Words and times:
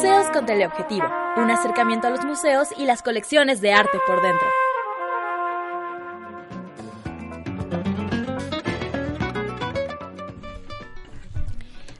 Museos 0.00 0.30
con 0.32 0.46
teleobjetivo. 0.46 1.06
Un 1.36 1.50
acercamiento 1.50 2.06
a 2.06 2.10
los 2.10 2.24
museos 2.24 2.68
y 2.78 2.86
las 2.86 3.02
colecciones 3.02 3.60
de 3.60 3.74
arte 3.74 3.98
por 4.06 4.22
dentro. 4.22 4.48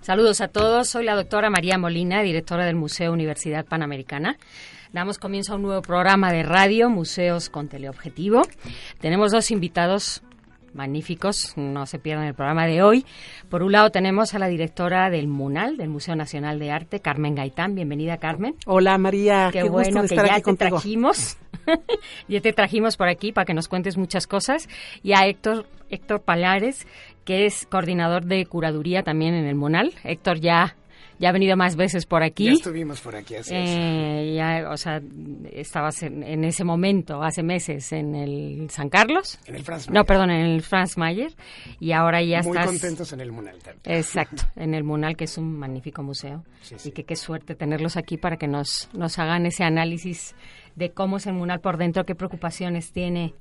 Saludos 0.01 0.41
a 0.41 0.49
todos, 0.49 0.89
soy 0.89 1.05
la 1.05 1.15
doctora 1.15 1.51
María 1.51 1.77
Molina, 1.77 2.23
directora 2.23 2.65
del 2.65 2.75
Museo 2.75 3.13
Universidad 3.13 3.67
Panamericana. 3.67 4.39
Damos 4.95 5.19
comienzo 5.19 5.53
a 5.53 5.57
un 5.57 5.63
nuevo 5.63 5.83
programa 5.83 6.33
de 6.33 6.43
radio, 6.43 6.89
Museos 6.89 7.51
con 7.51 7.69
Teleobjetivo. 7.69 8.41
Tenemos 9.01 9.31
dos 9.31 9.51
invitados 9.51 10.23
magníficos, 10.75 11.55
no 11.57 11.87
se 11.87 11.99
pierdan 11.99 12.27
el 12.27 12.35
programa 12.35 12.67
de 12.67 12.83
hoy. 12.83 13.05
Por 13.49 13.63
un 13.63 13.73
lado 13.73 13.91
tenemos 13.91 14.35
a 14.35 14.39
la 14.39 14.49
directora 14.49 15.11
del 15.11 15.29
MUNAL, 15.29 15.77
del 15.77 15.89
Museo 15.89 16.17
Nacional 16.17 16.59
de 16.59 16.71
Arte, 16.71 17.01
Carmen 17.01 17.35
Gaitán. 17.35 17.75
Bienvenida, 17.75 18.19
Carmen. 18.19 18.55
Hola, 18.67 18.99
María. 18.99 19.51
Qué, 19.53 19.65
bueno 19.65 20.03
que 20.03 20.17
ya 20.17 20.41
te 20.41 20.57
trajimos. 20.57 21.37
ya 22.29 22.41
te 22.41 22.53
trajimos 22.53 22.97
por 22.97 23.09
aquí 23.09 23.33
para 23.33 23.45
que 23.45 23.55
nos 23.55 23.69
cuentes 23.69 23.97
muchas 23.97 24.27
cosas. 24.27 24.69
Y 25.03 25.13
a 25.13 25.27
Héctor, 25.27 25.67
Héctor 25.89 26.23
Palares, 26.23 26.87
que 27.25 27.47
es 27.47 27.67
coordinador 27.67 28.25
de 28.25 28.47
curaduría 28.47 29.03
también 29.03 29.35
en 29.35 29.47
el 29.47 29.55
MUNAL. 29.55 29.93
Héctor 30.05 30.41
ya 30.41 30.77
ya 31.21 31.29
ha 31.29 31.33
venido 31.33 31.55
más 31.55 31.77
veces 31.77 32.07
por 32.07 32.23
aquí. 32.23 32.47
Ya 32.47 32.53
estuvimos 32.53 33.03
por 33.03 33.15
aquí, 33.15 33.37
así 33.37 33.55
eh, 33.55 34.33
Ya, 34.35 34.71
o 34.71 34.77
sea, 34.79 35.03
estabas 35.53 36.03
en, 36.03 36.45
ese 36.45 36.65
momento, 36.65 37.23
hace 37.23 37.43
meses, 37.43 37.93
en 37.93 38.15
el 38.15 38.71
San 38.71 38.89
Carlos. 38.89 39.39
En 39.45 39.57
el 39.57 39.63
Franz 39.63 39.89
Mayer. 39.89 40.01
No, 40.01 40.05
perdón, 40.07 40.31
en 40.31 40.47
el 40.47 40.63
Franz 40.63 40.97
Mayer. 40.97 41.37
Y 41.79 41.93
ahora 41.93 42.23
ya 42.23 42.41
Muy 42.41 42.57
estás... 42.57 42.71
Muy 42.71 42.79
contentos 42.79 43.13
en 43.13 43.21
el 43.21 43.33
Munal 43.33 43.59
también. 43.59 43.99
Exacto, 43.99 44.45
en 44.57 44.73
el 44.73 44.83
Munal, 44.83 45.15
que 45.15 45.25
es 45.25 45.37
un 45.37 45.59
magnífico 45.59 46.03
museo. 46.03 46.43
Sí, 46.63 46.77
sí. 46.79 46.89
Y 46.89 46.93
que 46.93 47.05
qué 47.05 47.17
suerte 47.17 47.55
tenerlos 47.55 47.99
aquí 47.99 48.17
para 48.17 48.39
que 48.39 48.49
nos, 48.49 48.89
nos 48.95 49.19
hagan 49.19 49.45
ese 49.45 49.63
análisis 49.63 50.35
de 50.75 50.91
cómo 50.93 51.19
es 51.19 51.27
el 51.27 51.35
Munal 51.35 51.61
por 51.61 51.77
dentro, 51.77 52.07
qué 52.07 52.15
preocupaciones 52.15 52.93
tiene 52.93 53.35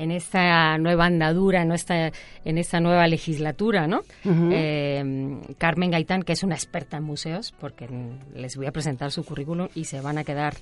en 0.00 0.10
esta 0.10 0.78
nueva 0.78 1.04
andadura, 1.04 1.60
en 1.60 1.72
esta, 1.72 2.10
en 2.44 2.56
esta 2.56 2.80
nueva 2.80 3.06
legislatura, 3.06 3.86
¿no? 3.86 4.00
eh, 4.24 5.38
Carmen 5.58 5.90
Gaitán, 5.90 6.22
que 6.22 6.32
es 6.32 6.42
una 6.42 6.54
experta 6.54 6.96
en 6.96 7.04
museos, 7.04 7.52
porque 7.60 7.86
les 8.34 8.56
voy 8.56 8.66
a 8.66 8.72
presentar 8.72 9.12
su 9.12 9.24
currículum 9.24 9.68
y 9.74 9.84
se 9.84 10.00
van 10.00 10.16
a 10.16 10.24
quedar 10.24 10.54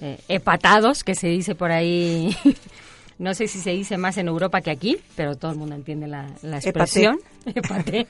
eh, 0.00 0.18
epatados, 0.28 1.04
que 1.04 1.14
se 1.14 1.28
dice 1.28 1.54
por 1.54 1.70
ahí. 1.70 2.34
no 3.18 3.34
sé 3.34 3.48
si 3.48 3.58
se 3.58 3.72
dice 3.72 3.98
más 3.98 4.16
en 4.16 4.28
Europa 4.28 4.62
que 4.62 4.70
aquí, 4.70 4.96
pero 5.14 5.36
todo 5.36 5.52
el 5.52 5.58
mundo 5.58 5.74
entiende 5.74 6.08
la, 6.08 6.26
la 6.40 6.56
expresión. 6.56 7.18
Epaté. 7.54 8.06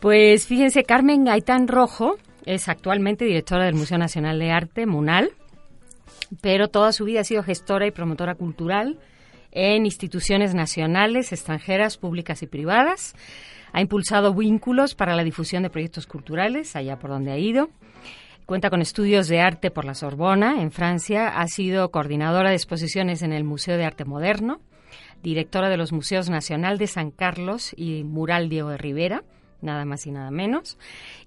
pues 0.00 0.46
fíjense, 0.46 0.82
Carmen 0.82 1.24
Gaitán 1.26 1.68
Rojo 1.68 2.16
es 2.46 2.70
actualmente 2.70 3.26
directora 3.26 3.66
del 3.66 3.74
Museo 3.74 3.98
Nacional 3.98 4.38
de 4.38 4.50
Arte, 4.50 4.86
MUNAL 4.86 5.30
pero 6.40 6.68
toda 6.68 6.92
su 6.92 7.04
vida 7.04 7.20
ha 7.20 7.24
sido 7.24 7.42
gestora 7.42 7.86
y 7.86 7.90
promotora 7.90 8.34
cultural 8.34 8.98
en 9.52 9.86
instituciones 9.86 10.54
nacionales, 10.54 11.32
extranjeras, 11.32 11.96
públicas 11.96 12.42
y 12.42 12.46
privadas. 12.46 13.14
Ha 13.72 13.80
impulsado 13.80 14.34
vínculos 14.34 14.94
para 14.94 15.16
la 15.16 15.24
difusión 15.24 15.62
de 15.62 15.70
proyectos 15.70 16.06
culturales, 16.06 16.76
allá 16.76 16.98
por 16.98 17.10
donde 17.10 17.32
ha 17.32 17.38
ido. 17.38 17.70
Cuenta 18.46 18.68
con 18.68 18.82
estudios 18.82 19.28
de 19.28 19.40
arte 19.40 19.70
por 19.70 19.84
la 19.84 19.94
Sorbona, 19.94 20.60
en 20.60 20.70
Francia. 20.70 21.28
Ha 21.28 21.46
sido 21.46 21.90
coordinadora 21.90 22.50
de 22.50 22.56
exposiciones 22.56 23.22
en 23.22 23.32
el 23.32 23.44
Museo 23.44 23.76
de 23.76 23.84
Arte 23.84 24.04
Moderno, 24.04 24.60
directora 25.22 25.70
de 25.70 25.76
los 25.76 25.92
Museos 25.92 26.28
Nacional 26.28 26.76
de 26.76 26.86
San 26.86 27.10
Carlos 27.10 27.72
y 27.76 28.04
Mural 28.04 28.48
Diego 28.48 28.70
de 28.70 28.76
Rivera 28.76 29.24
nada 29.60 29.84
más 29.84 30.06
y 30.06 30.10
nada 30.10 30.30
menos. 30.30 30.78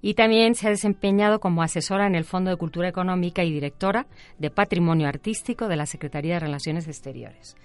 Y 0.02 0.14
también 0.14 0.56
se 0.56 0.68
ha 0.68 0.70
desempeñado 0.70 1.40
como 1.40 1.64
asesora 1.64 2.08
en 2.08 2.16
el 2.16 2.24
Fondo 2.24 2.50
de 2.52 2.58
Cultura 2.58 2.88
Económica 2.88 3.44
y 3.44 3.52
directora 3.52 4.08
de 4.38 4.50
Patrimonio 4.50 5.08
Artístico 5.08 5.68
de 5.68 5.76
la 5.76 5.86
Secretaría 5.86 6.36
de 6.36 6.40
Relaciones 6.42 6.88
Exteriores. 6.88 7.56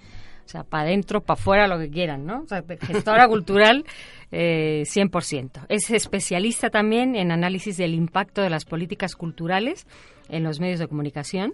O 0.45 0.49
sea, 0.49 0.63
para 0.63 0.83
adentro, 0.83 1.21
para 1.21 1.39
afuera, 1.39 1.67
lo 1.67 1.79
que 1.79 1.89
quieran, 1.89 2.25
¿no? 2.25 2.41
O 2.41 2.47
sea, 2.47 2.63
gestora 2.81 3.27
cultural 3.27 3.85
eh, 4.31 4.83
100%. 4.85 5.65
Es 5.69 5.89
especialista 5.89 6.69
también 6.69 7.15
en 7.15 7.31
análisis 7.31 7.77
del 7.77 7.93
impacto 7.93 8.41
de 8.41 8.49
las 8.49 8.65
políticas 8.65 9.15
culturales 9.15 9.87
en 10.29 10.43
los 10.43 10.59
medios 10.59 10.79
de 10.79 10.87
comunicación. 10.87 11.53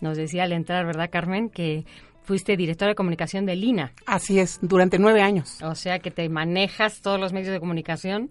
Nos 0.00 0.16
decía 0.16 0.44
al 0.44 0.52
entrar, 0.52 0.86
¿verdad, 0.86 1.10
Carmen? 1.10 1.48
Que 1.50 1.84
fuiste 2.22 2.56
directora 2.56 2.90
de 2.90 2.94
comunicación 2.94 3.46
de 3.46 3.56
Lina. 3.56 3.92
Así 4.06 4.38
es, 4.38 4.58
durante 4.62 4.98
nueve 4.98 5.22
años. 5.22 5.60
O 5.62 5.74
sea 5.74 5.98
que 5.98 6.10
te 6.10 6.28
manejas 6.28 7.00
todos 7.00 7.18
los 7.18 7.32
medios 7.32 7.52
de 7.52 7.60
comunicación, 7.60 8.30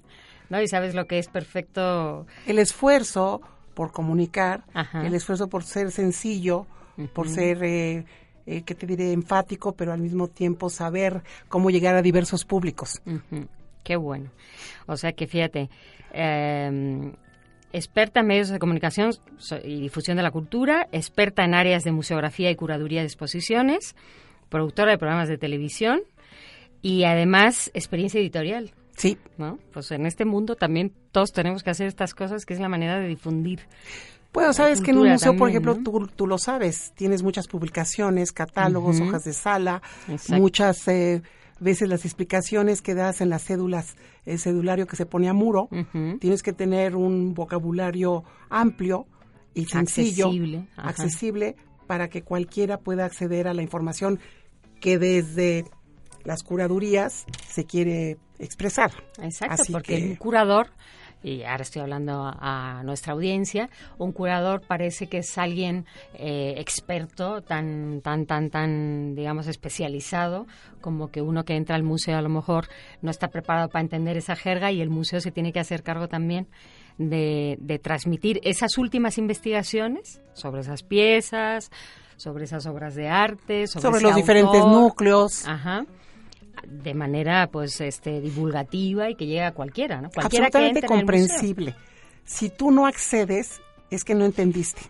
¿no? 0.49 0.61
Y 0.61 0.67
sabes 0.67 0.95
lo 0.95 1.05
que 1.05 1.19
es 1.19 1.27
perfecto. 1.27 2.25
El 2.47 2.59
esfuerzo 2.59 3.41
por 3.73 3.91
comunicar, 3.91 4.63
el 4.93 5.13
esfuerzo 5.13 5.47
por 5.47 5.63
ser 5.63 5.91
sencillo, 5.91 6.67
por 7.13 7.29
ser, 7.29 7.63
eh, 7.63 8.05
eh, 8.45 8.63
¿qué 8.63 8.75
te 8.75 8.85
diré?, 8.85 9.13
enfático, 9.13 9.73
pero 9.73 9.93
al 9.93 9.99
mismo 10.01 10.27
tiempo 10.27 10.69
saber 10.69 11.23
cómo 11.47 11.69
llegar 11.69 11.95
a 11.95 12.01
diversos 12.01 12.45
públicos. 12.45 13.01
Qué 13.83 13.95
bueno. 13.95 14.29
O 14.87 14.97
sea 14.97 15.13
que 15.13 15.25
fíjate, 15.25 15.69
eh, 16.13 17.11
experta 17.73 18.21
en 18.21 18.27
medios 18.27 18.49
de 18.49 18.59
comunicación 18.59 19.11
y 19.63 19.81
difusión 19.81 20.17
de 20.17 20.23
la 20.23 20.31
cultura, 20.31 20.87
experta 20.91 21.43
en 21.43 21.53
áreas 21.53 21.83
de 21.83 21.91
museografía 21.91 22.49
y 22.51 22.55
curaduría 22.55 23.01
de 23.01 23.07
exposiciones, 23.07 23.95
productora 24.49 24.91
de 24.91 24.97
programas 24.97 25.29
de 25.29 25.37
televisión 25.37 26.01
y 26.81 27.03
además 27.03 27.71
experiencia 27.73 28.19
editorial. 28.19 28.73
Sí. 28.95 29.17
¿No? 29.37 29.57
Pues 29.73 29.91
en 29.91 30.05
este 30.05 30.25
mundo 30.25 30.55
también 30.55 30.93
todos 31.11 31.31
tenemos 31.31 31.63
que 31.63 31.69
hacer 31.69 31.87
estas 31.87 32.13
cosas, 32.13 32.45
que 32.45 32.53
es 32.53 32.59
la 32.59 32.69
manera 32.69 32.99
de 32.99 33.07
difundir. 33.07 33.61
Bueno, 34.33 34.53
sabes 34.53 34.79
que 34.79 34.91
en 34.91 34.99
un 34.99 35.09
museo, 35.09 35.35
por 35.35 35.49
ejemplo, 35.49 35.75
tú, 35.83 36.07
tú, 36.15 36.25
lo 36.25 36.37
sabes, 36.37 36.93
tienes 36.95 37.21
muchas 37.21 37.47
publicaciones, 37.47 38.31
catálogos, 38.31 39.01
hojas 39.01 39.25
de 39.25 39.33
sala, 39.33 39.81
muchas 40.29 40.87
eh, 40.87 41.21
veces 41.61 41.87
las 41.87 42.03
explicaciones 42.05 42.81
que 42.81 42.95
das 42.95 43.21
en 43.21 43.29
las 43.29 43.43
cédulas, 43.45 43.95
el 44.25 44.39
cedulario 44.39 44.87
que 44.87 44.95
se 44.95 45.05
pone 45.05 45.29
a 45.29 45.33
muro, 45.33 45.69
tienes 46.19 46.43
que 46.43 46.53
tener 46.53 46.95
un 46.95 47.33
vocabulario 47.33 48.23
amplio 48.49 49.05
y 49.53 49.65
sencillo, 49.65 50.27
accesible, 50.27 50.67
accesible, 50.75 51.55
para 51.87 52.09
que 52.09 52.23
cualquiera 52.23 52.79
pueda 52.79 53.05
acceder 53.05 53.47
a 53.47 53.53
la 53.53 53.61
información 53.61 54.19
que 54.79 54.97
desde 54.97 55.65
las 56.23 56.43
curadurías 56.43 57.25
se 57.47 57.65
quiere 57.65 58.17
expresar. 58.39 58.91
Exacto, 59.21 59.63
porque 59.71 60.07
un 60.09 60.15
curador 60.15 60.67
y 61.23 61.43
ahora 61.43 61.61
estoy 61.61 61.81
hablando 61.81 62.23
a, 62.23 62.81
nuestra 62.83 63.13
audiencia, 63.13 63.69
un 63.97 64.11
curador 64.11 64.61
parece 64.61 65.07
que 65.07 65.19
es 65.19 65.37
alguien 65.37 65.85
eh, 66.13 66.55
experto, 66.57 67.41
tan, 67.41 68.01
tan, 68.01 68.25
tan, 68.25 68.49
tan, 68.49 69.15
digamos, 69.15 69.47
especializado, 69.47 70.47
como 70.81 71.11
que 71.11 71.21
uno 71.21 71.43
que 71.45 71.55
entra 71.55 71.75
al 71.75 71.83
museo 71.83 72.17
a 72.17 72.21
lo 72.21 72.29
mejor 72.29 72.67
no 73.01 73.11
está 73.11 73.27
preparado 73.27 73.69
para 73.69 73.81
entender 73.81 74.17
esa 74.17 74.35
jerga 74.35 74.71
y 74.71 74.81
el 74.81 74.89
museo 74.89 75.21
se 75.21 75.31
tiene 75.31 75.53
que 75.53 75.59
hacer 75.59 75.83
cargo 75.83 76.07
también 76.07 76.47
de, 76.97 77.57
de 77.59 77.79
transmitir 77.79 78.39
esas 78.43 78.77
últimas 78.77 79.17
investigaciones 79.17 80.21
sobre 80.33 80.61
esas 80.61 80.83
piezas, 80.83 81.69
sobre 82.15 82.45
esas 82.45 82.65
obras 82.65 82.95
de 82.95 83.07
arte, 83.07 83.67
sobre, 83.67 84.01
los 84.01 84.15
diferentes 84.15 84.61
núcleos. 84.65 85.47
Ajá 85.47 85.85
de 86.67 86.93
manera 86.93 87.49
pues 87.51 87.81
este 87.81 88.21
divulgativa 88.21 89.09
y 89.09 89.15
que 89.15 89.25
llegue 89.25 89.43
a 89.43 89.53
cualquiera, 89.53 90.01
¿no? 90.01 90.09
Cualquiera 90.09 90.47
Absolutamente 90.47 90.87
comprensible. 90.87 91.75
Si 92.23 92.49
tú 92.49 92.71
no 92.71 92.85
accedes, 92.85 93.61
es 93.89 94.03
que 94.03 94.15
no 94.15 94.25
entendiste. 94.25 94.81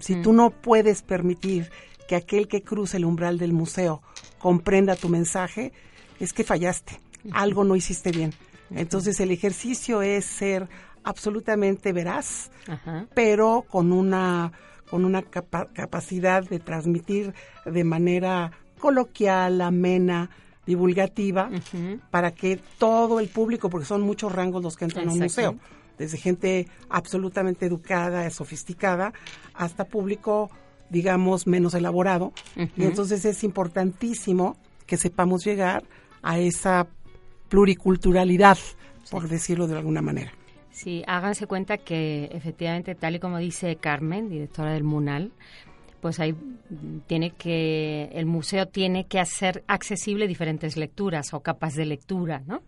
Si 0.00 0.22
tú 0.22 0.32
no 0.32 0.50
puedes 0.50 1.02
permitir 1.02 1.70
que 2.08 2.16
aquel 2.16 2.48
que 2.48 2.62
cruce 2.62 2.96
el 2.96 3.04
umbral 3.04 3.38
del 3.38 3.52
museo 3.52 4.02
comprenda 4.38 4.96
tu 4.96 5.08
mensaje, 5.08 5.72
es 6.20 6.32
que 6.32 6.44
fallaste. 6.44 7.00
Algo 7.32 7.64
no 7.64 7.76
hiciste 7.76 8.12
bien. 8.12 8.32
Entonces 8.70 9.18
el 9.20 9.30
ejercicio 9.30 10.02
es 10.02 10.24
ser 10.24 10.68
absolutamente 11.02 11.92
veraz, 11.92 12.50
pero 13.14 13.64
con 13.68 13.92
una 13.92 14.52
con 14.90 15.04
una 15.04 15.22
capacidad 15.22 16.42
de 16.42 16.58
transmitir 16.58 17.32
de 17.64 17.84
manera 17.84 18.50
coloquial, 18.80 19.60
amena, 19.60 20.30
divulgativa 20.66 21.50
para 22.10 22.32
que 22.32 22.60
todo 22.78 23.20
el 23.20 23.28
público, 23.28 23.70
porque 23.70 23.86
son 23.86 24.02
muchos 24.02 24.32
rangos 24.32 24.62
los 24.62 24.76
que 24.76 24.84
entran 24.84 25.08
a 25.08 25.12
un 25.12 25.18
museo, 25.18 25.56
desde 25.98 26.18
gente 26.18 26.68
absolutamente 26.88 27.66
educada, 27.66 28.28
sofisticada, 28.30 29.12
hasta 29.54 29.84
público, 29.84 30.50
digamos, 30.88 31.46
menos 31.46 31.74
elaborado. 31.74 32.32
Y 32.76 32.84
entonces 32.84 33.24
es 33.24 33.44
importantísimo 33.44 34.56
que 34.86 34.96
sepamos 34.96 35.44
llegar 35.44 35.84
a 36.22 36.38
esa 36.38 36.86
pluriculturalidad, 37.48 38.58
por 39.10 39.28
decirlo 39.28 39.66
de 39.66 39.76
alguna 39.76 40.02
manera. 40.02 40.32
Sí, 40.70 41.02
háganse 41.06 41.46
cuenta 41.46 41.78
que 41.78 42.30
efectivamente, 42.32 42.94
tal 42.94 43.16
y 43.16 43.18
como 43.18 43.38
dice 43.38 43.76
Carmen, 43.76 44.30
directora 44.30 44.72
del 44.72 44.84
MUNAL, 44.84 45.32
pues 46.00 46.18
ahí 46.20 46.34
tiene 47.06 47.30
que 47.32 48.10
el 48.12 48.26
museo 48.26 48.66
tiene 48.66 49.06
que 49.06 49.20
hacer 49.20 49.64
accesible 49.66 50.26
diferentes 50.26 50.76
lecturas 50.76 51.32
o 51.34 51.40
capas 51.40 51.74
de 51.74 51.86
lectura, 51.86 52.42
¿no? 52.46 52.62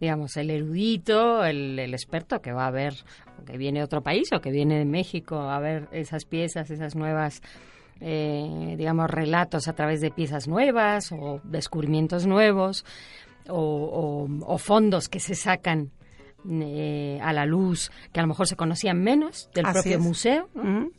Digamos, 0.00 0.36
el 0.36 0.50
erudito, 0.50 1.44
el, 1.44 1.78
experto 1.92 2.40
que 2.40 2.52
va 2.52 2.68
a 2.68 2.70
ver, 2.70 2.94
que 3.44 3.58
viene 3.58 3.80
de 3.80 3.84
otro 3.84 4.02
país 4.02 4.32
o 4.32 4.40
que 4.40 4.52
viene 4.52 4.78
de 4.78 4.84
México 4.84 5.40
a 5.40 5.58
ver 5.58 5.88
esas 5.90 6.24
piezas, 6.24 6.70
esas 6.70 6.94
nuevas, 6.94 7.42
eh, 8.00 8.74
digamos, 8.78 9.10
relatos 9.10 9.66
a 9.66 9.72
través 9.72 10.00
de 10.00 10.12
piezas 10.12 10.46
nuevas 10.46 11.10
o 11.10 11.40
descubrimientos 11.42 12.26
nuevos 12.26 12.84
o, 13.48 14.58
fondos 14.58 15.08
que 15.08 15.18
se 15.18 15.34
sacan 15.34 15.90
eh, 16.48 17.18
a 17.20 17.32
la 17.32 17.44
luz 17.44 17.90
que 18.12 18.20
a 18.20 18.22
lo 18.22 18.28
mejor 18.28 18.46
se 18.46 18.54
conocían 18.54 19.02
menos 19.02 19.50
del 19.52 19.64
propio 19.64 19.98
museo. 19.98 20.48
¿no? 20.54 20.90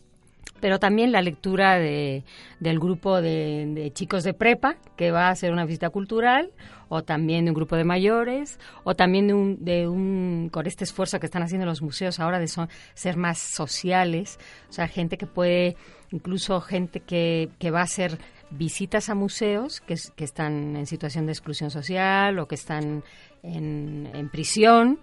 Pero 0.59 0.79
también 0.79 1.11
la 1.11 1.21
lectura 1.21 1.77
de, 1.77 2.23
del 2.59 2.79
grupo 2.79 3.21
de, 3.21 3.91
chicos 3.93 4.23
de 4.23 4.33
prepa 4.33 4.77
que 4.95 5.11
va 5.11 5.27
a 5.27 5.31
hacer 5.31 5.51
una 5.51 5.65
visita 5.65 5.89
cultural 5.89 6.51
o 6.89 7.03
también 7.03 7.45
de 7.45 7.51
un 7.51 7.55
grupo 7.55 7.75
de 7.75 7.83
mayores 7.83 8.59
o 8.83 8.95
también 8.95 9.27
de 9.27 9.33
un, 9.33 9.63
de 9.63 9.87
un 9.87 10.49
con 10.51 10.65
este 10.67 10.83
esfuerzo 10.83 11.19
que 11.19 11.27
están 11.27 11.43
haciendo 11.43 11.65
los 11.65 11.81
museos 11.81 12.19
ahora 12.19 12.39
de 12.39 12.47
ser 12.47 13.17
más 13.17 13.39
sociales, 13.39 14.39
o 14.69 14.73
sea, 14.73 14.87
gente 14.87 15.17
que 15.17 15.27
puede, 15.27 15.75
incluso 16.11 16.59
gente 16.61 16.99
que, 16.99 17.49
que 17.59 17.71
va 17.71 17.81
a 17.81 17.83
hacer 17.83 18.17
visitas 18.51 19.09
a 19.09 19.15
museos 19.15 19.79
que, 19.81 19.95
que 20.15 20.23
están 20.23 20.75
en 20.75 20.87
situación 20.87 21.25
de 21.25 21.33
exclusión 21.33 21.69
social 21.69 22.39
o 22.39 22.47
que 22.47 22.55
están 22.55 23.03
en, 23.43 24.09
en 24.13 24.29
prisión 24.29 24.99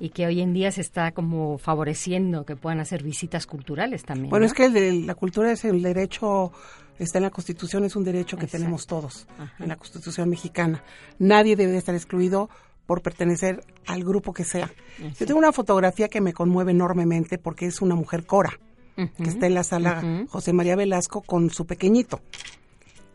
y 0.00 0.08
que 0.08 0.26
hoy 0.26 0.40
en 0.40 0.54
día 0.54 0.72
se 0.72 0.80
está 0.80 1.12
como 1.12 1.58
favoreciendo 1.58 2.46
que 2.46 2.56
puedan 2.56 2.80
hacer 2.80 3.02
visitas 3.02 3.46
culturales 3.46 4.02
también. 4.02 4.30
Bueno, 4.30 4.46
es 4.46 4.54
que 4.54 4.68
la 4.92 5.14
cultura 5.14 5.52
es 5.52 5.64
el 5.66 5.82
derecho, 5.82 6.52
está 6.98 7.18
en 7.18 7.24
la 7.24 7.30
Constitución, 7.30 7.84
es 7.84 7.94
un 7.94 8.04
derecho 8.04 8.38
que 8.38 8.46
tenemos 8.46 8.86
todos 8.86 9.26
en 9.58 9.68
la 9.68 9.76
Constitución 9.76 10.30
mexicana. 10.30 10.82
Nadie 11.18 11.54
debe 11.54 11.76
estar 11.76 11.94
excluido 11.94 12.48
por 12.86 13.02
pertenecer 13.02 13.62
al 13.86 14.02
grupo 14.02 14.32
que 14.32 14.42
sea. 14.42 14.72
Yo 15.18 15.26
tengo 15.26 15.38
una 15.38 15.52
fotografía 15.52 16.08
que 16.08 16.22
me 16.22 16.32
conmueve 16.32 16.72
enormemente 16.72 17.36
porque 17.36 17.66
es 17.66 17.82
una 17.82 17.94
mujer 17.94 18.24
cora, 18.24 18.58
que 18.96 19.28
está 19.28 19.46
en 19.46 19.54
la 19.54 19.64
sala 19.64 20.24
José 20.30 20.54
María 20.54 20.76
Velasco 20.76 21.20
con 21.20 21.50
su 21.50 21.66
pequeñito. 21.66 22.22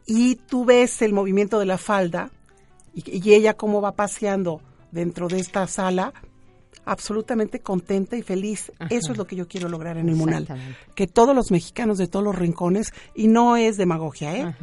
Y 0.05 0.35
tú 0.35 0.65
ves 0.65 1.01
el 1.01 1.13
movimiento 1.13 1.57
de 1.57 1.65
la 1.65 1.79
falda 1.79 2.29
y, 2.93 3.27
y 3.27 3.33
ella 3.33 3.55
cómo 3.55 3.81
va 3.81 3.93
paseando 3.93 4.61
dentro 4.91 5.27
de 5.27 5.39
esta 5.39 5.65
sala 5.65 6.13
absolutamente 6.83 7.59
contenta 7.59 8.17
y 8.17 8.21
feliz. 8.21 8.71
Eso 8.89 9.11
es 9.11 9.17
lo 9.17 9.25
que 9.25 9.35
yo 9.35 9.47
quiero 9.47 9.69
lograr 9.69 9.97
en 9.97 10.09
el 10.09 10.15
Munal. 10.15 10.47
Que 10.95 11.07
todos 11.07 11.35
los 11.35 11.51
mexicanos 11.51 11.97
de 11.97 12.07
todos 12.07 12.25
los 12.25 12.35
rincones, 12.35 12.93
y 13.13 13.27
no 13.27 13.55
es 13.55 13.77
demagogia, 13.77 14.35
¿eh? 14.35 14.55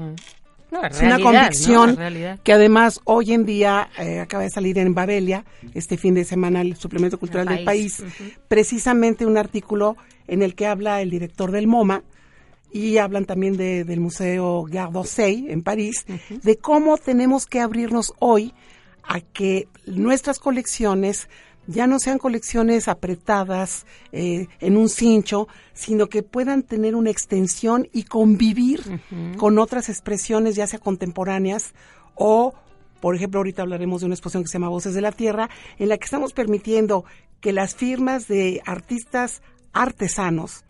es 0.90 1.00
una 1.00 1.18
convicción 1.18 1.98
que 2.42 2.52
además 2.52 3.00
hoy 3.04 3.32
en 3.32 3.44
día 3.44 3.90
eh, 3.98 4.20
acaba 4.20 4.42
de 4.42 4.50
salir 4.50 4.78
en 4.78 4.94
Babelia, 4.94 5.44
este 5.74 5.96
fin 5.96 6.14
de 6.14 6.24
semana, 6.24 6.62
el 6.62 6.76
suplemento 6.76 7.18
cultural 7.18 7.46
del 7.46 7.64
país, 7.64 8.02
precisamente 8.48 9.26
un 9.26 9.36
artículo 9.36 9.96
en 10.26 10.42
el 10.42 10.54
que 10.54 10.66
habla 10.66 11.02
el 11.02 11.10
director 11.10 11.50
del 11.50 11.66
MoMA, 11.66 12.02
y 12.72 12.96
hablan 12.96 13.26
también 13.26 13.56
del 13.58 14.00
Museo 14.00 14.64
Gare 14.64 14.92
d'Orsay 14.92 15.46
en 15.50 15.62
París, 15.62 16.06
de 16.42 16.56
cómo 16.56 16.96
tenemos 16.96 17.46
que 17.46 17.60
abrirnos 17.60 18.14
hoy 18.18 18.54
a 19.02 19.20
que 19.20 19.68
nuestras 19.84 20.38
colecciones 20.38 21.28
ya 21.66 21.86
no 21.86 21.98
sean 21.98 22.18
colecciones 22.18 22.88
apretadas 22.88 23.86
eh, 24.10 24.48
en 24.60 24.76
un 24.76 24.88
cincho, 24.88 25.48
sino 25.72 26.08
que 26.08 26.22
puedan 26.22 26.62
tener 26.62 26.94
una 26.94 27.10
extensión 27.10 27.88
y 27.92 28.04
convivir 28.04 29.00
con 29.36 29.58
otras 29.58 29.88
expresiones, 29.88 30.56
ya 30.56 30.66
sea 30.66 30.78
contemporáneas 30.78 31.74
o, 32.14 32.54
por 33.00 33.14
ejemplo, 33.14 33.40
ahorita 33.40 33.62
hablaremos 33.62 34.00
de 34.00 34.06
una 34.06 34.14
exposición 34.14 34.42
que 34.42 34.48
se 34.48 34.54
llama 34.54 34.68
Voces 34.68 34.94
de 34.94 35.00
la 35.00 35.12
Tierra, 35.12 35.50
en 35.78 35.88
la 35.88 35.98
que 35.98 36.04
estamos 36.04 36.32
permitiendo 36.32 37.04
que 37.40 37.52
las 37.52 37.74
firmas 37.74 38.28
de 38.28 38.60
artistas 38.64 39.42
artesanos, 39.72 40.64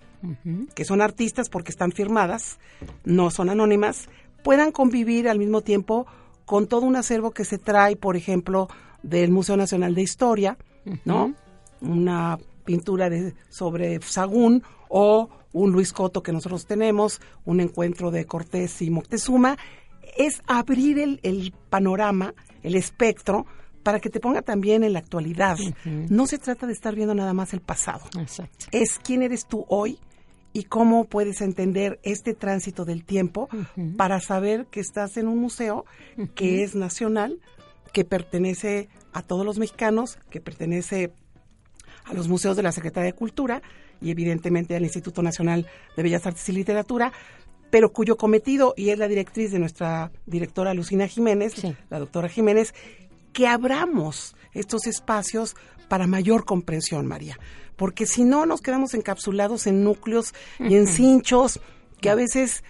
que 0.75 0.85
son 0.85 1.03
artistas 1.03 1.49
porque 1.49 1.73
están 1.73 1.91
firmadas, 1.91 2.59
no 3.05 3.31
son 3.31 3.51
anónimas, 3.51 4.09
puedan 4.45 4.71
convivir 4.71 5.29
al 5.29 5.39
mismo 5.39 5.63
tiempo 5.63 6.07
con 6.45 6.69
todo 6.69 6.83
un 6.83 6.97
acervo 6.97 7.33
que 7.33 7.45
se 7.45 7.59
trae, 7.59 7.97
por 7.97 8.17
ejemplo, 8.17 8.69
del 9.03 9.31
Museo 9.31 9.57
Nacional 9.57 9.95
de 9.95 10.03
Historia, 10.03 10.57
¿no? 11.05 11.35
Una 11.81 12.39
pintura 12.65 13.11
de, 13.11 13.35
sobre 13.49 14.01
Sagún 14.03 14.63
o 14.89 15.29
un 15.53 15.73
Luis 15.73 15.93
Coto 15.93 16.23
que 16.23 16.33
nosotros 16.33 16.67
tenemos, 16.67 17.21
un 17.45 17.61
encuentro 17.61 18.11
de 18.11 18.25
Cortés 18.25 18.83
y 18.83 18.91
Moctezuma, 18.91 19.59
es 20.17 20.43
abrir 20.47 20.99
el, 20.99 21.55
panorama, 21.71 22.35
el 22.63 22.75
espectro, 22.75 23.47
para 23.83 23.99
que 23.99 24.11
te 24.11 24.21
ponga 24.21 24.43
también 24.43 24.85
en 24.85 24.93
la 24.93 25.01
actualidad. 25.01 25.57
No 25.85 26.27
se 26.27 26.39
trata 26.39 26.67
de 26.67 26.73
estar 26.73 26.95
viendo 26.95 27.15
nada 27.15 27.33
más 27.33 27.53
el 27.53 27.61
pasado. 27.61 28.05
Es 28.71 28.99
quién 29.03 29.23
eres 29.23 29.47
tú 29.47 29.65
hoy 29.69 29.99
y 30.53 30.65
cómo 30.65 31.05
puedes 31.05 31.41
entender 31.41 31.99
este 32.03 32.35
tránsito 32.35 32.85
del 32.85 33.05
tiempo 33.05 33.49
para 33.97 34.21
saber 34.21 34.67
que 34.67 34.81
estás 34.81 35.17
en 35.17 35.27
un 35.27 35.39
museo 35.39 35.85
que 36.35 36.63
es 36.63 36.75
nacional, 36.75 37.41
que 37.93 38.05
pertenece 38.05 38.89
a 39.13 39.23
todos 39.23 39.45
los 39.45 39.59
mexicanos, 39.59 40.19
que 40.31 40.41
pertenece 40.41 41.13
a 42.05 42.15
los 42.15 42.29
museos 42.29 42.57
de 42.57 42.63
la 42.63 42.73
Secretaría 42.73 43.13
de 43.13 43.17
Cultura 43.17 43.63
y 44.01 44.11
evidentemente 44.11 44.75
al 44.75 44.83
Instituto 44.83 45.23
Nacional 45.23 45.67
de 45.97 46.03
Bellas 46.03 46.27
Artes 46.27 46.49
y 46.49 46.53
Literatura, 46.53 47.13
pero 47.71 47.93
cuyo 47.93 48.17
cometido, 48.17 48.75
y 48.77 48.91
es 48.91 48.99
la 48.99 49.09
directriz 49.09 49.53
de 49.53 49.59
nuestra 49.59 50.13
directora 50.27 50.75
Lucina 50.75 51.09
Jiménez, 51.09 51.55
la 51.89 51.99
doctora 51.99 52.29
Jiménez, 52.29 52.75
que 53.33 53.47
abramos 53.47 54.37
estos 54.53 54.87
espacios 54.87 55.57
para 55.89 56.07
mayor 56.07 56.45
comprensión, 56.45 57.07
María. 57.07 57.39
Porque 57.77 58.07
si 58.07 58.25
no, 58.25 58.45
nos 58.45 58.61
quedamos 58.61 58.95
encapsulados 58.95 59.67
en 59.67 59.85
núcleos 59.85 60.35
y 60.59 60.75
en 60.77 60.87
cinchos 60.87 61.61
que 62.01 62.11
a 62.11 62.15
veces 62.15 62.63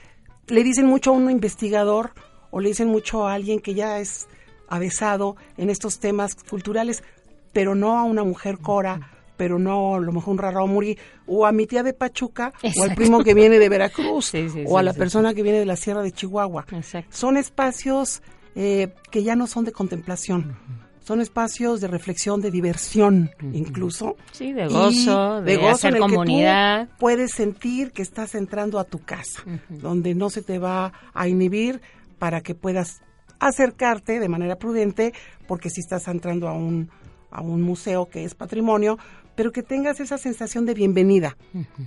le 0.47 0.63
dicen 0.63 0.87
mucho 0.87 1.11
a 1.11 1.15
un 1.15 1.31
investigador 1.31 2.13
o 2.51 2.61
le 2.61 2.69
dicen 2.69 2.89
mucho 2.89 3.27
a 3.27 3.35
alguien 3.35 3.61
que 3.61 3.75
ya 3.75 3.99
es 3.99 4.29
avesado 4.73 5.37
en 5.57 5.71
estos 5.71 5.99
temas 5.99 6.35
culturales, 6.35 7.05
pero 7.53 7.75
no 7.75 7.99
a 7.99 8.05
una 8.05 8.25
mujer 8.25 8.59
cora, 8.59 9.11
pero 9.37 9.59
no 9.59 9.97
a 9.97 10.01
lo 10.01 10.13
mejor 10.13 10.33
un 10.33 10.39
raro 10.39 10.67
muri, 10.67 10.99
o 11.27 11.45
a 11.47 11.53
mi 11.53 11.67
tía 11.67 11.83
de 11.83 11.93
Pachuca, 11.93 12.53
o 12.79 12.83
al 12.83 12.95
primo 12.95 13.23
que 13.23 13.35
viene 13.35 13.59
de 13.59 13.69
Veracruz, 13.69 14.33
o 14.67 14.79
a 14.79 14.83
la 14.83 14.95
persona 14.95 15.35
que 15.35 15.43
viene 15.43 15.59
de 15.59 15.67
la 15.67 15.77
Sierra 15.77 16.03
de 16.03 16.13
Chihuahua. 16.13 16.65
Son 17.11 17.37
espacios 17.37 18.23
eh, 18.55 18.95
que 19.11 19.23
ya 19.23 19.37
no 19.37 19.47
son 19.47 19.65
de 19.65 19.73
contemplación. 19.73 20.57
Son 21.05 21.21
espacios 21.21 21.81
de 21.81 21.89
reflexión, 21.89 22.41
de 22.41 22.51
diversión, 22.51 23.31
incluso. 23.53 24.17
Sí, 24.31 24.53
de 24.53 24.69
gozo, 24.69 25.43
de, 25.43 25.57
gozo 25.57 25.89
en 25.89 25.95
el 25.97 26.01
comunidad. 26.01 26.89
Que 26.89 26.95
puedes 26.99 27.33
sentir 27.33 27.91
que 27.91 28.03
estás 28.03 28.37
entrando 28.37 28.79
a 28.79 28.85
tu 28.85 29.01
casa, 29.01 29.43
donde 29.69 30.15
no 30.15 30.31
se 30.31 30.43
te 30.43 30.59
va 30.59 30.93
a 31.13 31.29
inhibir 31.29 31.83
para 32.21 32.41
que 32.41 32.55
puedas 32.55 33.03
acercarte 33.49 34.21
de 34.21 34.29
manera 34.29 34.57
prudente, 34.57 35.13
porque 35.47 35.71
si 35.71 35.81
estás 35.81 36.09
entrando 36.09 36.49
a 36.49 36.53
un, 36.53 36.91
a 37.31 37.43
un 37.43 37.63
museo 37.63 38.09
que 38.09 38.25
es 38.25 38.35
patrimonio, 38.35 38.99
pero 39.35 39.53
que 39.53 39.63
tengas 39.63 40.01
esa 40.01 40.19
sensación 40.19 40.67
de 40.67 40.75
bienvenida, 40.75 41.37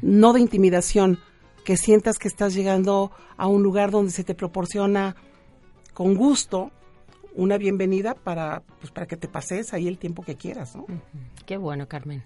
no 0.02 0.34
de 0.34 0.42
intimidación, 0.42 1.20
que 1.64 1.78
sientas 1.78 2.20
que 2.20 2.28
estás 2.28 2.54
llegando 2.54 3.12
a 3.38 3.48
un 3.48 3.64
lugar 3.64 3.90
donde 3.90 4.12
se 4.12 4.24
te 4.24 4.36
proporciona 4.36 5.16
con 5.94 6.16
gusto 6.16 6.72
una 7.36 7.58
bienvenida 7.58 8.16
para 8.16 8.62
pues 8.80 8.92
para 8.92 9.08
que 9.08 9.18
te 9.18 9.28
pases 9.28 9.74
ahí 9.74 9.88
el 9.88 9.98
tiempo 9.98 10.24
que 10.24 10.36
quieras, 10.36 10.76
¿no? 10.76 10.86
Qué 11.46 11.58
bueno, 11.58 11.88
Carmen. 11.88 12.24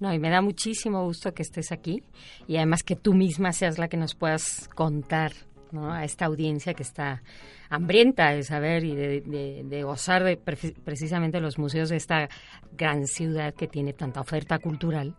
No, 0.00 0.12
y 0.12 0.18
me 0.18 0.30
da 0.30 0.40
muchísimo 0.42 1.04
gusto 1.04 1.32
que 1.32 1.42
estés 1.42 1.72
aquí 1.72 2.02
y 2.46 2.56
además 2.56 2.82
que 2.82 2.96
tú 2.96 3.14
misma 3.14 3.52
seas 3.52 3.78
la 3.78 3.88
que 3.88 3.96
nos 3.96 4.14
puedas 4.14 4.68
contar 4.74 5.32
a 5.74 6.04
esta 6.04 6.26
audiencia 6.26 6.74
que 6.74 6.82
está 6.82 7.22
hambrienta 7.70 8.30
de 8.30 8.42
saber 8.42 8.84
y 8.84 8.94
de, 8.94 9.82
gozar 9.82 10.24
de 10.24 10.36
precisamente 10.36 11.40
los 11.40 11.58
museos 11.58 11.88
de 11.88 11.96
esta 11.96 12.28
gran 12.76 13.06
ciudad 13.06 13.54
que 13.54 13.68
tiene 13.68 13.92
tanta 13.92 14.20
oferta 14.20 14.58
cultural. 14.58 15.14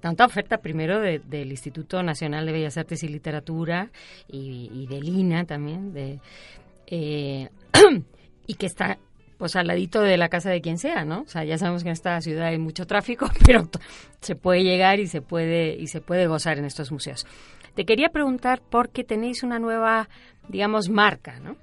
Tanta 0.00 0.24
oferta 0.24 0.58
primero 0.58 1.00
del 1.00 1.50
Instituto 1.50 2.02
Nacional 2.02 2.46
de 2.46 2.52
Bellas 2.52 2.78
Artes 2.78 3.02
y 3.02 3.08
Literatura 3.08 3.90
y, 4.28 4.86
de 4.86 5.00
Lina 5.00 5.44
también, 5.44 5.92
de, 5.92 6.20
eh, 6.86 7.48
y 8.46 8.54
que 8.54 8.66
está 8.66 8.98
pues 9.38 9.54
al 9.54 9.68
ladito 9.68 10.02
de 10.02 10.16
la 10.16 10.28
casa 10.28 10.50
de 10.50 10.60
quien 10.60 10.78
sea, 10.78 11.04
¿no? 11.04 11.22
O 11.22 11.28
sea, 11.28 11.44
ya 11.44 11.56
sabemos 11.58 11.84
que 11.84 11.90
en 11.90 11.92
esta 11.92 12.20
ciudad 12.20 12.48
hay 12.48 12.58
mucho 12.58 12.86
tráfico, 12.86 13.30
pero 13.46 13.68
se 14.20 14.34
puede 14.34 14.64
llegar 14.64 14.98
y 14.98 15.06
se 15.06 15.22
puede 15.22 15.76
y 15.76 15.86
se 15.86 16.00
puede 16.00 16.26
gozar 16.26 16.58
en 16.58 16.64
estos 16.64 16.90
museos. 16.90 17.24
Te 17.74 17.84
quería 17.84 18.08
preguntar 18.10 18.60
por 18.60 18.90
qué 18.90 19.04
tenéis 19.04 19.42
una 19.42 19.58
nueva, 19.58 20.08
digamos, 20.48 20.88
marca, 20.88 21.38
¿no? 21.40 21.56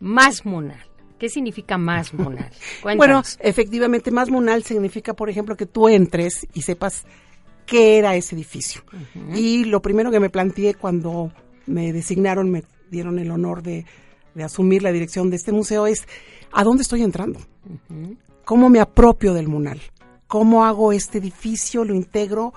Más 0.00 0.44
Munal. 0.44 0.84
¿Qué 1.18 1.28
significa 1.28 1.78
más 1.78 2.12
Munal? 2.12 2.50
bueno, 2.96 3.22
efectivamente, 3.38 4.10
más 4.10 4.28
Munal 4.28 4.64
significa, 4.64 5.14
por 5.14 5.30
ejemplo, 5.30 5.56
que 5.56 5.66
tú 5.66 5.88
entres 5.88 6.46
y 6.52 6.62
sepas 6.62 7.04
qué 7.66 7.98
era 7.98 8.16
ese 8.16 8.34
edificio. 8.34 8.82
Y 9.34 9.64
lo 9.64 9.80
primero 9.80 10.10
que 10.10 10.20
me 10.20 10.30
planteé 10.30 10.74
cuando 10.74 11.32
me 11.66 11.92
designaron, 11.92 12.50
me 12.50 12.64
dieron 12.90 13.18
el 13.18 13.30
honor 13.30 13.62
de, 13.62 13.86
asumir 14.42 14.82
la 14.82 14.92
dirección 14.92 15.30
de 15.30 15.36
este 15.36 15.52
museo 15.52 15.86
es 15.86 16.06
¿a 16.52 16.64
dónde 16.64 16.82
estoy 16.82 17.02
entrando? 17.02 17.38
¿Cómo 18.44 18.68
me 18.68 18.80
apropio 18.80 19.34
del 19.34 19.48
Munal? 19.48 19.80
¿Cómo 20.26 20.64
hago 20.64 20.92
este 20.92 21.18
edificio, 21.18 21.84
lo 21.84 21.94
integro 21.94 22.52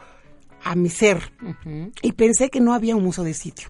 a 0.66 0.76
mi 0.76 0.90
ser? 0.90 1.32
Y 2.02 2.12
pensé 2.14 2.50
que 2.50 2.60
no 2.60 2.74
había 2.74 2.96
un 2.96 3.04
museo 3.04 3.24
de 3.24 3.36
sitio, 3.36 3.70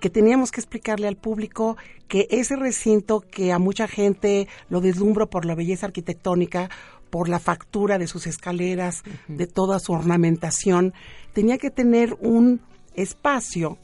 que 0.00 0.10
teníamos 0.10 0.50
que 0.50 0.60
explicarle 0.60 1.06
al 1.06 1.16
público 1.16 1.76
que 2.08 2.26
ese 2.30 2.56
recinto 2.56 3.20
que 3.20 3.52
a 3.52 3.58
mucha 3.58 3.86
gente 3.86 4.48
lo 4.70 4.80
deslumbro 4.80 5.28
por 5.28 5.44
la 5.44 5.54
belleza 5.54 5.86
arquitectónica, 5.86 6.70
por 7.10 7.28
la 7.28 7.38
factura 7.38 7.98
de 7.98 8.06
sus 8.06 8.26
escaleras, 8.26 9.02
de 9.28 9.46
toda 9.46 9.78
su 9.78 9.92
ornamentación, 9.92 10.94
tenía 11.34 11.58
que 11.58 11.70
tener 11.70 12.16
un 12.20 12.60
espacio 12.94 13.78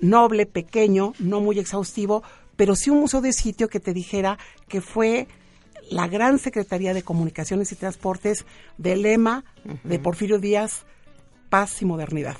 noble, 0.00 0.46
pequeño, 0.46 1.12
no 1.18 1.40
muy 1.40 1.58
exhaustivo, 1.58 2.22
pero 2.56 2.74
sí 2.74 2.88
un 2.88 3.00
museo 3.00 3.20
de 3.20 3.32
sitio 3.32 3.68
que 3.68 3.80
te 3.80 3.92
dijera 3.92 4.38
que 4.68 4.80
fue 4.80 5.28
la 5.90 6.08
gran 6.08 6.38
Secretaría 6.38 6.94
de 6.94 7.02
Comunicaciones 7.02 7.70
y 7.72 7.76
Transportes 7.76 8.46
del 8.78 9.02
lema 9.02 9.44
de 9.84 9.98
Porfirio 9.98 10.38
Díaz, 10.38 10.86
paz 11.48 11.82
y 11.82 11.84
modernidad. 11.84 12.36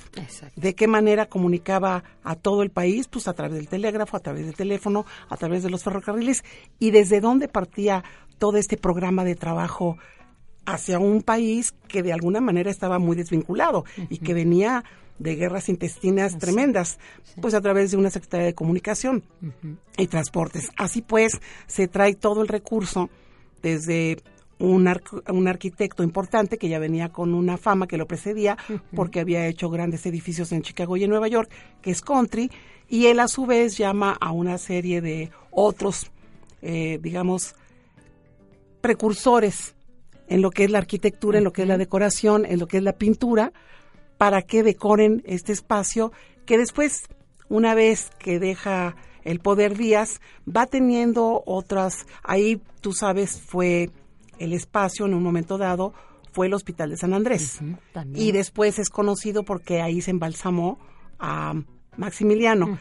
De 0.55 0.75
qué 0.75 0.87
manera 0.87 1.27
comunicaba 1.27 2.03
a 2.23 2.35
todo 2.35 2.63
el 2.63 2.69
país, 2.69 3.07
pues 3.07 3.27
a 3.27 3.33
través 3.33 3.55
del 3.55 3.67
telégrafo, 3.67 4.17
a 4.17 4.19
través 4.19 4.45
del 4.45 4.55
teléfono, 4.55 5.05
a 5.29 5.37
través 5.37 5.63
de 5.63 5.69
los 5.69 5.83
ferrocarriles, 5.83 6.43
y 6.79 6.91
desde 6.91 7.19
dónde 7.21 7.47
partía 7.47 8.03
todo 8.37 8.57
este 8.57 8.77
programa 8.77 9.23
de 9.23 9.35
trabajo 9.35 9.97
hacia 10.65 10.99
un 10.99 11.21
país 11.21 11.73
que 11.87 12.03
de 12.03 12.13
alguna 12.13 12.41
manera 12.41 12.69
estaba 12.69 12.99
muy 12.99 13.15
desvinculado 13.15 13.85
y 14.09 14.19
que 14.19 14.33
venía 14.33 14.83
de 15.17 15.35
guerras 15.35 15.67
intestinas 15.67 16.37
tremendas, 16.37 16.97
pues 17.41 17.53
a 17.53 17.61
través 17.61 17.91
de 17.91 17.97
una 17.97 18.09
Secretaría 18.09 18.45
de 18.47 18.55
Comunicación 18.55 19.23
y 19.97 20.07
Transportes. 20.07 20.69
Así 20.77 21.01
pues, 21.01 21.39
se 21.67 21.87
trae 21.87 22.15
todo 22.15 22.41
el 22.41 22.47
recurso 22.47 23.09
desde 23.61 24.21
un, 24.59 24.89
un, 25.29 25.47
arquitecto 25.47 26.03
importante 26.03 26.57
que 26.57 26.69
ya 26.69 26.79
venía 26.79 27.09
con 27.09 27.33
una 27.33 27.57
fama 27.57 27.87
que 27.87 27.97
lo 27.97 28.07
precedía 28.07 28.57
porque 28.93 29.21
había 29.21 29.47
hecho 29.47 29.69
grandes 29.69 30.05
edificios 30.05 30.51
en 30.51 30.61
Chicago 30.61 30.97
y 30.97 31.05
en 31.05 31.09
Nueva 31.09 31.29
York, 31.29 31.49
que 31.81 31.91
es 31.91 32.01
Country, 32.01 32.51
y 32.89 33.05
él 33.05 33.19
a 33.19 33.27
su 33.27 33.45
vez 33.45 33.77
llama 33.77 34.17
a 34.19 34.31
una 34.31 34.57
serie 34.57 35.01
de 35.01 35.31
otros, 35.51 36.11
eh, 36.61 36.99
digamos, 37.01 37.55
precursores 38.81 39.75
en 40.27 40.41
lo 40.41 40.51
que 40.51 40.65
es 40.65 40.71
la 40.71 40.79
arquitectura, 40.79 41.37
en 41.37 41.43
lo 41.43 41.53
que 41.53 41.63
es 41.63 41.67
la 41.67 41.77
decoración, 41.77 42.45
en 42.45 42.59
lo 42.59 42.67
que 42.67 42.77
es 42.77 42.83
la 42.83 42.93
pintura, 42.93 43.53
para 44.17 44.41
que 44.41 44.63
decoren 44.63 45.23
este 45.25 45.53
espacio 45.53 46.11
que 46.45 46.57
después, 46.57 47.03
una 47.47 47.73
vez 47.75 48.09
que 48.19 48.39
deja 48.39 48.95
el 49.23 49.39
poder 49.39 49.77
Díaz, 49.77 50.19
va 50.45 50.65
teniendo 50.65 51.43
otras, 51.45 52.05
ahí 52.23 52.61
tú 52.81 52.93
sabes, 52.93 53.39
fue 53.39 53.91
el 54.39 54.53
espacio 54.53 55.05
en 55.05 55.13
un 55.13 55.23
momento 55.23 55.57
dado, 55.57 55.93
fue 56.31 56.47
el 56.47 56.53
Hospital 56.53 56.91
de 56.91 56.97
San 56.97 57.13
Andrés. 57.13 57.59
y 58.13 58.31
después 58.31 58.79
es 58.79 58.89
conocido 58.89 59.43
porque 59.43 59.81
ahí 59.81 60.01
se 60.01 60.11
embalsamó 60.11 60.79
a 61.19 61.53
Maximiliano. 61.97 62.79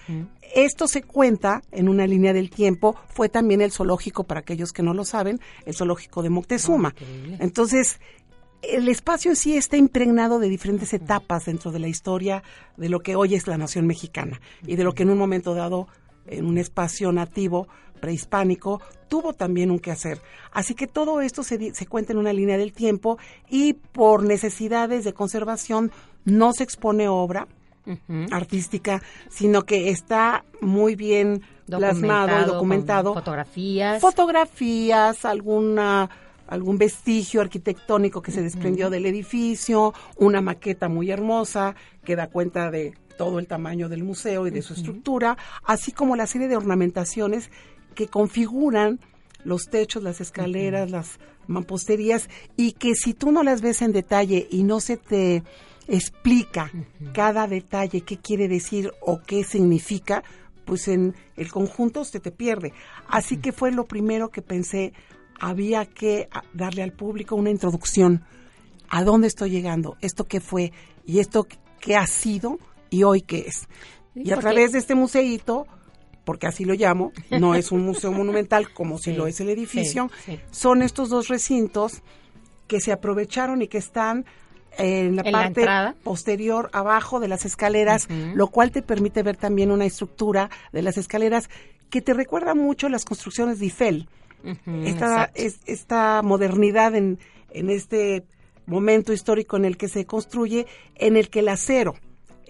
Esto 0.55 0.87
se 0.87 1.03
cuenta 1.03 1.63
en 1.73 1.89
una 1.89 2.07
línea 2.07 2.33
del 2.33 2.51
tiempo, 2.51 2.97
fue 3.09 3.29
también 3.29 3.61
el 3.61 3.73
zoológico, 3.73 4.25
para 4.25 4.41
aquellos 4.41 4.73
que 4.73 4.83
no 4.83 4.95
lo 4.95 5.05
saben, 5.05 5.41
el 5.67 5.75
zoológico 5.75 6.23
de 6.23 6.31
Moctezuma. 6.31 6.95
Ah, 6.97 7.37
Entonces, 7.41 8.01
el 8.63 8.89
espacio 8.89 9.35
sí 9.35 9.57
está 9.57 9.77
impregnado 9.77 10.39
de 10.39 10.49
diferentes 10.49 10.93
etapas 10.93 11.45
dentro 11.47 11.71
de 11.71 11.79
la 11.79 11.89
historia 11.89 12.43
de 12.77 12.89
lo 12.89 13.01
que 13.01 13.17
hoy 13.17 13.35
es 13.35 13.47
la 13.47 13.59
nación 13.59 13.87
mexicana 13.87 14.41
y 14.67 14.77
de 14.77 14.85
lo 14.85 14.95
que 14.95 15.03
en 15.03 15.11
un 15.11 15.19
momento 15.19 15.55
dado, 15.55 15.89
en 16.31 16.47
un 16.47 16.59
espacio 16.59 17.13
nativo, 17.13 17.69
prehispánico, 18.01 18.81
tuvo 19.09 19.33
también 19.33 19.71
un 19.71 19.79
quehacer. 19.79 20.21
Así 20.53 20.75
que 20.75 20.87
todo 20.87 21.21
esto 21.21 21.43
se, 21.43 21.75
se 21.75 21.87
cuenta 21.87 22.13
en 22.13 22.19
una 22.19 22.33
línea 22.33 22.57
del 22.57 22.73
tiempo 22.73 23.19
y 23.49 23.75
por 23.75 24.23
necesidades 24.23 25.05
de 25.05 25.13
conservación 25.13 25.91
no 26.25 26.53
se 26.53 26.65
expone 26.65 27.09
obra 27.09 27.49
artística, 28.31 29.03
sino 29.31 29.63
que 29.63 29.89
está 29.91 30.45
muy 30.61 30.95
bien 30.95 31.43
plasmado 31.67 32.43
y 32.43 32.45
documentado. 32.45 33.15
Fotografías. 33.15 34.01
Fotografías, 34.01 35.25
alguna 35.25 36.11
algún 36.49 36.79
vestigio 36.79 37.43
arquitectónico 37.43 38.23
que 38.23 38.33
se 38.33 38.43
desprendió 38.43 38.89
del 38.89 39.05
edificio, 39.05 39.93
una 40.17 40.41
maqueta 40.41 40.89
muy 40.89 41.11
hermosa 41.11 41.75
que 42.05 42.17
da 42.17 42.29
cuenta 42.29 42.71
de 42.71 42.95
todo 43.19 43.39
el 43.39 43.47
tamaño 43.47 43.91
del 43.91 44.05
museo 44.05 44.47
y 44.47 44.51
de 44.51 44.63
su 44.63 44.73
estructura, 44.73 45.37
así 45.65 45.93
como 45.93 46.17
la 46.17 46.27
serie 46.27 46.49
de 46.49 46.57
ornamentaciones 46.57 47.51
que 47.95 48.07
configuran 48.07 49.01
los 49.45 49.69
techos, 49.69 50.03
las 50.03 50.23
escaleras, 50.23 50.91
las 50.91 51.19
mamposterías 51.47 52.31
y 52.57 52.73
que 52.73 52.95
si 52.95 53.13
tú 53.13 53.33
no 53.33 53.43
las 53.43 53.61
ves 53.61 53.83
en 53.83 53.93
detalle 53.93 54.47
y 54.51 54.63
no 54.63 54.81
se 54.81 54.97
te 54.97 55.43
explica 55.89 56.71
cada 57.13 57.47
detalle 57.47 58.03
qué 58.03 58.19
quiere 58.19 58.49
decir 58.49 58.93
o 59.01 59.21
qué 59.21 59.43
significa, 59.45 60.23
pues 60.65 60.87
en 60.87 61.15
el 61.37 61.51
conjunto 61.51 62.03
usted 62.03 62.23
te 62.23 62.31
pierde. 62.31 62.73
Así 63.09 63.39
que 63.39 63.53
fue 63.53 63.73
lo 63.73 63.87
primero 63.87 64.29
que 64.29 64.43
pensé, 64.43 64.93
había 65.41 65.87
que 65.87 66.29
darle 66.53 66.83
al 66.83 66.93
público 66.93 67.37
una 67.37 67.51
introducción. 67.51 68.23
¿A 68.91 69.03
dónde 69.03 69.29
estoy 69.29 69.51
llegando? 69.51 69.97
¿Esto 70.01 70.25
qué 70.25 70.41
fue? 70.41 70.73
¿Y 71.07 71.21
esto 71.21 71.47
qué 71.81 71.97
ha 71.97 72.07
sido? 72.07 72.59
¿Y 72.91 73.03
hoy 73.03 73.23
qué 73.23 73.45
es? 73.47 73.69
Y 74.15 74.33
a 74.33 74.39
través 74.39 74.73
de 74.73 74.79
este 74.79 74.95
museíto, 74.95 75.67
porque 76.25 76.47
así 76.47 76.65
lo 76.65 76.75
llamo, 76.75 77.13
no 77.31 77.55
es 77.55 77.73
un 77.73 77.85
museo 77.85 78.13
monumental 78.13 78.73
como 78.73 78.99
si 78.99 79.13
lo 79.17 79.27
es 79.27 79.41
el 79.41 79.49
edificio, 79.51 80.11
son 80.51 80.83
estos 80.83 81.09
dos 81.09 81.29
recintos 81.29 82.03
que 82.67 82.81
se 82.81 82.93
aprovecharon 82.93 83.63
y 83.63 83.69
que 83.69 83.79
están 83.79 84.27
en 84.77 85.17
la 85.17 85.25
parte 85.25 85.67
posterior 86.05 86.71
abajo 86.73 87.21
de 87.21 87.29
las 87.29 87.45
escaleras, 87.45 88.09
lo 88.35 88.49
cual 88.49 88.71
te 88.71 88.83
permite 88.83 89.23
ver 89.23 89.37
también 89.37 89.71
una 89.71 89.87
estructura 89.87 90.51
de 90.73 90.83
las 90.83 90.99
escaleras 90.99 91.49
que 91.91 92.03
te 92.03 92.15
recuerda 92.15 92.55
mucho 92.55 92.89
las 92.89 93.05
construcciones 93.05 93.59
de 93.59 93.67
Eiffel. 93.67 94.09
Esta, 94.85 95.33
esta 95.35 96.23
modernidad 96.23 96.95
en, 96.95 97.19
en 97.51 97.71
este 97.71 98.25
momento 98.67 99.13
histórico 99.13 99.57
en 99.57 99.65
el 99.65 99.77
que 99.77 99.89
se 99.89 100.05
construye, 100.05 100.67
en 100.95 101.17
el 101.17 101.29
que 101.29 101.41
el 101.41 101.49
acero 101.49 101.95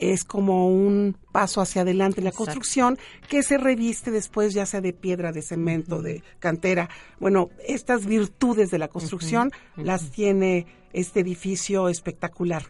es 0.01 0.25
como 0.25 0.69
un 0.69 1.17
paso 1.33 1.61
hacia 1.61 1.83
adelante. 1.83 2.21
En 2.21 2.25
la 2.25 2.33
construcción 2.33 2.99
que 3.29 3.43
se 3.43 3.59
reviste 3.59 4.11
después 4.11 4.55
ya 4.55 4.67
sea 4.67 4.81
de 4.81 4.93
piedra, 4.93 5.33
de 5.33 5.43
cemento, 5.43 6.03
de 6.03 6.23
cantera. 6.39 6.89
Bueno, 7.19 7.51
estas 7.67 8.07
virtudes 8.07 8.71
de 8.71 8.79
la 8.79 8.89
construcción 8.89 9.53
las 9.77 10.11
tiene 10.11 10.67
este 10.93 11.21
edificio 11.21 11.89
espectacular. 11.89 12.65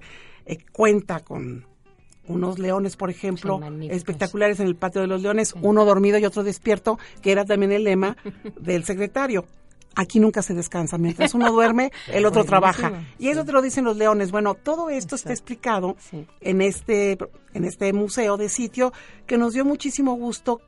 Eh, 0.47 0.59
cuenta 0.73 1.21
con 1.21 1.67
unos 2.27 2.59
leones, 2.59 2.97
por 2.97 3.11
ejemplo, 3.11 3.61
espectaculares 3.91 4.61
en 4.61 4.67
el 4.67 4.77
patio 4.77 5.01
de 5.01 5.07
los 5.07 5.23
leones, 5.23 5.55
uno 5.61 5.85
dormido 5.85 6.19
y 6.19 6.27
otro 6.27 6.43
despierto, 6.43 6.99
que 7.23 7.33
era 7.33 7.45
también 7.45 7.73
el 7.73 7.85
lema 7.85 8.17
del 8.61 8.85
secretario. 8.85 9.47
Aquí 10.01 10.21
nunca 10.21 10.43
se 10.43 10.55
descansa, 10.55 10.97
mientras 10.97 11.35
uno 11.35 11.51
duerme, 11.51 11.91
el 12.07 12.25
otro 12.25 12.45
trabaja. 12.45 13.03
Y 13.19 13.31
eso 13.31 13.45
te 13.45 13.51
lo 13.51 13.61
dicen 13.61 13.85
los 13.85 13.97
leones. 13.97 14.31
Bueno, 14.31 14.55
todo 14.55 14.91
esto 14.91 15.17
está 15.17 15.33
explicado 15.33 15.97
en 16.41 16.61
este 16.61 17.19
en 17.53 17.65
este 17.65 17.93
museo 17.93 18.37
de 18.37 18.49
sitio 18.49 18.93
que 19.27 19.39
nos 19.39 19.55
dio 19.55 19.65
muchísimo 19.65 20.15
gusto 20.15 20.61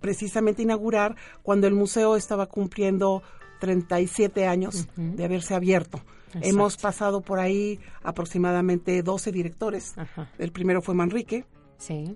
precisamente 0.00 0.62
inaugurar 0.62 1.16
cuando 1.42 1.66
el 1.66 1.74
museo 1.74 2.16
estaba 2.16 2.46
cumpliendo 2.46 3.22
37 3.60 4.46
años 4.46 4.88
de 4.96 5.22
haberse 5.22 5.54
abierto. 5.54 6.00
Hemos 6.40 6.78
pasado 6.78 7.20
por 7.20 7.40
ahí 7.40 7.78
aproximadamente 8.02 9.02
12 9.02 9.32
directores. 9.32 9.94
El 10.38 10.50
primero 10.50 10.80
fue 10.80 10.94
Manrique, 10.94 11.44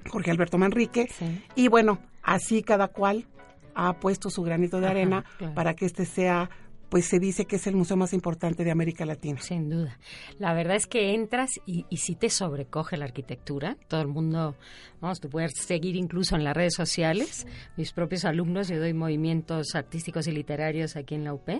Jorge 0.09 0.31
Alberto 0.31 0.57
Manrique. 0.57 1.11
Y 1.55 1.69
bueno, 1.69 1.99
así 2.23 2.63
cada 2.63 2.89
cual 2.89 3.27
ha 3.76 3.92
puesto 4.00 4.30
su 4.30 4.42
granito 4.42 4.80
de 4.80 4.88
arena 4.88 5.25
para 5.54 5.75
que 5.75 5.87
este 5.87 6.04
sea 6.04 6.50
pues 6.88 7.06
se 7.06 7.18
dice 7.18 7.47
que 7.47 7.56
es 7.56 7.66
el 7.66 7.75
museo 7.75 7.97
más 7.97 8.12
importante 8.12 8.62
de 8.62 8.71
América 8.71 9.04
Latina. 9.04 9.40
Sin 9.40 9.68
duda. 9.68 9.99
La 10.38 10.54
verdad 10.54 10.76
es 10.76 10.87
que 10.87 11.14
entras 11.14 11.50
y, 11.66 11.85
y 11.90 11.97
sí 11.97 12.14
te 12.14 12.30
sobrecoge 12.30 12.97
la 12.97 13.06
arquitectura. 13.06 13.76
Todo 13.88 14.00
el 14.02 14.06
mundo, 14.06 14.54
vamos, 15.00 15.21
tú 15.21 15.28
puedes 15.28 15.52
seguir 15.56 15.97
incluso 15.97 16.37
en 16.37 16.45
las 16.45 16.54
redes 16.54 16.75
sociales. 16.75 17.45
Mis 17.76 17.92
propios 17.92 18.25
alumnos, 18.25 18.68
yo 18.68 18.78
doy 18.78 18.95
movimientos 18.95 19.75
artísticos 19.75 20.28
y 20.28 20.30
literarios 20.30 20.95
aquí 20.95 21.16
en 21.16 21.25
la 21.25 21.35
UP 21.35 21.50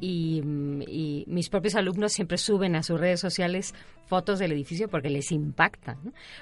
y, 0.00 0.42
mis 1.26 1.48
propios 1.48 1.74
alumnos 1.74 2.12
siempre 2.12 2.38
suben 2.38 2.76
a 2.76 2.82
sus 2.82 3.00
redes 3.00 3.20
sociales 3.20 3.74
fotos 4.06 4.38
del 4.38 4.52
edificio 4.52 4.88
porque 4.88 5.10
les 5.10 5.32
impacta. 5.32 5.96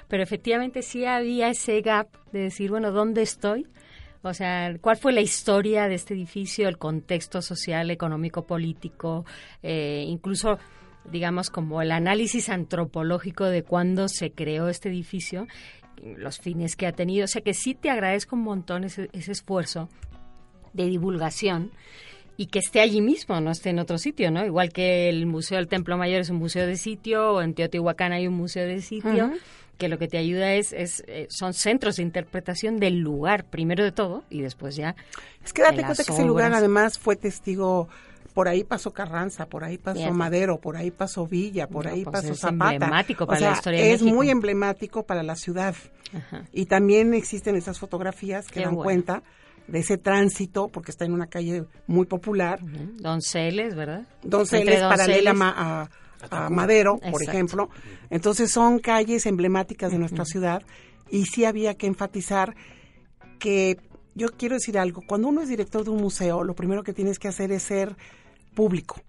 Pero 0.07 0.23
efectivamente 0.23 0.81
sí 0.81 1.05
había 1.05 1.49
ese 1.49 1.81
gap 1.81 2.07
de 2.31 2.39
decir, 2.39 2.69
bueno, 2.69 2.91
¿dónde 2.91 3.21
estoy? 3.21 3.67
O 4.25 4.33
sea, 4.33 4.75
¿cuál 4.81 4.97
fue 4.97 5.13
la 5.13 5.21
historia 5.21 5.87
de 5.87 5.95
este 5.95 6.13
edificio, 6.13 6.67
el 6.67 6.77
contexto 6.77 7.41
social, 7.41 7.91
económico, 7.91 8.45
político, 8.45 9.25
eh, 9.61 10.03
incluso 10.07 10.57
digamos, 11.11 11.49
como 11.49 11.81
el 11.81 11.91
análisis 11.91 12.49
antropológico 12.49 13.45
de 13.45 13.63
cuándo 13.63 14.07
se 14.07 14.31
creó 14.31 14.67
este 14.69 14.89
edificio, 14.89 15.47
los 16.17 16.39
fines 16.39 16.75
que 16.75 16.87
ha 16.87 16.91
tenido. 16.91 17.25
O 17.25 17.27
sea 17.27 17.41
que 17.41 17.53
sí 17.53 17.73
te 17.75 17.89
agradezco 17.89 18.35
un 18.35 18.43
montón 18.43 18.83
ese, 18.83 19.09
esfuerzo 19.13 19.89
de 20.73 20.85
divulgación 20.85 21.71
y 22.37 22.47
que 22.47 22.59
esté 22.59 22.81
allí 22.81 23.01
mismo, 23.01 23.39
no 23.39 23.51
esté 23.51 23.69
en 23.69 23.79
otro 23.79 23.97
sitio, 23.97 24.29
¿no? 24.29 24.45
Igual 24.45 24.73
que 24.73 25.07
el 25.07 25.25
Museo 25.25 25.57
del 25.57 25.67
Templo 25.67 25.97
Mayor 25.97 26.21
es 26.21 26.29
un 26.29 26.37
museo 26.37 26.67
de 26.67 26.75
sitio, 26.75 27.35
o 27.35 27.41
en 27.41 27.53
Teotihuacán 27.53 28.11
hay 28.11 28.27
un 28.27 28.33
museo 28.33 28.67
de 28.67 28.81
sitio, 28.81 29.31
que 29.77 29.89
lo 29.89 29.97
que 29.97 30.07
te 30.07 30.17
ayuda 30.17 30.53
es, 30.53 30.73
es 30.73 31.03
eh, 31.07 31.27
son 31.29 31.53
centros 31.53 31.97
de 31.97 32.03
interpretación 32.03 32.77
del 32.77 32.99
lugar, 32.99 33.45
primero 33.45 33.83
de 33.83 33.91
todo, 33.91 34.23
y 34.29 34.41
después 34.41 34.75
ya. 34.75 34.95
Es 35.43 35.53
que 35.53 35.61
date 35.61 35.83
cuenta 35.83 36.03
que 36.03 36.11
ese 36.11 36.25
lugar 36.25 36.53
además 36.53 36.97
fue 36.97 37.15
testigo 37.15 37.87
por 38.35 38.49
ahí 38.49 38.65
pasó 38.65 38.91
Carranza, 38.91 39.45
por 39.45 39.63
ahí 39.63 39.77
pasó 39.77 40.11
Madero, 40.11 40.59
por 40.59 40.75
ahí 40.75 40.91
pasó 40.91 41.25
Villa, 41.25 41.67
por 41.67 41.87
ahí 41.87 42.03
pues 42.03 42.21
pasó 42.21 42.33
es 42.33 42.39
Zapata. 42.39 42.73
Emblemático 42.73 43.25
para 43.25 43.39
la 43.39 43.51
historia 43.53 43.85
es 43.85 44.01
muy 44.01 44.29
emblemático 44.29 45.03
para 45.03 45.23
la 45.23 45.37
ciudad. 45.37 45.73
Y 46.51 46.65
también 46.65 47.13
existen 47.13 47.55
esas 47.55 47.79
fotografías 47.79 48.47
que 48.47 48.59
dan 48.59 48.75
cuenta 48.75 49.23
de 49.67 49.79
ese 49.79 49.97
tránsito, 49.97 50.67
porque 50.67 50.91
está 50.91 51.05
en 51.05 51.13
una 51.13 51.27
calle 51.27 51.63
muy 51.87 52.05
popular. 52.05 52.59
Donceles, 52.97 53.73
¿verdad? 53.73 54.05
Donceles, 54.21 54.81
paralela 54.81 55.33
a, 55.41 55.89
a, 56.29 56.49
Madero, 56.49 56.99
por 57.11 57.21
ejemplo. 57.21 57.69
Entonces 58.09 58.51
son 58.51 58.79
calles 58.79 59.25
emblemáticas 59.25 59.91
de 59.91 59.99
nuestra 59.99 60.25
ciudad 60.25 60.63
y 61.09 61.25
sí 61.25 61.45
había 61.45 61.75
que 61.75 61.87
enfatizar 61.87 62.55
que 63.39 63.77
yo 64.15 64.29
quiero 64.29 64.55
decir 64.55 64.79
algo, 64.79 65.01
cuando 65.05 65.27
uno 65.27 65.41
es 65.41 65.49
director 65.49 65.83
de 65.83 65.89
un 65.89 66.01
museo, 66.01 66.43
lo 66.43 66.55
primero 66.55 66.83
que 66.83 66.93
tienes 66.93 67.19
que 67.19 67.27
hacer 67.27 67.51
es 67.51 67.63
ser 67.63 67.95
público. 68.55 69.01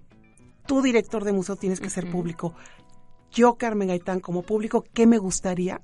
Tú, 0.67 0.83
director 0.83 1.23
de 1.23 1.33
museo, 1.33 1.55
tienes 1.55 1.81
que 1.81 1.91
ser 1.91 2.11
público. 2.11 2.55
Yo, 3.31 3.55
Carmen 3.55 3.89
Gaitán, 3.89 4.19
como 4.19 4.43
público, 4.43 4.85
¿qué 4.93 5.07
me 5.07 5.19
gustaría 5.19 5.81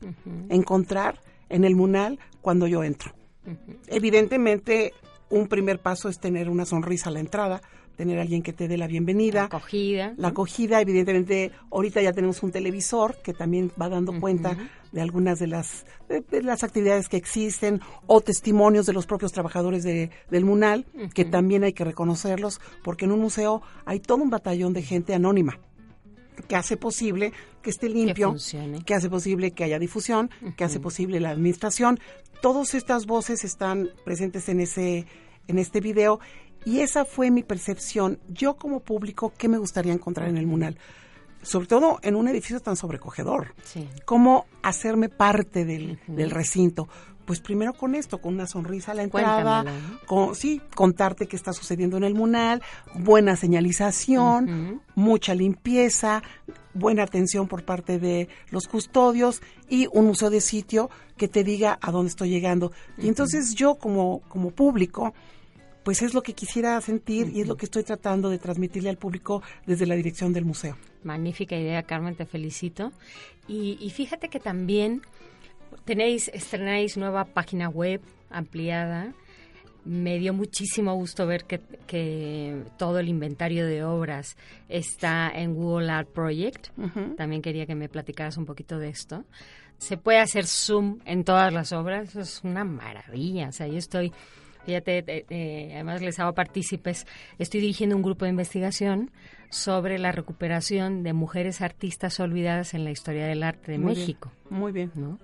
encontrar 0.49 1.21
en 1.49 1.65
el 1.65 1.77
Munal 1.77 2.19
cuando 2.41 2.67
yo 2.67 2.83
entro? 2.83 3.13
Evidentemente, 3.87 4.93
un 5.31 5.47
primer 5.47 5.79
paso 5.79 6.09
es 6.09 6.19
tener 6.19 6.51
una 6.51 6.65
sonrisa 6.65 7.11
a 7.11 7.13
la 7.13 7.21
entrada, 7.21 7.63
tener 7.97 8.19
a 8.19 8.23
alguien 8.23 8.43
que 8.43 8.53
te 8.53 8.69
dé 8.69 8.77
la 8.77 8.87
bienvenida. 8.87 9.41
La 9.41 9.45
acogida. 9.47 10.15
La 10.17 10.29
acogida, 10.29 10.81
evidentemente, 10.81 11.53
ahorita 11.71 12.03
ya 12.03 12.13
tenemos 12.13 12.43
un 12.43 12.53
televisor 12.53 13.17
que 13.23 13.33
también 13.33 13.71
va 13.81 13.89
dando 13.89 14.19
cuenta 14.21 14.57
de 14.93 15.01
algunas 15.01 15.39
de 15.39 15.47
las, 15.47 15.87
de, 16.09 16.43
las 16.43 16.63
actividades 16.63 17.09
que 17.09 17.17
existen 17.17 17.81
o 18.07 18.21
testimonios 18.21 18.87
de 18.87 18.93
los 18.93 19.07
propios 19.07 19.33
trabajadores 19.33 19.83
de, 19.83 20.11
del 20.31 20.45
MUNAL, 20.45 20.87
que 21.15 21.25
también 21.25 21.65
hay 21.65 21.73
que 21.73 21.85
reconocerlos, 21.85 22.61
porque 22.83 23.07
en 23.07 23.13
un 23.13 23.21
museo 23.21 23.63
hay 23.85 24.01
todo 24.01 24.23
un 24.23 24.31
batallón 24.31 24.73
de 24.73 24.83
gente 24.83 25.15
anónima 25.15 25.59
que 26.49 26.57
hace 26.57 26.77
posible 26.77 27.33
que 27.63 27.71
esté 27.71 27.89
limpio, 27.89 28.35
que, 28.85 28.95
hace 28.95 29.09
posible 29.09 29.53
que 29.53 29.65
haya 29.65 29.79
difusión, 29.79 30.31
que 30.57 30.65
hace 30.65 30.81
posible 30.81 31.21
la 31.21 31.31
administración. 31.31 32.01
Todas 32.41 32.75
estas 32.75 33.07
voces 33.07 33.45
están 33.45 33.91
presentes 34.05 34.49
en 34.49 34.61
ese 34.61 35.07
en 35.49 35.59
este 35.59 35.81
video 35.81 36.21
y 36.65 36.81
esa 36.81 37.05
fue 37.05 37.31
mi 37.31 37.43
percepción. 37.43 38.19
Yo 38.29 38.55
como 38.55 38.81
público, 38.81 39.33
¿qué 39.37 39.49
me 39.49 39.59
gustaría 39.59 39.93
encontrar 39.93 40.29
en 40.29 40.37
el 40.37 40.47
Munal? 40.47 40.79
Sobre 41.43 41.67
todo 41.67 41.99
en 42.03 42.15
un 42.15 42.29
edificio 42.29 42.61
tan 42.61 42.77
sobrecogedor. 42.77 43.55
¿Cómo 44.05 44.47
hacerme 44.63 45.09
parte 45.09 45.65
del, 45.65 45.99
recinto? 46.31 46.89
Pues 47.25 47.41
primero 47.41 47.73
con 47.73 47.95
esto, 47.95 48.21
con 48.21 48.35
una 48.35 48.47
sonrisa 48.47 48.93
a 48.93 48.95
la 48.95 49.03
entrada, 49.03 49.65
con, 50.07 50.35
sí, 50.35 50.61
contarte 50.75 51.27
qué 51.27 51.37
está 51.37 51.53
sucediendo 51.53 51.97
en 51.97 52.05
el 52.05 52.15
Munal, 52.15 52.63
buena 52.95 53.37
señalización, 53.37 54.83
mucha 54.95 55.35
limpieza, 55.35 56.23
buena 56.75 57.03
atención 57.03 57.49
por 57.49 57.65
parte 57.65 57.99
de 57.99 58.29
los 58.51 58.67
custodios 58.67 59.43
y 59.69 59.89
un 59.93 60.07
uso 60.09 60.31
de 60.31 60.41
sitio 60.41 60.91
que 61.17 61.29
te 61.29 61.45
diga 61.45 61.79
a 61.81 61.91
dónde 61.91 62.11
estoy 62.11 62.31
llegando. 62.31 62.73
Y 62.99 63.09
entonces 63.09 63.55
yo 63.55 63.77
como, 63.77 64.21
como 64.29 64.51
público, 64.51 65.15
pues 65.85 66.03
es 66.03 66.15
lo 66.15 66.23
que 66.23 66.35
quisiera 66.35 66.81
sentir 66.81 67.31
y 67.35 67.41
es 67.41 67.49
lo 67.49 67.57
que 67.57 67.67
estoy 67.67 67.83
tratando 67.83 68.31
de 68.31 68.39
transmitirle 68.39 68.91
al 68.91 68.99
público 68.99 69.43
desde 69.67 69.87
la 69.87 69.95
dirección 69.95 70.33
del 70.33 70.45
museo. 70.45 70.77
Magnífica 71.03 71.57
idea, 71.57 71.83
Carmen, 71.83 72.15
te 72.15 72.27
felicito. 72.27 72.93
Y, 73.49 73.91
fíjate 73.91 74.29
que 74.29 74.39
también 74.39 75.03
tenéis, 75.85 76.29
estrenáis 76.29 76.97
nueva 76.97 77.25
página 77.25 77.69
web 77.69 78.01
ampliada. 78.31 79.13
Me 79.85 80.19
dio 80.21 80.33
muchísimo 80.33 80.95
gusto 80.95 81.27
ver 81.27 81.45
que, 81.45 82.63
todo 82.79 83.01
el 83.01 83.09
inventario 83.09 83.67
de 83.67 83.83
obras 83.83 84.37
está 84.69 85.29
en 85.35 85.55
Google 85.55 85.91
Art 85.91 86.09
Project. 86.09 86.69
También 87.17 87.43
quería 87.43 87.67
que 87.67 87.75
me 87.75 87.89
platicaras 87.89 88.37
un 88.37 88.47
poquito 88.47 88.79
de 88.79 88.91
esto. 88.91 89.25
Se 89.79 89.97
puede 89.97 90.21
hacer 90.21 90.47
zoom 90.47 91.01
en 91.05 91.25
todas 91.25 91.53
las 91.53 91.73
obras, 91.73 92.11
eso 92.11 92.21
es 92.21 92.45
una 92.45 92.63
maravilla. 92.63 93.49
O 93.49 93.53
sea, 93.53 93.67
yo 93.67 93.79
estoy 93.79 94.13
Fíjate, 94.65 95.05
eh, 95.09 95.71
además 95.75 96.03
les 96.03 96.19
hago 96.21 96.35
partícipes. 96.35 97.07
Estoy 97.39 97.61
dirigiendo 97.61 97.97
un 97.97 98.03
grupo 98.03 98.25
de 98.25 98.31
investigación 98.31 99.11
sobre 99.51 99.99
la 99.99 100.13
recuperación 100.13 101.03
de 101.03 101.13
mujeres 101.13 101.61
artistas 101.61 102.21
olvidadas 102.21 102.75
en 102.75 102.85
la 102.85 102.91
historia 102.91 103.27
del 103.27 103.43
arte 103.43 103.73
de 103.73 103.79
México. 103.79 104.33
muy 104.51 104.73
bien. 104.73 104.93
¿no? 104.95 105.19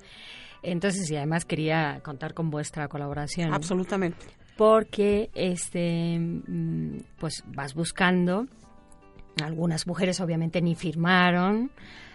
Entonces, 0.63 1.11
y 1.11 1.17
además 1.17 1.45
quería 1.45 2.01
contar 2.03 2.35
con 2.35 2.51
vuestra 2.51 2.89
colaboración. 2.89 3.55
Absolutamente. 3.55 4.27
Porque 4.57 5.31
este 5.35 6.19
mm, 6.19 6.99
pues 7.19 7.45
vas 7.47 7.75
buscando 7.75 8.47
algunas 9.43 9.87
mujeres 9.87 10.21
obviamente 10.21 10.61
ni 10.61 10.75
firmaron, 10.75 11.71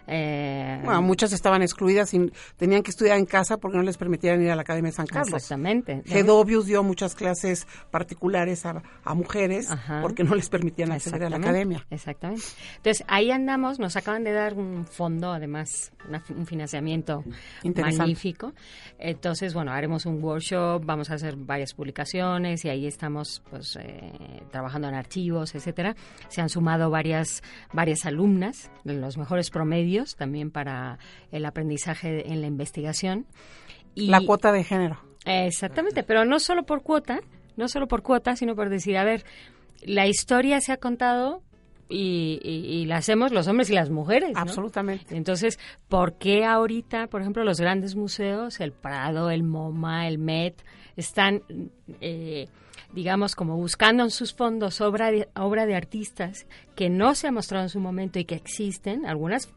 eh, 0.08 0.82
bueno, 0.84 1.02
muchas 1.02 1.32
estaban 1.34 1.62
excluidas 1.62 2.14
y 2.14 2.32
tenían 2.58 2.84
que 2.84 2.92
estudiar 2.92 3.18
en 3.18 3.26
casa 3.26 3.58
porque 3.58 3.78
no 3.78 3.84
les 3.84 3.98
permitían 3.98 4.42
ir 4.42 4.52
a 4.52 4.56
la 4.56 4.62
Academia 4.62 4.92
de 4.92 4.96
San 4.96 5.08
Carlos. 5.08 5.34
Exactamente. 5.34 6.02
Gedovius 6.06 6.66
dio 6.66 6.84
muchas 6.84 7.16
clases 7.16 7.68
particulares 7.92 8.66
a, 8.66 8.82
mujeres 9.14 9.70
porque 10.02 10.24
no 10.24 10.36
les 10.36 10.50
permitían 10.50 10.92
acceder 10.92 11.26
a 11.26 11.30
la 11.30 11.38
academia. 11.38 11.86
Exactamente. 11.90 12.44
Entonces, 12.78 13.06
ahí 13.08 13.32
andamos, 13.32 13.80
nos 13.80 13.96
acaban 13.96 14.24
de 14.24 14.32
dar 14.32 14.56
un 14.56 14.86
fondo, 14.86 15.32
además, 15.32 15.92
un 16.30 16.46
financiamiento 16.46 17.24
magnífico. 17.64 18.54
Entonces, 18.98 19.54
bueno, 19.54 19.72
haremos 19.72 20.06
un 20.06 20.24
workshop, 20.24 20.84
vamos 20.84 21.12
a 21.12 21.16
hacer 21.16 21.36
varias 21.36 21.74
publicaciones 21.74 22.66
y 22.66 22.70
ahí 22.70 22.88
estamos 22.88 23.44
pues 23.50 23.78
eh, 23.78 24.12
trabajando 24.52 24.88
en 24.90 24.96
archivos, 24.96 25.56
etcétera. 25.56 25.96
Se 26.28 26.42
han 26.42 26.50
sumado 26.50 26.90
varias, 26.90 27.44
varias 27.72 28.06
alumnas 28.06 28.72
de 28.84 28.94
los 28.94 29.18
mejores 29.18 29.50
promedios 29.50 29.93
también 30.18 30.52
para 30.52 31.00
el 31.32 31.46
aprendizaje 31.46 32.32
en 32.32 32.42
la 32.42 32.48
investigación. 32.48 33.26
Y, 33.96 34.08
la 34.08 34.22
cuota 34.22 34.52
de 34.52 34.64
género. 34.64 35.00
Exactamente, 35.26 36.04
pero 36.04 36.26
no 36.26 36.40
solo 36.40 36.64
por 36.64 36.84
cuota, 36.84 37.22
no 37.56 37.68
solo 37.68 37.88
por 37.88 38.02
cuota, 38.02 38.36
sino 38.36 38.56
por 38.56 38.70
decir, 38.70 38.98
a 38.98 39.04
ver, 39.04 39.24
la 39.82 40.08
historia 40.08 40.60
se 40.62 40.72
ha 40.72 40.78
contado 40.78 41.42
y, 41.90 42.86
la 42.88 42.98
hacemos 42.98 43.32
los 43.32 43.48
hombres 43.48 43.70
y 43.70 43.74
las 43.74 43.90
mujeres. 43.90 44.32
Absolutamente. 44.36 45.16
Entonces, 45.16 45.60
¿por 45.90 46.18
qué 46.18 46.46
ahorita, 46.46 47.08
por 47.08 47.22
ejemplo, 47.22 47.44
los 47.44 47.60
grandes 47.60 47.96
museos, 47.96 48.60
el 48.60 48.72
Prado, 48.72 49.30
el 49.30 49.44
MoMA, 49.44 50.08
el 50.08 50.18
MET, 50.18 50.56
están, 50.96 51.42
eh, 52.02 52.48
digamos, 52.94 53.36
como 53.36 53.58
buscando 53.58 54.04
en 54.04 54.12
sus 54.12 54.34
fondos 54.34 54.82
obra 54.82 55.12
obra 55.36 55.66
de 55.66 55.76
artistas 55.76 56.48
que 56.76 56.90
no 56.90 57.16
se 57.16 57.28
ha 57.28 57.32
mostrado 57.32 57.66
en 57.66 57.70
su 57.70 57.80
momento 57.80 58.20
y 58.20 58.26
que 58.26 58.36
existen, 58.36 59.06
algunas 59.06 59.50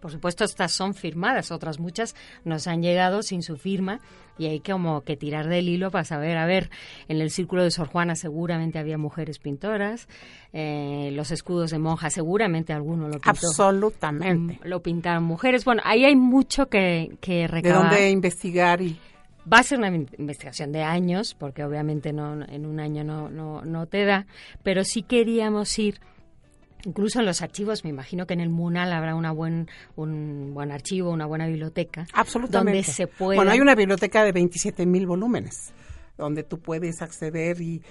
por 0.00 0.10
supuesto, 0.10 0.44
estas 0.44 0.72
son 0.72 0.94
firmadas, 0.94 1.50
otras 1.50 1.78
muchas 1.78 2.14
nos 2.44 2.66
han 2.66 2.82
llegado 2.82 3.22
sin 3.22 3.42
su 3.42 3.56
firma 3.56 4.00
y 4.38 4.46
hay 4.46 4.60
como 4.60 5.00
que 5.02 5.16
tirar 5.16 5.48
del 5.48 5.68
hilo 5.68 5.90
para 5.90 6.04
saber, 6.04 6.36
a 6.36 6.46
ver, 6.46 6.70
en 7.08 7.20
el 7.20 7.30
círculo 7.30 7.64
de 7.64 7.70
Sor 7.70 7.88
Juana 7.88 8.14
seguramente 8.14 8.78
había 8.78 8.98
mujeres 8.98 9.38
pintoras, 9.38 10.08
eh, 10.52 11.10
los 11.12 11.30
escudos 11.30 11.70
de 11.70 11.78
monja 11.78 12.10
seguramente 12.10 12.72
alguno 12.72 13.06
lo 13.08 13.14
pintó. 13.14 13.30
Absolutamente. 13.30 14.60
Mm, 14.62 14.68
lo 14.68 14.82
pintaron 14.82 15.24
mujeres. 15.24 15.64
Bueno, 15.64 15.82
ahí 15.84 16.04
hay 16.04 16.16
mucho 16.16 16.66
que, 16.66 17.16
que 17.20 17.46
recabar. 17.46 17.90
De 17.90 17.96
dónde 17.96 18.10
investigar 18.10 18.82
y... 18.82 18.98
Va 19.50 19.58
a 19.58 19.62
ser 19.62 19.78
una 19.78 19.94
investigación 19.94 20.72
de 20.72 20.82
años, 20.82 21.34
porque 21.38 21.62
obviamente 21.62 22.12
no 22.12 22.42
en 22.48 22.66
un 22.66 22.80
año 22.80 23.04
no, 23.04 23.28
no, 23.28 23.62
no 23.62 23.86
te 23.86 24.04
da, 24.04 24.26
pero 24.64 24.82
sí 24.82 25.02
queríamos 25.02 25.78
ir 25.78 26.00
Incluso 26.86 27.18
en 27.18 27.26
los 27.26 27.42
archivos, 27.42 27.82
me 27.82 27.90
imagino 27.90 28.26
que 28.26 28.34
en 28.34 28.40
el 28.40 28.48
MUNAL 28.48 28.92
habrá 28.92 29.16
una 29.16 29.32
buen, 29.32 29.68
un 29.96 30.54
buen 30.54 30.70
archivo, 30.70 31.10
una 31.10 31.26
buena 31.26 31.46
biblioteca. 31.48 32.06
Absolutamente. 32.12 32.78
Donde 32.78 32.92
se 32.92 33.08
puede. 33.08 33.36
Bueno, 33.36 33.50
hay 33.50 33.60
una 33.60 33.74
biblioteca 33.74 34.22
de 34.22 34.30
27 34.30 34.86
mil 34.86 35.04
volúmenes. 35.06 35.72
donde 36.16 36.42
tú 36.42 36.58
puedes 36.58 37.02
acceder 37.02 37.60
y 37.60 37.82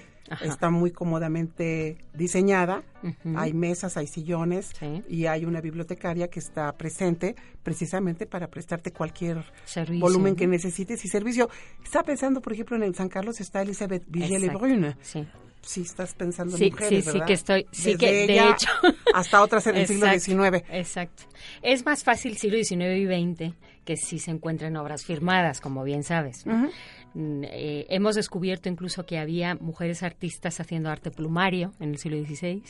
está 0.42 0.72
muy 0.72 0.92
cómodamente 0.92 1.98
diseñada. 2.14 2.84
Hay 3.36 3.54
mesas, 3.54 3.98
hay 3.98 4.08
sillones 4.08 4.72
y 5.08 5.28
hay 5.28 5.46
una 5.46 5.62
bibliotecaria 5.62 6.28
que 6.28 6.40
está 6.40 6.72
presente 6.76 7.36
precisamente 7.62 8.26
para 8.26 8.48
prestarte 8.48 8.92
cualquier 8.92 9.44
volumen 10.00 10.36
que 10.36 10.48
necesites 10.48 11.06
y 11.06 11.08
servicio. 11.08 11.50
Está 11.84 12.02
pensando, 12.04 12.42
por 12.42 12.54
ejemplo, 12.54 12.76
en 12.76 12.84
el 12.84 12.96
San 12.96 13.10
Carlos 13.10 13.40
está 13.40 13.62
Elizabeth 13.62 14.04
Vigelle 14.08 14.50
Brune. 14.50 14.96
Sí. 15.02 15.28
Sí, 15.66 15.82
estás 15.82 16.14
pensando 16.14 16.56
en 16.56 16.72
mujeres, 16.72 17.06
sí, 17.06 17.12
sí, 17.12 17.22
que 17.26 17.34
estoy, 17.34 17.68
sí 17.72 17.98
que 17.98 18.28
de 18.28 18.40
hecho 18.40 18.70
hasta 19.16 19.42
otras 19.42 19.66
en 19.68 19.78
el 19.78 19.88
siglo 19.88 20.08
XIX. 20.08 20.64
Exacto. 20.70 21.24
Es 21.64 21.86
más 21.86 22.04
fácil 22.04 22.38
siglo 22.38 22.58
XIX 22.64 22.98
y 22.98 23.06
XX 23.08 23.56
que 23.84 23.98
si 23.98 24.20
se 24.20 24.32
encuentran 24.32 24.76
obras 24.78 25.06
firmadas, 25.06 25.62
como 25.62 25.84
bien 25.84 26.04
sabes. 26.04 26.46
Mm, 26.46 27.44
eh, 27.46 27.86
hemos 27.90 28.16
descubierto 28.16 28.70
incluso 28.70 29.06
que 29.06 29.18
había 29.18 29.56
mujeres 29.56 30.04
artistas 30.04 30.60
haciendo 30.60 30.90
arte 30.90 31.12
plumario 31.12 31.74
en 31.80 31.90
el 31.92 31.98
siglo 31.98 32.18
XVI, 32.24 32.64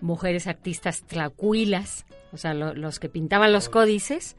mujeres 0.00 0.46
artistas 0.46 1.02
tlacuilas, 1.02 2.06
o 2.32 2.36
sea, 2.36 2.54
los 2.54 2.98
que 2.98 3.08
pintaban 3.08 3.52
los 3.52 3.68
códices, 3.68 4.36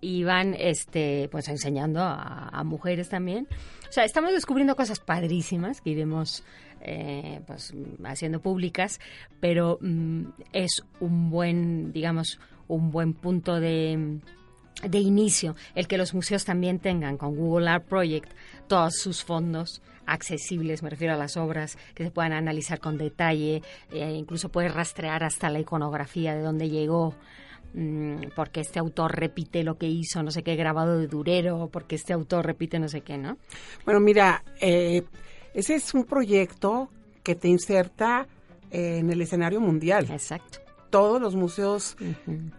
iban 0.00 0.54
este, 0.58 1.28
pues 1.30 1.48
enseñando 1.48 2.00
a, 2.02 2.62
mujeres 2.64 3.08
también. 3.08 3.48
O 3.88 3.92
sea, 3.92 4.04
estamos 4.04 4.32
descubriendo 4.32 4.76
cosas 4.76 5.00
padrísimas 5.00 5.80
que 5.80 5.90
iremos 5.90 6.44
eh, 6.80 7.40
pues, 7.46 7.72
haciendo 8.04 8.40
públicas, 8.40 9.00
pero 9.40 9.78
mm, 9.80 10.24
es 10.52 10.82
un 11.00 11.30
buen, 11.30 11.92
digamos, 11.92 12.38
un 12.68 12.90
buen 12.90 13.14
punto 13.14 13.60
de 13.60 14.20
de 14.88 14.98
inicio, 14.98 15.56
el 15.74 15.86
que 15.86 15.98
los 15.98 16.14
museos 16.14 16.44
también 16.44 16.78
tengan 16.78 17.16
con 17.16 17.36
Google 17.36 17.68
Art 17.68 17.86
Project 17.86 18.32
todos 18.66 18.94
sus 18.96 19.24
fondos 19.24 19.82
accesibles, 20.06 20.82
me 20.82 20.90
refiero 20.90 21.14
a 21.14 21.16
las 21.16 21.36
obras 21.36 21.76
que 21.94 22.04
se 22.04 22.10
puedan 22.10 22.32
analizar 22.32 22.80
con 22.80 22.98
detalle, 22.98 23.62
eh, 23.92 24.12
incluso 24.12 24.48
puedes 24.48 24.74
rastrear 24.74 25.22
hasta 25.22 25.50
la 25.50 25.60
iconografía 25.60 26.34
de 26.34 26.42
dónde 26.42 26.68
llegó, 26.68 27.14
mm, 27.74 28.30
porque 28.34 28.60
este 28.60 28.78
autor 28.78 29.16
repite 29.16 29.62
lo 29.62 29.76
que 29.76 29.86
hizo, 29.86 30.22
no 30.22 30.30
sé 30.30 30.42
qué, 30.42 30.56
grabado 30.56 30.98
de 30.98 31.06
Durero, 31.06 31.68
porque 31.70 31.94
este 31.94 32.12
autor 32.12 32.46
repite 32.46 32.78
no 32.78 32.88
sé 32.88 33.02
qué, 33.02 33.18
¿no? 33.18 33.36
Bueno, 33.84 34.00
mira, 34.00 34.42
eh, 34.60 35.02
ese 35.54 35.74
es 35.74 35.94
un 35.94 36.04
proyecto 36.04 36.88
que 37.22 37.34
te 37.34 37.48
inserta 37.48 38.26
en 38.70 39.10
el 39.10 39.20
escenario 39.20 39.60
mundial. 39.60 40.08
Exacto 40.10 40.60
todos 40.90 41.22
los 41.22 41.36
museos 41.36 41.96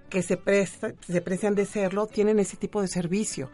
que 0.10 0.23
se, 0.23 0.38
presta, 0.38 0.93
se 1.06 1.21
precian 1.21 1.54
de 1.54 1.65
serlo 1.65 2.08
tienen 2.08 2.39
ese 2.39 2.58
tipo 2.58 2.82
de 2.82 2.88
servicio 2.88 3.49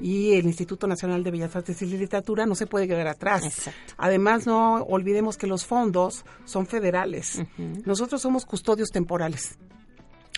y 0.00 0.34
el 0.34 0.46
Instituto 0.46 0.86
Nacional 0.86 1.22
de 1.22 1.32
Bellas 1.32 1.54
Artes 1.54 1.82
y 1.82 1.86
Literatura 1.86 2.46
no 2.46 2.54
se 2.54 2.66
puede 2.66 2.88
quedar 2.88 3.08
atrás. 3.08 3.70
Además, 3.98 4.46
no 4.46 4.76
olvidemos 4.84 5.36
que 5.36 5.46
los 5.46 5.66
fondos 5.66 6.24
son 6.44 6.66
federales. 6.66 7.42
Nosotros 7.84 8.22
somos 8.22 8.46
custodios 8.46 8.90
temporales 8.90 9.58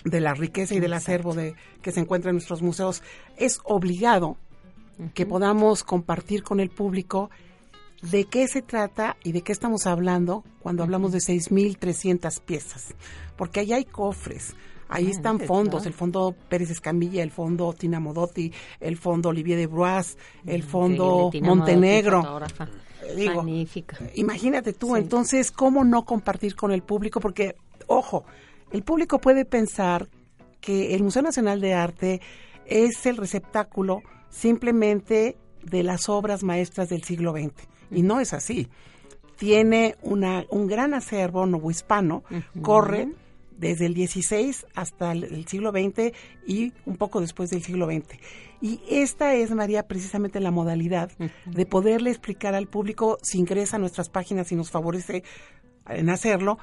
de 0.03 0.19
la 0.19 0.33
riqueza 0.33 0.75
y 0.75 0.79
del 0.79 0.93
acervo 0.93 1.33
de, 1.33 1.55
que 1.81 1.91
se 1.91 2.01
encuentra 2.01 2.31
en 2.31 2.35
nuestros 2.35 2.61
museos. 2.61 3.03
Es 3.37 3.59
obligado 3.63 4.37
que 5.13 5.25
podamos 5.25 5.83
compartir 5.83 6.43
con 6.43 6.59
el 6.59 6.69
público 6.69 7.29
de 8.11 8.25
qué 8.25 8.47
se 8.47 8.61
trata 8.61 9.17
y 9.23 9.31
de 9.31 9.41
qué 9.41 9.51
estamos 9.51 9.87
hablando 9.87 10.43
cuando 10.59 10.83
hablamos 10.83 11.11
de 11.11 11.19
6.300 11.19 12.41
piezas. 12.41 12.93
Porque 13.37 13.61
ahí 13.61 13.73
hay 13.73 13.85
cofres, 13.85 14.55
ahí 14.89 15.09
están 15.09 15.39
fondos, 15.39 15.85
el 15.85 15.93
fondo 15.93 16.35
Pérez 16.49 16.69
Escamilla, 16.69 17.23
el 17.23 17.31
fondo 17.31 17.73
Tina 17.73 17.99
Modotti, 17.99 18.51
el 18.79 18.97
fondo 18.97 19.29
Olivier 19.29 19.57
de 19.57 19.67
Broas, 19.67 20.17
el 20.45 20.63
fondo 20.63 21.31
Montenegro. 21.41 22.41
Digo, 23.15 23.35
Magnífica. 23.35 23.97
Imagínate 24.15 24.73
tú, 24.73 24.95
entonces, 24.95 25.51
¿cómo 25.51 25.83
no 25.83 26.05
compartir 26.05 26.55
con 26.55 26.71
el 26.71 26.83
público? 26.83 27.19
Porque, 27.19 27.55
ojo, 27.87 28.25
el 28.71 28.83
público 28.83 29.19
puede 29.19 29.45
pensar 29.45 30.09
que 30.61 30.95
el 30.95 31.03
Museo 31.03 31.21
Nacional 31.21 31.59
de 31.59 31.73
Arte 31.73 32.21
es 32.65 33.05
el 33.05 33.17
receptáculo 33.17 34.01
simplemente 34.29 35.37
de 35.63 35.83
las 35.83 36.07
obras 36.09 36.43
maestras 36.43 36.89
del 36.89 37.03
siglo 37.03 37.33
XX. 37.33 37.72
Y 37.93 38.01
no 38.01 38.19
es 38.19 38.33
así. 38.33 38.67
Tiene 39.37 39.95
una, 40.01 40.45
un 40.49 40.67
gran 40.67 40.93
acervo 40.93 41.45
novohispano, 41.45 42.23
corre 42.61 43.09
desde 43.57 43.85
el 43.85 43.93
16 43.93 44.67
hasta 44.75 45.11
el, 45.11 45.47
siglo 45.47 45.71
XX 45.71 46.13
y 46.45 46.73
un 46.85 46.97
poco 46.97 47.21
después 47.21 47.49
del 47.49 47.63
siglo 47.63 47.87
XX. 47.87 48.19
Y 48.61 48.81
esta 48.89 49.33
es, 49.35 49.51
María, 49.51 49.87
precisamente 49.87 50.39
la 50.39 50.51
modalidad 50.51 51.11
de 51.45 51.65
poderle 51.65 52.09
explicar 52.09 52.55
al 52.55 52.67
público, 52.67 53.17
si 53.21 53.39
ingresa 53.39 53.77
a 53.77 53.79
nuestras 53.79 54.09
páginas 54.09 54.51
y 54.51 54.55
nos 54.55 54.71
favorece 54.71 55.23
en 55.87 56.09
hacerlo, 56.09 56.57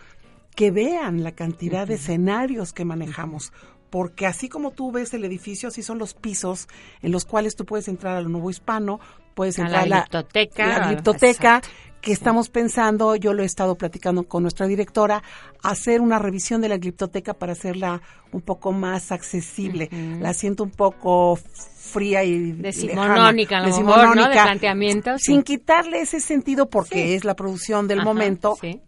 que 0.54 0.70
vean 0.70 1.22
la 1.22 1.32
cantidad 1.32 1.86
de 1.86 1.94
escenarios 1.94 2.72
que 2.72 2.84
manejamos, 2.84 3.52
porque 3.90 4.26
así 4.26 4.48
como 4.48 4.70
tú 4.70 4.92
ves 4.92 5.12
el 5.14 5.24
edificio, 5.24 5.68
así 5.68 5.82
son 5.82 5.98
los 5.98 6.14
pisos 6.14 6.68
en 7.02 7.12
los 7.12 7.24
cuales 7.24 7.56
tú 7.56 7.64
puedes 7.64 7.88
entrar 7.88 8.16
a 8.16 8.20
lo 8.20 8.28
nuevo 8.28 8.50
hispano, 8.50 9.00
puedes 9.34 9.58
entrar 9.58 9.82
a 9.82 9.86
la, 9.86 10.00
biblioteca, 10.02 11.54
la 11.54 11.62
que 12.00 12.12
estamos 12.12 12.48
pensando, 12.48 13.14
yo 13.16 13.34
lo 13.34 13.42
he 13.42 13.46
estado 13.46 13.76
platicando 13.76 14.22
con 14.22 14.42
nuestra 14.42 14.66
directora, 14.66 15.22
hacer 15.62 16.00
una 16.00 16.18
revisión 16.18 16.60
de 16.62 16.68
la 16.68 16.78
biblioteca 16.78 17.34
para 17.34 17.52
hacerla 17.52 18.00
un 18.32 18.40
poco 18.40 18.72
más 18.72 19.12
accesible. 19.12 19.90
La 20.18 20.32
siento 20.32 20.64
un 20.64 20.70
poco 20.70 21.36
fría 21.36 22.24
y 22.24 22.52
decimonónica, 22.52 23.60
lejana, 23.60 24.14
¿no? 24.14 24.28
De 24.28 24.32
planteamiento. 24.32 25.18
Sin 25.18 25.42
quitarle 25.42 26.00
ese 26.00 26.20
sentido 26.20 26.70
porque 26.70 27.16
es 27.16 27.24
la 27.24 27.34
producción 27.34 27.86
del 27.86 28.02
momento. 28.02 28.56
Sí 28.60 28.80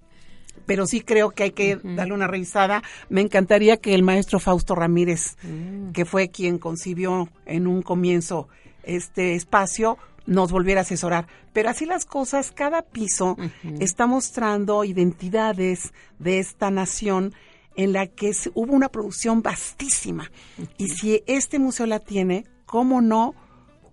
pero 0.67 0.87
sí 0.87 1.01
creo 1.01 1.31
que 1.31 1.45
hay 1.45 1.51
que 1.53 1.79
darle 1.83 2.15
una 2.15 2.27
revisada. 2.27 2.83
Me 3.09 3.21
encantaría 3.21 3.77
que 3.77 3.95
el 3.95 4.03
maestro 4.03 4.41
Fausto 4.41 4.75
Ramírez, 4.75 5.37
mm. 5.43 5.93
que 5.93 6.05
fue 6.05 6.31
quien 6.31 6.59
concibió 6.59 7.29
en 7.47 7.67
un 7.67 7.83
comienzo 7.83 8.49
este 8.83 9.35
espacio, 9.35 9.99
nos 10.27 10.53
volviera 10.53 10.81
a 10.81 10.83
asesorar. 10.83 11.27
Pero 11.53 11.71
así 11.71 11.87
las 11.87 12.05
cosas, 12.05 12.53
cada 12.53 12.83
piso 12.83 13.37
está 13.81 14.07
mostrando 14.07 14.85
identidades 14.85 15.93
de 16.19 16.39
esta 16.39 16.71
nación 16.71 17.35
en 17.77 17.93
la 17.93 18.07
que 18.07 18.33
hubo 18.55 18.73
una 18.73 18.89
producción 18.89 19.43
vastísima. 19.43 20.31
Y 20.79 20.89
si 20.89 21.23
este 21.27 21.59
museo 21.59 21.87
la 21.87 21.99
tiene, 21.99 22.45
¿cómo 22.67 23.01
no 23.01 23.35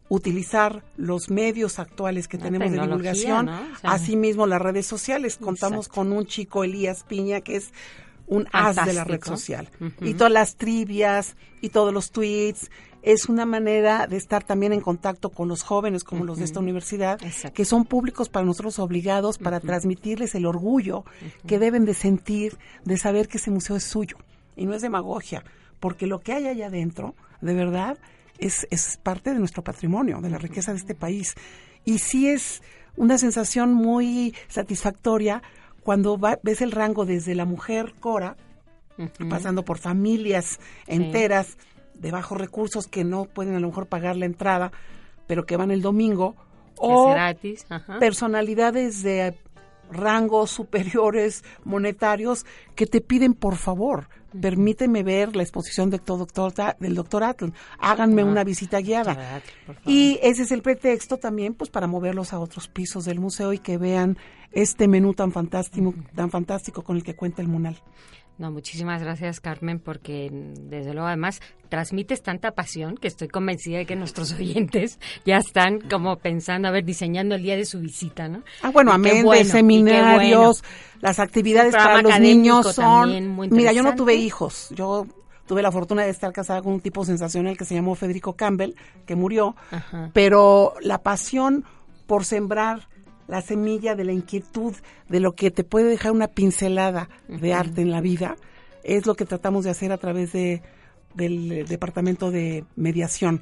utilizar 0.10 0.84
los 0.98 1.30
medios 1.30 1.80
actuales 1.80 2.28
que 2.28 2.38
tenemos 2.38 2.72
de 2.72 2.80
divulgación, 2.80 3.50
asimismo 3.84 4.48
las 4.48 4.62
redes 4.62 4.88
sociales. 4.88 5.38
Contamos 5.38 5.88
con 5.88 6.12
un 6.12 6.26
chico, 6.26 6.64
Elías 6.64 7.04
Piña, 7.04 7.42
que 7.42 7.56
es 7.56 7.72
un 8.28 8.48
as 8.52 8.76
de 8.76 8.94
la 8.94 9.04
red 9.04 9.24
social. 9.24 9.70
Y 10.02 10.16
todas 10.16 10.34
las 10.34 10.56
trivias 10.56 11.36
y 11.62 11.70
todos 11.70 11.94
los 11.94 12.12
tweets. 12.12 12.70
Es 13.02 13.30
una 13.30 13.46
manera 13.46 14.08
de 14.08 14.18
estar 14.18 14.44
también 14.44 14.74
en 14.74 14.82
contacto 14.82 15.30
con 15.30 15.48
los 15.48 15.64
jóvenes 15.64 16.04
como 16.04 16.26
los 16.26 16.38
de 16.38 16.44
esta 16.44 16.60
universidad, 16.60 17.18
que 17.54 17.64
son 17.64 17.86
públicos 17.86 18.28
para 18.28 18.46
nosotros 18.46 18.78
obligados 18.78 19.38
para 19.38 19.62
transmitirles 19.62 20.36
el 20.36 20.46
orgullo 20.46 21.06
que 21.48 21.60
deben 21.60 21.86
de 21.86 21.94
sentir 21.94 22.58
de 22.84 22.98
saber 22.98 23.30
que 23.30 23.38
ese 23.38 23.52
museo 23.52 23.78
es 23.78 23.86
suyo. 23.86 24.18
Y 24.58 24.66
no 24.66 24.74
es 24.74 24.82
demagogia, 24.82 25.46
porque 25.80 26.08
lo 26.08 26.20
que 26.20 26.34
hay 26.34 26.48
allá 26.48 26.68
adentro, 26.68 27.16
de 27.40 27.54
verdad, 27.54 27.98
es, 28.40 28.68
es 28.72 28.98
parte 29.02 29.34
de 29.34 29.40
nuestro 29.40 29.64
patrimonio, 29.64 30.22
de 30.22 30.30
la 30.30 30.38
riqueza 30.38 30.72
de 30.72 30.78
este 30.78 30.96
país. 30.96 31.36
Y 31.86 32.00
sí 32.00 32.28
es 32.28 32.62
una 32.96 33.18
sensación 33.18 33.74
muy 33.74 34.36
satisfactoria 34.48 35.42
cuando 35.84 36.20
ves 36.44 36.62
el 36.62 36.72
rango 36.72 37.06
desde 37.06 37.36
la 37.36 37.46
mujer 37.46 37.94
Cora, 38.00 38.36
pasando 39.30 39.64
por 39.64 39.78
familias 39.78 40.60
enteras 40.88 41.58
de 41.94 42.12
bajos 42.12 42.38
recursos 42.38 42.88
que 42.88 43.04
no 43.04 43.26
pueden 43.26 43.56
a 43.56 43.60
lo 43.60 43.68
mejor 43.68 43.88
pagar 43.88 44.18
la 44.18 44.26
entrada, 44.26 44.72
pero 45.28 45.46
que 45.46 45.58
van 45.58 45.72
el 45.72 45.82
domingo, 45.82 46.36
o 46.76 47.16
personalidades 48.00 49.04
de 49.04 49.38
rangos 49.92 50.52
superiores 50.52 51.44
monetarios 51.64 52.46
que 52.76 52.86
te 52.86 53.02
piden 53.02 53.34
por 53.34 53.56
favor 53.56 54.08
permíteme 54.40 55.04
ver 55.04 55.36
la 55.36 55.44
exposición 55.44 55.90
del 55.90 56.02
doctor, 56.06 56.54
del 56.80 56.96
doctor 56.96 57.24
háganme 57.80 58.24
una 58.24 58.44
visita 58.44 58.80
guiada. 58.80 59.42
Y 59.86 60.20
ese 60.22 60.44
es 60.44 60.52
el 60.52 60.62
pretexto 60.62 61.18
también 61.18 61.54
pues 61.54 61.70
para 61.70 61.88
moverlos 61.88 62.34
a 62.34 62.40
otros 62.40 62.68
pisos 62.68 63.06
del 63.06 63.20
museo 63.20 63.54
y 63.54 63.60
que 63.60 63.78
vean 63.78 64.18
este 64.52 64.88
menú 64.88 65.14
tan 65.14 65.32
fantástico, 65.32 65.94
tan 66.16 66.30
fantástico 66.30 66.84
con 66.84 66.98
el 66.98 67.04
que 67.04 67.16
cuenta 67.16 67.42
el 67.42 67.48
Munal. 67.48 67.82
No, 68.40 68.52
muchísimas 68.52 69.04
gracias 69.04 69.42
Carmen, 69.42 69.80
porque 69.80 70.30
desde 70.32 70.94
luego 70.94 71.08
además 71.08 71.42
transmites 71.68 72.24
tanta 72.24 72.52
pasión 72.52 72.96
que 72.96 73.10
estoy 73.10 73.28
convencida 73.28 73.80
de 73.80 73.86
que 73.86 73.98
nuestros 73.98 74.32
oyentes 74.40 74.98
ya 75.26 75.38
están 75.38 75.82
como 75.82 76.16
pensando, 76.16 76.70
a 76.70 76.72
ver, 76.72 76.86
diseñando 76.86 77.36
el 77.36 77.44
día 77.44 77.58
de 77.58 77.66
su 77.66 77.82
visita, 77.82 78.30
¿no? 78.30 78.44
Ah, 78.62 78.72
bueno, 78.72 78.94
amén 78.94 79.28
de 79.30 79.44
seminarios, 79.44 80.64
las 81.02 81.20
actividades 81.20 81.76
para 81.76 82.02
los 82.02 82.18
niños 82.18 82.74
son... 82.74 83.38
Mira, 83.52 83.74
yo 83.74 83.84
no 83.84 83.94
tuve 83.96 84.16
hijos, 84.16 84.70
yo 84.72 85.06
tuve 85.46 85.62
la 85.62 85.72
fortuna 85.72 86.04
de 86.04 86.10
estar 86.10 86.32
casada 86.32 86.62
con 86.62 86.72
un 86.72 86.80
tipo 86.80 87.04
sensacional 87.04 87.58
que 87.58 87.66
se 87.66 87.76
llamó 87.76 87.96
Federico 87.96 88.38
Campbell, 88.38 88.76
que 89.06 89.18
murió, 89.18 89.58
pero 90.14 90.76
la 90.82 91.04
pasión 91.04 91.66
por 92.08 92.24
sembrar 92.24 92.88
la 93.30 93.42
semilla 93.42 93.96
de 93.96 94.04
la 94.04 94.12
inquietud, 94.12 94.76
de 95.08 95.20
lo 95.20 95.34
que 95.34 95.52
te 95.52 95.64
puede 95.64 95.88
dejar 95.88 96.12
una 96.12 96.28
pincelada 96.28 97.10
de 97.28 97.54
arte 97.54 97.82
en 97.82 97.92
la 97.92 98.02
vida, 98.02 98.36
es 98.84 99.06
lo 99.06 99.16
que 99.16 99.26
tratamos 99.26 99.64
de 99.64 99.70
hacer 99.70 99.92
a 99.92 99.98
través 99.98 100.34
de 100.34 100.62
del 101.14 101.68
departamento 101.68 102.32
de 102.32 102.66
mediación. 102.76 103.42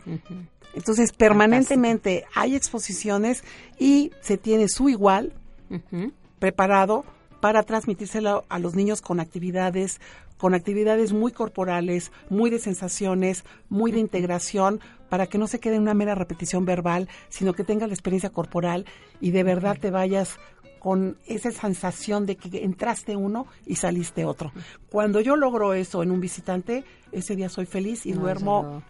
Entonces, 0.73 1.12
permanentemente 1.12 2.26
hay 2.36 2.56
exposiciones 2.56 3.43
y 3.80 4.12
se 4.21 4.38
tiene 4.38 4.67
su 4.67 4.89
igual 4.89 5.34
preparado 6.39 7.04
para 7.41 7.63
transmitírselo 7.63 8.45
a 8.50 8.60
los 8.60 8.76
niños 8.76 9.02
con 9.02 9.19
actividades, 9.19 10.00
con 10.38 10.54
actividades 10.54 11.13
muy 11.13 11.32
corporales, 11.32 12.12
muy 12.30 12.50
de 12.50 12.60
sensaciones, 12.60 13.43
muy 13.69 13.91
de 13.91 14.00
integración, 14.00 14.80
para 15.10 15.28
que 15.28 15.38
no 15.38 15.47
se 15.47 15.60
quede 15.60 15.76
en 15.76 15.84
una 15.84 15.93
mera 15.93 16.15
repetición 16.15 16.65
verbal, 16.65 17.08
sino 17.30 17.54
que 17.54 17.63
tenga 17.63 17.88
la 17.88 17.93
experiencia 17.93 18.30
corporal 18.30 18.86
y 19.21 19.32
de 19.32 19.43
verdad 19.43 19.78
te 19.80 19.91
vayas 19.91 20.38
con 20.80 21.17
esa 21.26 21.52
sensación 21.52 22.26
de 22.26 22.36
que 22.36 22.63
entraste 22.63 23.15
uno 23.15 23.47
y 23.65 23.76
saliste 23.76 24.26
otro. 24.26 24.52
Cuando 24.89 25.21
yo 25.21 25.36
logro 25.36 25.73
eso 25.73 26.04
en 26.04 26.12
un 26.12 26.21
visitante, 26.21 26.84
ese 27.12 27.36
día 27.36 27.50
soy 27.50 27.65
feliz 27.65 28.06
y 28.06 28.13
duermo 28.13 28.84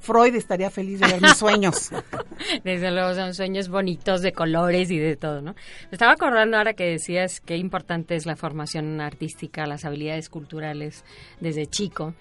Freud 0.00 0.34
estaría 0.34 0.70
feliz 0.70 1.00
de 1.00 1.08
ver 1.08 1.20
mis 1.20 1.36
sueños. 1.36 1.90
Desde 2.64 2.90
luego 2.90 3.14
son 3.14 3.34
sueños 3.34 3.68
bonitos 3.68 4.22
de 4.22 4.32
colores 4.32 4.90
y 4.90 4.98
de 4.98 5.16
todo, 5.16 5.42
¿no? 5.42 5.54
Me 5.54 5.92
estaba 5.92 6.12
acordando 6.12 6.56
ahora 6.56 6.74
que 6.74 6.84
decías 6.84 7.40
qué 7.40 7.56
importante 7.56 8.14
es 8.14 8.26
la 8.26 8.36
formación 8.36 9.00
artística, 9.00 9.66
las 9.66 9.84
habilidades 9.84 10.28
culturales 10.28 11.04
desde 11.40 11.66
chico, 11.66 12.14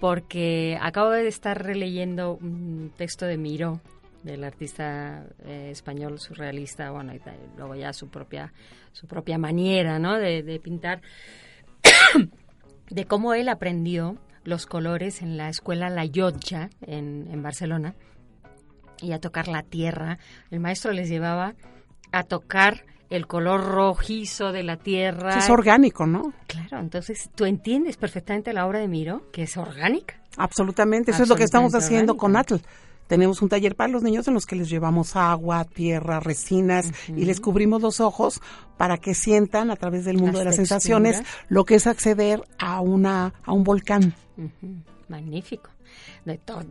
porque 0.00 0.78
acabo 0.80 1.10
de 1.10 1.28
estar 1.28 1.62
releyendo 1.62 2.34
un 2.34 2.92
texto 2.96 3.26
de 3.26 3.38
Miro, 3.38 3.80
del 4.22 4.44
artista 4.44 5.24
eh, 5.44 5.70
español 5.70 6.18
surrealista, 6.20 6.90
bueno, 6.90 7.12
luego 7.56 7.74
ya 7.74 7.92
su 7.92 8.08
propia 8.08 8.52
su 8.92 9.06
propia 9.06 9.38
manera, 9.38 9.98
¿no? 9.98 10.18
De, 10.18 10.42
de 10.42 10.60
pintar, 10.60 11.00
de 12.90 13.04
cómo 13.06 13.34
él 13.34 13.48
aprendió 13.48 14.18
los 14.44 14.66
colores 14.66 15.22
en 15.22 15.36
la 15.36 15.48
escuela 15.48 15.90
La 15.90 16.04
Llotja 16.04 16.70
en, 16.82 17.28
en 17.30 17.42
Barcelona 17.42 17.94
y 19.00 19.12
a 19.12 19.18
tocar 19.18 19.48
la 19.48 19.62
tierra. 19.62 20.18
El 20.50 20.60
maestro 20.60 20.92
les 20.92 21.08
llevaba 21.08 21.54
a 22.12 22.22
tocar 22.24 22.84
el 23.10 23.26
color 23.26 23.64
rojizo 23.64 24.52
de 24.52 24.62
la 24.62 24.78
tierra. 24.78 25.36
es 25.36 25.50
orgánico, 25.50 26.06
¿no? 26.06 26.32
Claro, 26.46 26.78
entonces 26.80 27.28
tú 27.34 27.44
entiendes 27.44 27.98
perfectamente 27.98 28.54
la 28.54 28.66
obra 28.66 28.78
de 28.78 28.88
Miro, 28.88 29.30
que 29.32 29.42
es 29.42 29.56
orgánica. 29.58 30.14
Absolutamente, 30.38 31.10
eso 31.10 31.24
es 31.24 31.28
lo 31.28 31.36
que 31.36 31.44
estamos 31.44 31.74
haciendo 31.74 32.16
con 32.16 32.36
Atl. 32.36 32.56
Tenemos 33.06 33.42
un 33.42 33.48
taller 33.48 33.76
para 33.76 33.92
los 33.92 34.02
niños 34.02 34.26
en 34.28 34.34
los 34.34 34.46
que 34.46 34.56
les 34.56 34.70
llevamos 34.70 35.16
agua, 35.16 35.64
tierra, 35.64 36.20
resinas 36.20 36.90
y 37.08 37.24
les 37.24 37.40
cubrimos 37.40 37.82
los 37.82 38.00
ojos 38.00 38.40
para 38.78 38.96
que 38.98 39.14
sientan 39.14 39.70
a 39.70 39.76
través 39.76 40.04
del 40.04 40.18
mundo 40.18 40.38
de 40.38 40.46
las 40.46 40.56
sensaciones 40.56 41.22
lo 41.48 41.64
que 41.64 41.74
es 41.74 41.86
acceder 41.86 42.42
a 42.58 42.80
una 42.80 43.34
a 43.44 43.52
un 43.52 43.64
volcán. 43.64 44.14
Magnífico. 45.08 45.70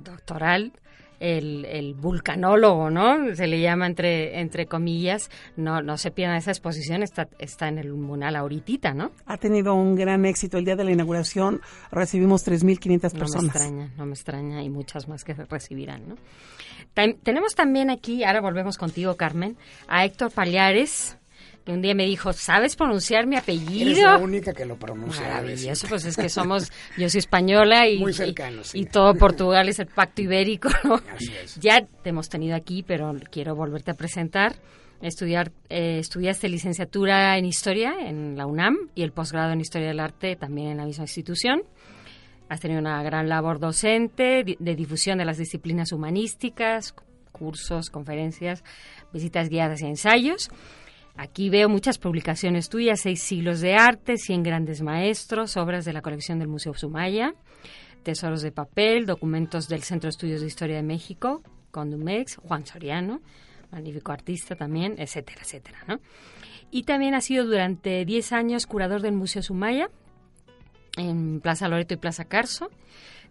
doctoral 0.04 0.74
el, 1.22 1.66
el, 1.66 1.94
vulcanólogo, 1.94 2.90
¿no? 2.90 3.34
Se 3.36 3.48
le 3.48 3.62
llama 3.62 3.86
entre, 3.86 4.40
entre 4.40 4.66
comillas. 4.66 5.30
No, 5.56 5.82
no 5.82 5.98
se 5.98 6.12
pierdan 6.12 6.38
esa 6.38 6.52
exposición, 6.52 7.04
está, 7.04 7.30
está 7.40 7.68
en 7.68 7.78
el 7.78 7.94
Munal 7.94 8.36
ahorita, 8.36 8.94
¿no? 8.94 9.12
Ha 9.26 9.38
tenido 9.38 9.76
un 9.76 9.96
gran 9.96 10.26
éxito. 10.26 10.58
El 10.58 10.66
día 10.66 10.76
de 10.76 10.84
la 10.84 10.92
inauguración 10.92 11.62
recibimos 11.92 12.46
3.500 12.46 13.18
personas. 13.18 13.34
No 13.34 13.42
me 13.42 13.48
extraña, 13.48 13.94
no 13.98 14.06
me 14.06 14.14
extraña, 14.14 14.64
y 14.64 14.70
muchas 14.70 15.08
más 15.08 15.24
que 15.24 15.34
recibirán, 15.34 16.10
¿no? 16.10 16.16
tenemos 17.24 17.56
también 17.56 17.90
aquí, 17.90 18.26
ahora 18.26 18.42
volvemos 18.42 18.78
contigo, 18.78 19.16
Carmen, 19.16 19.56
a 19.88 20.04
Héctor 20.04 20.32
Pallares, 20.32 21.18
un 21.68 21.82
día 21.82 21.94
me 21.94 22.06
dijo, 22.06 22.34
¿sabes 22.34 22.76
pronunciar 22.76 23.28
mi 23.28 23.36
apellido? 23.36 23.92
Eres 23.92 24.04
la 24.04 24.18
única 24.18 24.54
que 24.54 24.66
lo 24.66 24.78
pronuncia. 24.78 25.22
Maravilloso, 25.22 25.88
pues 25.88 26.06
es 26.06 26.16
que 26.18 26.30
somos, 26.30 26.72
yo 26.98 27.10
soy 27.10 27.20
española 27.20 27.88
y, 27.88 28.00
Muy 28.00 28.14
cercano, 28.14 28.62
y, 28.74 28.86
todo 28.86 29.14
Portugal 29.16 29.70
es 29.70 29.80
el 29.80 29.88
pacto 29.88 30.22
ibérico. 30.22 30.70
Así 31.14 31.32
es. 31.44 31.56
Ya 31.60 31.82
te 31.82 32.10
hemos 32.10 32.30
tenido 32.30 32.56
aquí, 32.56 32.84
pero 32.84 33.14
quiero 33.32 33.56
volverte 33.56 33.92
a 33.92 33.94
presentar. 33.94 34.56
Estudiar, 35.02 35.52
eh, 35.70 35.98
estudiaste 36.00 36.48
licenciatura 36.48 37.38
en 37.38 37.46
Historia 37.46 37.96
en 38.00 38.38
la 38.38 38.46
UNAM 38.46 38.90
y 38.94 39.02
el 39.02 39.12
posgrado 39.12 39.52
en 39.52 39.60
Historia 39.60 39.88
del 39.88 40.00
Arte 40.00 40.36
también 40.36 40.70
en 40.70 40.78
la 40.78 40.86
misma 40.86 41.06
institución. 41.06 41.64
Has 42.50 42.60
tenido 42.60 42.82
una 42.82 43.02
gran 43.02 43.30
labor 43.30 43.60
docente 43.60 44.44
de 44.60 44.76
difusión 44.76 45.18
de 45.18 45.26
las 45.26 45.38
disciplinas 45.38 45.92
humanísticas, 45.92 46.94
cursos, 47.32 47.90
conferencias, 47.90 48.64
visitas 49.12 49.50
guiadas 49.50 49.82
y 49.82 49.86
ensayos. 49.86 50.50
Aquí 51.16 51.50
veo 51.50 51.70
muchas 51.70 51.98
publicaciones 51.98 52.70
tuyas, 52.70 53.02
Seis 53.02 53.22
siglos 53.22 53.62
de 53.62 53.76
arte, 53.76 54.18
Cien 54.18 54.44
grandes 54.44 54.82
maestros, 54.82 55.58
obras 55.58 55.86
de 55.86 55.94
la 55.94 56.02
colección 56.02 56.40
del 56.40 56.48
Museo 56.48 56.74
Sumaya, 56.74 57.34
tesoros 58.04 58.42
de 58.42 58.52
papel, 58.52 59.06
documentos 59.06 59.68
del 59.68 59.84
Centro 59.84 60.08
de 60.08 60.12
Estudios 60.12 60.42
de 60.42 60.48
Historia 60.48 60.78
de 60.78 60.84
México, 60.84 61.44
Condumex, 61.72 62.38
Juan 62.38 62.66
Soriano, 62.66 63.22
magnífico 63.72 64.12
artista 64.12 64.56
también, 64.56 64.96
etcétera, 64.98 65.42
etcétera, 65.42 65.84
¿no? 65.88 66.00
Y 66.72 66.84
también 66.84 67.14
ha 67.14 67.22
sido 67.22 67.46
durante 67.46 68.06
10 68.06 68.32
años 68.32 68.66
curador 68.66 69.02
del 69.02 69.14
Museo 69.14 69.42
Sumaya 69.42 69.90
en 70.98 71.42
Plaza 71.42 71.68
Loreto 71.68 71.94
y 71.94 71.98
Plaza 71.98 72.26
Carso, 72.26 72.70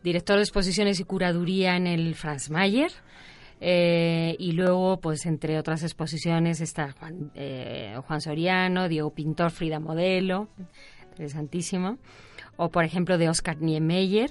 director 0.03 0.37
de 0.37 0.43
exposiciones 0.43 1.01
y 1.01 1.05
curaduría 1.05 1.77
en 1.77 1.87
el 1.87 2.14
Franz 2.14 2.51
Mayer, 2.51 2.93
eh, 3.61 4.37
y 4.38 4.53
luego, 4.53 5.01
pues 5.01 5.27
entre 5.27 5.59
otras 5.59 5.83
exposiciones 5.83 6.61
está 6.61 6.92
Juan, 6.92 7.31
eh, 7.35 7.94
Juan 8.07 8.20
Soriano, 8.20 8.88
Diego 8.88 9.11
Pintor, 9.11 9.51
Frida 9.51 9.79
Modelo, 9.79 10.49
interesantísimo. 11.11 11.99
O 12.57 12.70
por 12.70 12.85
ejemplo 12.85 13.18
de 13.18 13.29
Oscar 13.29 13.61
Niemeyer, 13.61 14.31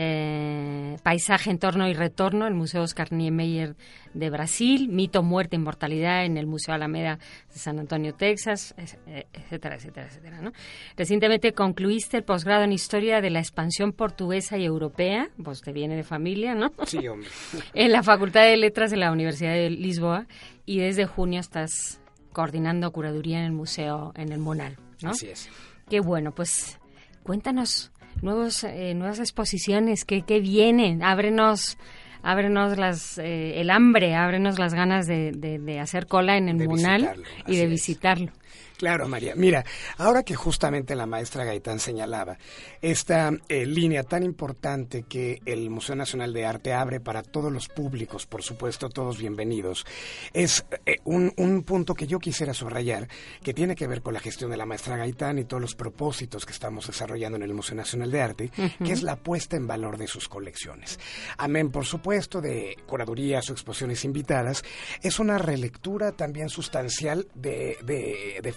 eh, 0.00 0.96
Paisaje, 1.02 1.50
Entorno 1.50 1.88
y 1.88 1.92
Retorno, 1.92 2.46
el 2.46 2.54
Museo 2.54 2.82
Oscar 2.82 3.12
Niemeyer 3.12 3.74
de 4.14 4.30
Brasil, 4.30 4.88
Mito, 4.88 5.24
Muerte, 5.24 5.56
Inmortalidad 5.56 6.24
en 6.24 6.36
el 6.36 6.46
Museo 6.46 6.72
Alameda 6.72 7.18
de 7.52 7.58
San 7.58 7.80
Antonio, 7.80 8.14
Texas, 8.14 8.76
eh, 8.76 9.26
etcétera, 9.32 9.74
etcétera, 9.74 10.06
etcétera. 10.06 10.40
¿no? 10.40 10.52
Recientemente 10.96 11.52
concluiste 11.52 12.16
el 12.16 12.22
posgrado 12.22 12.62
en 12.62 12.70
Historia 12.70 13.20
de 13.20 13.30
la 13.30 13.40
Expansión 13.40 13.92
Portuguesa 13.92 14.56
y 14.56 14.64
Europea, 14.64 15.30
pues 15.42 15.62
te 15.62 15.72
viene 15.72 15.96
de 15.96 16.04
familia, 16.04 16.54
¿no? 16.54 16.72
Sí, 16.86 17.08
hombre. 17.08 17.28
en 17.74 17.90
la 17.90 18.04
Facultad 18.04 18.44
de 18.44 18.56
Letras 18.56 18.92
de 18.92 18.98
la 18.98 19.10
Universidad 19.10 19.52
de 19.52 19.70
Lisboa 19.70 20.28
y 20.64 20.78
desde 20.78 21.06
junio 21.06 21.40
estás 21.40 22.00
coordinando 22.32 22.92
curaduría 22.92 23.40
en 23.40 23.46
el 23.46 23.52
museo, 23.52 24.12
en 24.14 24.30
el 24.30 24.38
Monal, 24.38 24.78
¿no? 25.02 25.10
Así 25.10 25.28
es. 25.28 25.50
Qué 25.90 25.98
bueno, 25.98 26.30
pues 26.30 26.78
cuéntanos 27.24 27.90
nuevos, 28.22 28.64
eh, 28.64 28.94
nuevas 28.94 29.18
exposiciones 29.18 30.04
que, 30.04 30.22
que 30.22 30.40
vienen. 30.40 31.02
Ábrenos, 31.02 31.78
ábrenos 32.22 32.78
las, 32.78 33.18
eh, 33.18 33.60
el 33.60 33.70
hambre, 33.70 34.14
ábrenos 34.14 34.58
las 34.58 34.74
ganas 34.74 35.06
de, 35.06 35.32
de, 35.32 35.80
hacer 35.80 36.06
cola 36.06 36.36
en 36.36 36.48
el 36.48 36.68
Munal 36.68 37.22
y 37.46 37.56
de 37.56 37.66
visitarlo. 37.66 38.32
Claro, 38.78 39.08
María. 39.08 39.34
Mira, 39.34 39.64
ahora 39.96 40.22
que 40.22 40.36
justamente 40.36 40.94
la 40.94 41.04
maestra 41.04 41.44
Gaitán 41.44 41.80
señalaba 41.80 42.38
esta 42.80 43.32
eh, 43.48 43.66
línea 43.66 44.04
tan 44.04 44.22
importante 44.22 45.02
que 45.02 45.40
el 45.46 45.68
Museo 45.68 45.96
Nacional 45.96 46.32
de 46.32 46.46
Arte 46.46 46.72
abre 46.72 47.00
para 47.00 47.24
todos 47.24 47.52
los 47.52 47.66
públicos, 47.66 48.26
por 48.26 48.44
supuesto, 48.44 48.88
todos 48.88 49.18
bienvenidos, 49.18 49.84
es 50.32 50.64
eh, 50.86 50.98
un, 51.02 51.32
un, 51.38 51.64
punto 51.64 51.94
que 51.94 52.06
yo 52.06 52.20
quisiera 52.20 52.54
subrayar, 52.54 53.08
que 53.42 53.52
tiene 53.52 53.74
que 53.74 53.88
ver 53.88 54.00
con 54.00 54.14
la 54.14 54.20
gestión 54.20 54.52
de 54.52 54.56
la 54.56 54.64
maestra 54.64 54.96
Gaitán 54.96 55.40
y 55.40 55.44
todos 55.44 55.60
los 55.60 55.74
propósitos 55.74 56.46
que 56.46 56.52
estamos 56.52 56.86
desarrollando 56.86 57.36
en 57.36 57.42
el 57.42 57.54
Museo 57.54 57.74
Nacional 57.74 58.12
de 58.12 58.22
Arte, 58.22 58.50
que 58.84 58.92
es 58.92 59.02
la 59.02 59.16
puesta 59.16 59.56
en 59.56 59.66
valor 59.66 59.98
de 59.98 60.06
sus 60.06 60.28
colecciones. 60.28 61.00
Amén, 61.36 61.72
por 61.72 61.84
supuesto, 61.84 62.40
de 62.40 62.76
curadurías 62.86 63.50
o 63.50 63.54
exposiciones 63.54 64.04
invitadas, 64.04 64.62
es 65.02 65.18
una 65.18 65.36
relectura 65.36 66.12
también 66.12 66.48
sustancial 66.48 67.26
de, 67.34 67.76
de, 67.82 68.38
de 68.40 68.52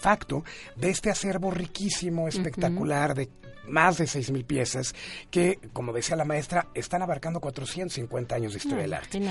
de 0.75 0.89
este 0.89 1.09
acervo 1.09 1.51
riquísimo, 1.51 2.27
espectacular, 2.27 3.15
de 3.15 3.29
más 3.67 3.97
de 3.97 4.05
6.000 4.05 4.45
piezas 4.45 4.95
que, 5.29 5.59
como 5.73 5.93
decía 5.93 6.15
la 6.15 6.25
maestra, 6.25 6.67
están 6.73 7.01
abarcando 7.01 7.39
450 7.39 8.35
años 8.35 8.53
de 8.53 8.57
historia 8.57 8.83
del 8.83 8.93
arte. 8.93 9.21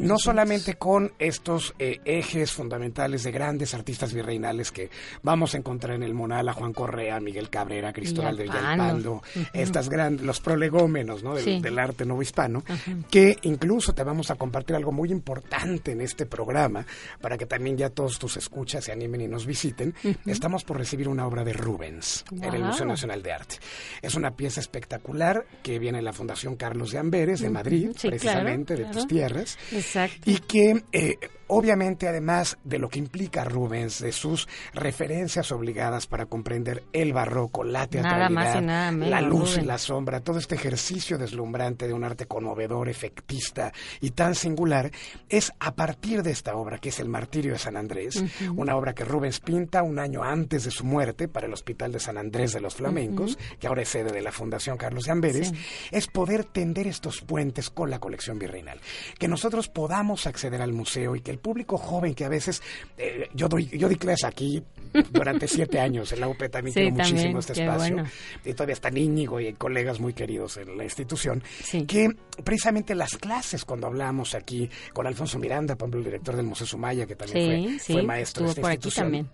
No 0.00 0.18
solamente 0.18 0.74
con 0.74 1.12
estos 1.18 1.74
eh, 1.78 2.00
ejes 2.04 2.50
fundamentales 2.52 3.24
de 3.24 3.30
grandes 3.30 3.74
artistas 3.74 4.14
virreinales 4.14 4.72
que 4.72 4.90
vamos 5.22 5.54
a 5.54 5.58
encontrar 5.58 5.96
en 5.96 6.02
el 6.02 6.14
Monal, 6.14 6.48
a 6.48 6.54
Juan 6.54 6.72
Correa, 6.72 7.20
Miguel 7.20 7.50
Cabrera, 7.50 7.92
Cristóbal 7.92 8.36
de 8.36 8.44
Villalpando, 8.44 9.22
estas 9.52 9.88
grandes, 9.88 10.24
los 10.24 10.40
prolegómenos 10.40 11.22
del, 11.22 11.78
arte 11.78 12.04
nuevo 12.04 12.22
hispano, 12.22 12.62
que 13.10 13.36
incluso 13.42 13.94
te 13.94 14.02
vamos 14.02 14.30
a 14.30 14.36
compartir 14.36 14.76
algo 14.76 14.92
muy 14.92 15.10
importante 15.10 15.92
en 15.92 16.00
este 16.00 16.26
programa, 16.26 16.86
para 17.20 17.36
que 17.36 17.46
también 17.46 17.76
ya 17.76 17.90
todos 17.90 18.18
tus 18.18 18.36
escuchas 18.36 18.84
se 18.84 18.92
animen 18.92 19.20
y 19.22 19.28
nos 19.28 19.44
visiten. 19.44 19.94
Estamos 20.26 20.64
por 20.64 20.78
recibir 20.78 21.08
una 21.08 21.26
obra 21.26 21.44
de 21.44 21.52
Rubens 21.52 22.24
en 22.30 22.54
el 22.54 22.64
Museo 22.64 22.86
Nacional 22.86 23.22
de 23.22 23.32
Arte. 23.32 23.56
Es 24.00 24.14
una 24.14 24.32
pieza 24.32 24.60
espectacular 24.60 25.46
que 25.62 25.78
viene 25.78 25.98
de 25.98 26.02
la 26.02 26.12
Fundación 26.12 26.56
Carlos 26.56 26.92
de 26.92 26.98
Amberes 26.98 27.40
de 27.40 27.50
Madrid, 27.50 27.90
precisamente 28.00 28.74
de 28.76 28.84
tus 28.86 29.06
tierras. 29.06 29.58
Exacto. 29.70 30.30
Y 30.30 30.38
que 30.38 30.82
eh, 30.92 31.18
obviamente 31.54 32.08
además 32.08 32.56
de 32.64 32.78
lo 32.78 32.88
que 32.88 32.98
implica 32.98 33.44
Rubens, 33.44 34.00
de 34.00 34.12
sus 34.12 34.48
referencias 34.72 35.52
obligadas 35.52 36.06
para 36.06 36.24
comprender 36.24 36.82
el 36.94 37.12
barroco, 37.12 37.62
la 37.62 37.86
teatralidad, 37.86 38.94
la 38.94 39.20
luz 39.20 39.58
y 39.58 39.60
la 39.60 39.76
sombra, 39.76 40.20
todo 40.20 40.38
este 40.38 40.54
ejercicio 40.54 41.18
deslumbrante 41.18 41.86
de 41.86 41.92
un 41.92 42.04
arte 42.04 42.24
conmovedor, 42.24 42.88
efectista 42.88 43.70
y 44.00 44.12
tan 44.12 44.34
singular, 44.34 44.90
es 45.28 45.52
a 45.60 45.74
partir 45.74 46.22
de 46.22 46.30
esta 46.30 46.56
obra, 46.56 46.78
que 46.78 46.88
es 46.88 47.00
El 47.00 47.10
Martirio 47.10 47.52
de 47.52 47.58
San 47.58 47.76
Andrés, 47.76 48.24
una 48.56 48.74
obra 48.74 48.94
que 48.94 49.04
Rubens 49.04 49.40
pinta 49.40 49.82
un 49.82 49.98
año 49.98 50.24
antes 50.24 50.64
de 50.64 50.70
su 50.70 50.84
muerte 50.84 51.28
para 51.28 51.46
el 51.46 51.52
Hospital 51.52 51.92
de 51.92 52.00
San 52.00 52.16
Andrés 52.16 52.54
de 52.54 52.62
los 52.62 52.76
Flamencos, 52.76 53.36
que 53.60 53.66
ahora 53.66 53.82
es 53.82 53.90
sede 53.90 54.10
de 54.10 54.22
la 54.22 54.32
Fundación 54.32 54.78
Carlos 54.78 55.04
de 55.04 55.12
Amberes, 55.12 55.52
es 55.90 56.06
poder 56.06 56.44
tender 56.44 56.86
estos 56.86 57.20
puentes 57.20 57.68
con 57.68 57.90
la 57.90 57.98
colección 57.98 58.38
virreinal. 58.38 58.80
Que 59.18 59.28
nosotros 59.28 59.68
podamos 59.68 60.26
acceder 60.26 60.62
al 60.62 60.72
museo 60.72 61.14
y 61.14 61.20
que 61.20 61.30
el 61.30 61.41
público 61.42 61.76
joven 61.76 62.14
que 62.14 62.24
a 62.24 62.28
veces, 62.28 62.62
eh, 62.96 63.28
yo, 63.34 63.48
doy, 63.48 63.66
yo 63.66 63.88
di 63.88 63.96
clases 63.96 64.24
aquí 64.24 64.62
durante 65.10 65.48
siete 65.48 65.80
años 65.80 66.12
en 66.12 66.20
la 66.20 66.28
UP, 66.28 66.38
también 66.50 66.74
quiero 66.74 66.90
muchísimo 66.92 67.38
este 67.38 67.52
espacio, 67.52 68.04
y 68.44 68.52
todavía 68.52 68.74
está 68.74 68.90
Íñigo 68.92 69.40
y 69.40 69.52
colegas 69.54 70.00
muy 70.00 70.12
queridos 70.12 70.58
en 70.58 70.76
la 70.76 70.84
institución, 70.84 71.42
que 71.86 72.08
precisamente 72.44 72.94
las 72.94 73.16
clases 73.16 73.64
cuando 73.64 73.86
hablamos 73.86 74.34
aquí 74.34 74.68
con 74.92 75.06
Alfonso 75.06 75.38
Miranda, 75.38 75.76
por 75.76 75.86
ejemplo, 75.86 76.00
el 76.00 76.04
director 76.04 76.36
del 76.36 76.46
Museo 76.46 76.66
Sumaya, 76.66 77.06
que 77.06 77.16
también 77.16 77.80
fue, 77.80 78.02
maestro 78.02 78.44
de 78.44 78.50
esta 78.50 78.72
institución 78.72 79.28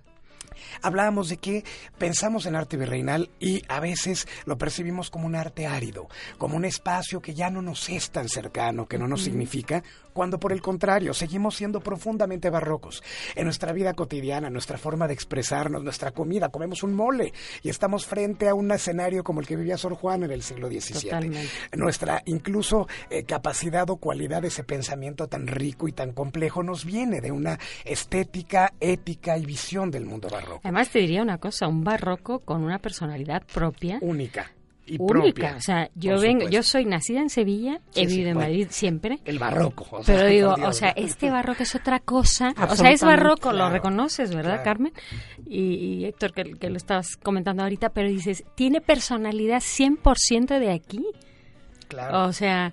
hablábamos 0.83 1.29
de 1.29 1.38
que 1.38 1.64
pensamos 1.99 2.47
en 2.47 2.57
arte 2.57 2.77
virreinal 2.77 3.31
y 3.40 3.62
a 3.68 3.81
veces 3.81 4.27
lo 4.44 4.59
percibimos 4.59 5.11
como 5.11 5.27
un 5.27 5.35
arte 5.35 5.66
árido, 5.66 6.09
como 6.37 6.57
un 6.57 6.64
espacio 6.64 7.21
que 7.21 7.35
ya 7.35 7.51
no 7.51 7.62
nos 7.62 7.88
es 7.88 8.11
tan 8.11 8.29
cercano, 8.29 8.87
que 8.87 8.99
no 8.99 9.09
nos 9.09 9.23
significa, 9.23 9.83
cuando 10.18 10.40
por 10.40 10.52
el 10.52 10.61
contrario 10.61 11.14
seguimos 11.14 11.54
siendo 11.54 11.78
profundamente 11.78 12.50
barrocos. 12.50 13.04
En 13.37 13.44
nuestra 13.44 13.72
vida 13.72 13.94
cotidiana, 13.94 14.50
nuestra 14.50 14.76
forma 14.76 15.07
de 15.07 15.14
expresarnos, 15.14 15.85
nuestra 15.85 16.11
comida, 16.11 16.48
comemos 16.48 16.83
un 16.83 16.92
mole 16.92 17.33
y 17.62 17.68
estamos 17.68 18.04
frente 18.04 18.48
a 18.48 18.54
un 18.54 18.68
escenario 18.72 19.22
como 19.22 19.38
el 19.38 19.46
que 19.46 19.54
vivía 19.54 19.78
Sor 19.78 19.94
Juan 19.94 20.24
en 20.24 20.33
el 20.33 20.42
siglo 20.42 20.66
XVII. 20.66 21.31
Nuestra 21.76 22.20
incluso 22.24 22.88
eh, 23.11 23.22
capacidad 23.22 23.88
o 23.90 23.98
cualidad 23.98 24.42
de 24.42 24.48
ese 24.48 24.64
pensamiento 24.64 25.28
tan 25.28 25.46
rico 25.46 25.87
y 25.87 25.92
tan 25.92 26.11
complejo 26.11 26.64
nos 26.64 26.85
viene 26.85 27.20
de 27.20 27.31
una 27.31 27.57
estética, 27.85 28.72
ética 28.81 29.38
y 29.38 29.46
visión 29.46 29.92
del 29.92 30.04
mundo 30.04 30.28
barroco. 30.28 30.62
Además 30.64 30.90
te 30.90 30.98
diría 30.98 31.22
una 31.22 31.38
cosa, 31.38 31.68
un 31.68 31.85
barroco 31.85 32.40
con 32.40 32.64
una 32.64 32.81
personalidad 32.81 33.44
propia. 33.46 33.98
Única. 34.00 34.50
Y 34.88 34.96
única, 34.98 35.55
o 35.57 35.61
sea, 35.61 35.90
yo 35.94 36.18
vengo, 36.18 36.48
yo 36.48 36.62
soy 36.62 36.85
nacida 36.85 37.20
en 37.20 37.31
Sevilla, 37.31 37.81
he 37.94 38.07
vivido 38.07 38.31
en 38.31 38.37
Madrid 38.38 38.68
siempre. 38.70 39.18
El 39.24 39.38
barroco, 39.38 39.87
o 39.90 40.03
sea, 40.03 40.16
pero 40.16 40.29
digo, 40.31 40.55
o 40.66 40.72
sea, 40.72 40.90
este 40.90 41.31
barroco 41.31 41.62
es 41.62 41.74
otra 41.74 42.01
cosa, 42.01 42.55
o 42.68 42.74
sea, 42.74 42.90
es 42.90 43.03
barroco, 43.03 43.53
lo 43.53 43.68
reconoces, 43.70 44.35
¿verdad, 44.35 44.62
Carmen? 44.64 44.92
Y, 45.46 46.05
Héctor, 46.05 46.33
que, 46.33 46.55
que, 46.55 46.70
lo 46.70 46.77
estabas 46.77 47.16
comentando 47.16 47.62
ahorita, 47.62 47.90
pero 47.90 48.09
dices, 48.09 48.44
tiene 48.55 48.81
personalidad 48.81 49.59
100% 49.59 50.59
de 50.59 50.72
aquí. 50.72 51.05
Claro. 51.88 52.27
O 52.27 52.33
sea, 52.33 52.72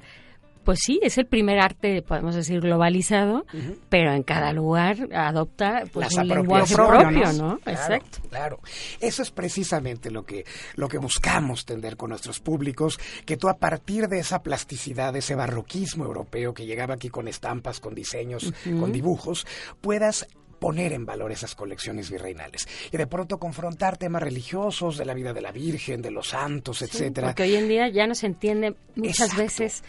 pues 0.65 0.79
sí, 0.83 0.99
es 1.03 1.17
el 1.19 1.27
primer 1.27 1.59
arte, 1.59 2.01
podemos 2.01 2.35
decir, 2.35 2.59
globalizado, 2.59 3.45
pero 3.87 4.11
en 4.13 4.23
cada 4.23 4.51
lugar 4.51 5.07
adopta 5.13 5.83
pues, 5.93 6.13
un 6.17 6.27
lenguaje 6.27 6.73
propio, 6.75 7.31
¿no? 7.33 7.59
Exacto. 7.65 8.17
Claro. 8.29 8.59
Eso 8.99 9.21
es 9.21 9.29
precisamente 9.29 10.09
lo 10.09 10.25
que, 10.25 10.43
lo 10.75 10.87
que 10.87 10.97
buscamos 10.97 11.65
tender 11.65 11.95
con 11.95 12.09
nuestros 12.09 12.39
públicos, 12.39 12.99
que 13.25 13.37
tú 13.37 13.47
a 13.47 13.57
partir 13.57 14.07
de 14.07 14.19
esa 14.19 14.41
plasticidad, 14.41 15.13
de 15.13 15.19
ese 15.19 15.35
barroquismo 15.35 16.03
europeo 16.03 16.53
que 16.53 16.65
llegaba 16.65 16.95
aquí 16.95 17.09
con 17.09 17.27
estampas, 17.27 17.79
con 17.79 17.93
diseños, 17.93 18.51
con 18.79 18.91
dibujos, 18.91 19.45
puedas 19.81 20.27
poner 20.65 20.93
en 20.93 21.05
valor 21.05 21.31
esas 21.31 21.53
colecciones 21.53 22.09
virreinales 22.09 22.67
y 22.91 22.97
de 22.97 23.05
pronto 23.05 23.37
confrontar 23.37 23.97
temas 23.97 24.23
religiosos 24.23 24.97
de 24.97 25.05
la 25.05 25.13
vida 25.13 25.31
de 25.31 25.39
la 25.39 25.51
Virgen, 25.51 26.01
de 26.01 26.09
los 26.09 26.29
santos, 26.29 26.81
etcétera. 26.81 27.27
Porque 27.27 27.43
hoy 27.43 27.53
en 27.53 27.67
día 27.67 27.87
ya 27.87 28.07
no 28.07 28.15
se 28.15 28.25
entiende 28.25 28.75
muchas 28.95 29.37
veces 29.37 29.83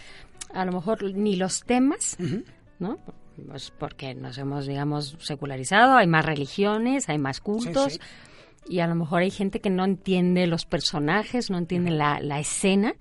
a 0.53 0.67
lo 0.67 0.73
mejor 0.73 1.03
ni 1.15 1.37
los 1.37 1.63
temas, 1.63 2.19
¿no? 2.79 2.99
Pues 3.49 3.73
porque 3.79 4.15
nos 4.15 4.37
hemos, 4.37 4.67
digamos, 4.67 5.17
secularizado, 5.19 5.97
hay 5.97 6.07
más 6.07 6.27
religiones, 6.27 7.09
hay 7.09 7.17
más 7.17 7.41
cultos, 7.41 7.99
y 8.69 8.81
a 8.81 8.87
lo 8.87 8.97
mejor 8.97 9.23
hay 9.23 9.31
gente 9.31 9.63
que 9.63 9.71
no 9.71 9.83
entiende 9.87 10.47
los 10.47 10.67
personajes, 10.67 11.49
no 11.49 11.57
entiende 11.57 11.91
la, 11.91 12.21
la 12.21 12.39
escena. 12.39 12.95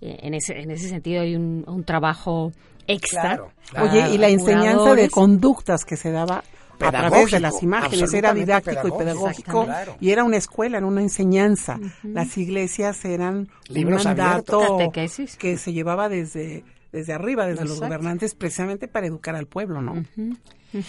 Eh, 0.00 0.16
en, 0.22 0.32
ese, 0.34 0.60
en 0.60 0.70
ese 0.70 0.88
sentido 0.88 1.22
hay 1.22 1.34
un, 1.34 1.82
trabajo 1.84 2.52
extra. 2.86 3.48
Oye, 3.80 4.14
y 4.14 4.18
la 4.18 4.28
enseñanza 4.28 4.94
de 4.94 5.10
conductas 5.10 5.84
que 5.84 5.96
se 5.96 6.12
daba 6.12 6.44
a 6.80 6.90
través 6.90 7.30
de 7.30 7.40
las 7.40 7.62
imágenes, 7.62 8.12
era 8.14 8.34
didáctico 8.34 8.88
y 8.88 8.92
pedagógico. 8.92 9.66
y 10.00 10.10
era 10.10 10.24
una 10.24 10.36
escuela, 10.36 10.78
era 10.78 10.86
una 10.86 11.02
enseñanza. 11.02 11.78
Las 12.02 12.36
iglesias 12.38 13.04
eran 13.04 13.48
un 13.68 13.90
mandato 13.90 14.92
que 14.92 15.56
se 15.56 15.72
llevaba 15.72 16.08
desde 16.08 16.64
desde 16.92 17.12
arriba, 17.12 17.46
desde 17.46 17.64
los 17.64 17.78
gobernantes, 17.78 18.34
precisamente 18.34 18.88
para 18.88 19.06
educar 19.06 19.34
al 19.36 19.46
pueblo, 19.46 19.82
¿no? 19.82 20.02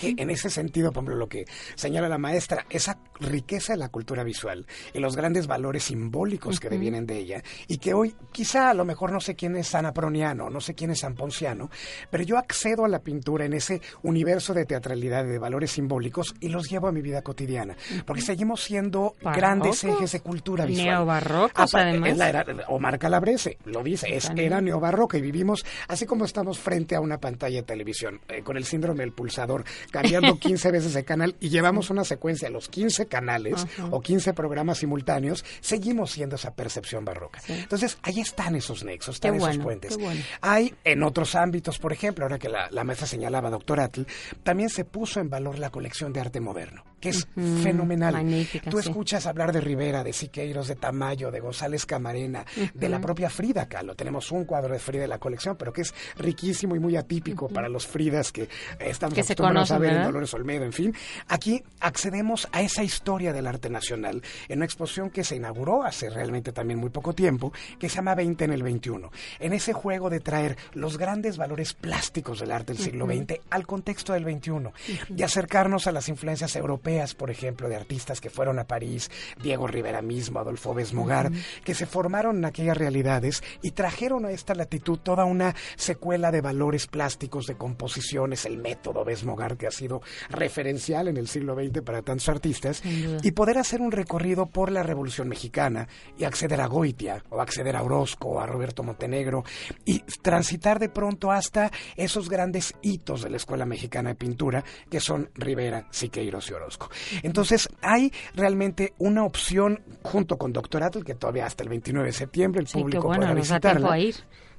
En 0.02 0.30
ese 0.30 0.50
sentido, 0.50 0.92
por 0.92 1.04
ejemplo, 1.04 1.16
lo 1.16 1.28
que 1.28 1.46
señala 1.76 2.10
la 2.10 2.18
maestra, 2.18 2.66
esa 2.70 3.00
riqueza 3.20 3.74
de 3.74 3.80
la 3.80 3.90
cultura 3.90 4.24
visual 4.24 4.66
y 4.94 5.00
los 5.00 5.16
grandes 5.16 5.48
valores 5.48 5.84
simbólicos 5.84 6.60
que 6.60 6.70
devienen 6.70 7.06
de 7.06 7.18
ella, 7.18 7.44
y 7.68 7.78
que 7.78 7.94
hoy 7.94 8.16
quizá 8.32 8.70
a 8.70 8.74
lo 8.74 8.86
mejor 8.86 9.12
no 9.12 9.20
sé 9.20 9.36
quién 9.36 9.56
es 9.56 9.68
San 9.68 9.86
Aproniano, 9.86 10.50
no 10.50 10.62
sé 10.62 10.74
quién 10.74 10.92
es 10.92 11.00
San 11.00 11.16
Ponciano, 11.16 11.70
pero 12.10 12.24
yo 12.24 12.38
accedo 12.38 12.86
a 12.86 12.88
la 12.88 13.00
pintura 13.00 13.46
en 13.46 13.54
ese 13.54 13.82
universo 14.04 14.54
de 14.54 14.66
teatralidad 14.66 15.26
y 15.26 15.30
de 15.30 15.40
valores 15.40 15.72
simbólicos 15.72 16.36
y 16.40 16.50
los 16.50 16.70
llevo 16.70 16.88
a 16.88 16.92
mi 16.92 17.02
vida 17.02 17.22
cotidiana, 17.22 17.76
porque 18.06 18.22
seguimos 18.22 18.64
siendo 18.64 19.16
grandes 19.22 19.84
ejes 19.84 20.12
de 20.12 20.20
cultura 20.22 20.66
visual. 20.66 20.88
Neobarrocos, 20.88 21.76
además. 21.76 22.18
La 22.18 22.30
era, 22.30 22.46
Omar 22.68 22.98
Calabrese 23.00 23.58
lo 23.66 23.84
dice, 23.84 24.16
es 24.16 24.30
era 24.36 24.62
neobarroca 24.62 25.18
y 25.18 25.22
vivimos 25.22 25.66
así 25.88 26.06
como 26.06 26.26
estamos 26.26 26.60
frente 26.60 26.96
a 26.96 27.02
una 27.02 27.18
pantalla 27.18 27.58
de 27.58 27.64
televisión, 27.64 28.20
eh, 28.30 28.42
con 28.44 28.58
el 28.58 28.66
síndrome 28.66 29.00
del 29.00 29.12
pulsador, 29.12 29.64
cambiando 29.92 30.38
15 30.40 30.72
veces 30.72 30.94
de 30.94 31.04
canal 31.04 31.36
y 31.40 31.50
llevamos 31.50 31.90
una 31.90 32.04
secuencia 32.04 32.48
a 32.48 32.52
los 32.52 32.70
15 32.70 33.08
canales 33.08 33.66
o 33.92 34.02
15 34.02 34.34
programas 34.34 34.80
simultáneos, 34.80 35.46
seguimos 35.62 36.12
siendo 36.12 36.36
esa 36.36 36.54
percepción 36.54 37.06
barroca. 37.06 37.42
Entonces, 37.48 37.98
ahí 38.04 38.20
están 38.20 38.56
esos 38.56 38.84
nexos, 38.84 39.16
están 39.16 39.36
esos 39.36 39.58
puentes. 39.58 39.98
Hay 40.42 40.74
en 40.84 41.04
otros 41.04 41.36
ámbitos, 41.36 41.80
por 41.80 41.94
ejemplo, 41.94 42.26
ahora 42.26 42.40
que 42.40 42.50
la, 42.50 42.70
la 42.72 42.84
maestra 42.84 43.08
señalaba, 43.08 43.50
doctor 43.50 43.80
Atl, 43.80 44.04
también 44.44 44.70
se 44.70 44.86
puso 44.86 45.20
en 45.20 45.30
valor 45.30 45.60
la 45.60 45.70
colección 45.70 46.14
de 46.14 46.20
arte 46.20 46.40
moderno, 46.40 46.84
que 47.00 47.10
es 47.10 47.28
fenomenal. 47.64 48.48
Tú 48.70 48.80
escuchas 48.80 49.26
hablar 49.28 49.52
de 49.52 49.62
Rivera, 49.62 50.04
de 50.04 50.14
Siqueiros, 50.14 50.68
de 50.68 50.76
Tamayo, 50.76 51.32
de 51.32 51.40
González 51.40 51.86
Camarena, 51.86 52.46
de 52.74 52.90
la 52.90 53.00
propia 53.00 53.30
Frida 53.30 53.68
Kahlo. 53.68 53.96
Tenemos 53.96 54.32
un 54.32 54.46
cuadro 54.46 54.74
de 54.74 54.80
Frida 54.80 55.04
en 55.04 55.10
la 55.10 55.20
colección, 55.20 55.56
pero 55.56 55.72
que 55.72 55.82
es 55.82 55.94
riquísimo 56.18 56.76
y 56.76 56.80
muy 56.80 56.96
atípico 56.96 57.48
para 57.48 57.70
los 57.70 57.88
Fridas 57.88 58.32
que 58.32 58.50
estamos 58.80 59.14
que 59.14 59.22
acostumbrados 59.22 59.72
a 59.72 59.78
ver 59.78 59.94
en 59.94 60.04
Dolores 60.04 60.34
Olmedo, 60.34 60.66
en 60.66 60.74
fin. 60.74 60.94
Aquí 61.28 61.64
accedemos 61.80 62.48
a 62.52 62.62
esa 62.62 62.84
historia 62.84 63.34
del 63.34 63.48
arte 63.48 63.70
nacional 63.70 64.22
en 64.48 64.60
una 64.60 64.66
exposición 64.66 65.10
que 65.10 65.24
se 65.24 65.36
inauguró 65.36 65.84
hace 65.84 66.10
realmente 66.10 66.52
también 66.52 66.80
muy 66.80 66.90
poco 66.90 67.14
tiempo, 67.14 67.54
que 67.80 67.90
se 67.90 67.98
llama 67.98 68.16
20 68.16 68.46
en 68.46 68.54
el 68.54 68.64
21. 68.64 69.12
En 69.40 69.54
ese 69.54 69.74
juego 69.74 70.10
de 70.10 70.20
traer 70.20 70.58
los 70.74 70.98
grandes 70.98 71.38
valores 71.38 71.74
plásticos 71.74 72.40
del 72.40 72.52
arte 72.52 72.74
del 72.74 72.82
siglo 72.82 73.06
XX 73.06 73.40
al 73.50 73.66
contexto 73.66 74.14
del 74.14 74.26
21 74.26 74.74
y 75.16 75.24
acercarnos 75.24 75.88
a 75.88 75.92
las 75.92 76.10
influencias 76.10 76.56
europeas, 76.56 76.87
por 77.18 77.30
ejemplo, 77.30 77.68
de 77.68 77.76
artistas 77.76 78.22
que 78.22 78.30
fueron 78.30 78.60
a 78.60 78.68
París, 78.68 79.12
Diego 79.44 79.68
Rivera 79.68 80.02
mismo, 80.02 80.40
Adolfo 80.40 80.74
Besmogar, 80.74 81.32
que 81.66 81.76
se 81.76 81.86
formaron 81.86 82.38
en 82.38 82.46
aquellas 82.46 82.78
realidades 82.78 83.44
y 83.62 83.72
trajeron 83.72 84.26
a 84.26 84.32
esta 84.32 84.56
latitud 84.56 84.98
toda 84.98 85.26
una 85.26 85.54
secuela 85.76 86.32
de 86.32 86.40
valores 86.40 86.88
plásticos, 86.88 87.46
de 87.46 87.58
composiciones, 87.58 88.46
el 88.46 88.58
método 88.58 89.04
Besmogar 89.04 89.58
que 89.58 89.68
ha 89.68 89.72
sido 89.72 90.02
referencial 90.30 91.10
en 91.10 91.18
el 91.18 91.28
siglo 91.28 91.56
XX 91.56 91.82
para 91.82 92.02
tantos 92.04 92.30
artistas, 92.30 92.82
y 93.22 93.32
poder 93.32 93.58
hacer 93.58 93.82
un 93.82 93.92
recorrido 93.92 94.46
por 94.46 94.72
la 94.72 94.82
Revolución 94.82 95.28
Mexicana 95.28 95.90
y 96.18 96.24
acceder 96.24 96.62
a 96.62 96.68
Goitia, 96.68 97.22
o 97.30 97.42
acceder 97.42 97.76
a 97.76 97.84
Orozco, 97.84 98.30
o 98.30 98.40
a 98.40 98.46
Roberto 98.46 98.82
Montenegro, 98.82 99.44
y 99.84 100.00
transitar 100.22 100.80
de 100.80 100.88
pronto 100.88 101.32
hasta 101.32 101.70
esos 101.98 102.30
grandes 102.30 102.74
hitos 102.82 103.24
de 103.24 103.30
la 103.30 103.38
Escuela 103.38 103.66
Mexicana 103.66 104.10
de 104.10 104.16
Pintura, 104.16 104.64
que 104.90 105.02
son 105.02 105.30
Rivera, 105.36 105.88
Siqueiros 105.92 106.50
y 106.50 106.54
Orozco. 106.54 106.77
Entonces, 107.24 107.70
hay 107.82 108.12
realmente 108.36 108.94
una 108.98 109.24
opción, 109.24 109.82
junto 110.04 110.38
con 110.38 110.54
Doctorato, 110.54 111.02
que 111.02 111.16
todavía 111.16 111.46
hasta 111.46 111.64
el 111.64 111.70
29 111.70 112.08
de 112.08 112.14
septiembre 112.14 112.62
el 112.62 112.68
público 112.68 113.08
podrá 113.08 113.34
visitarla 113.34 113.98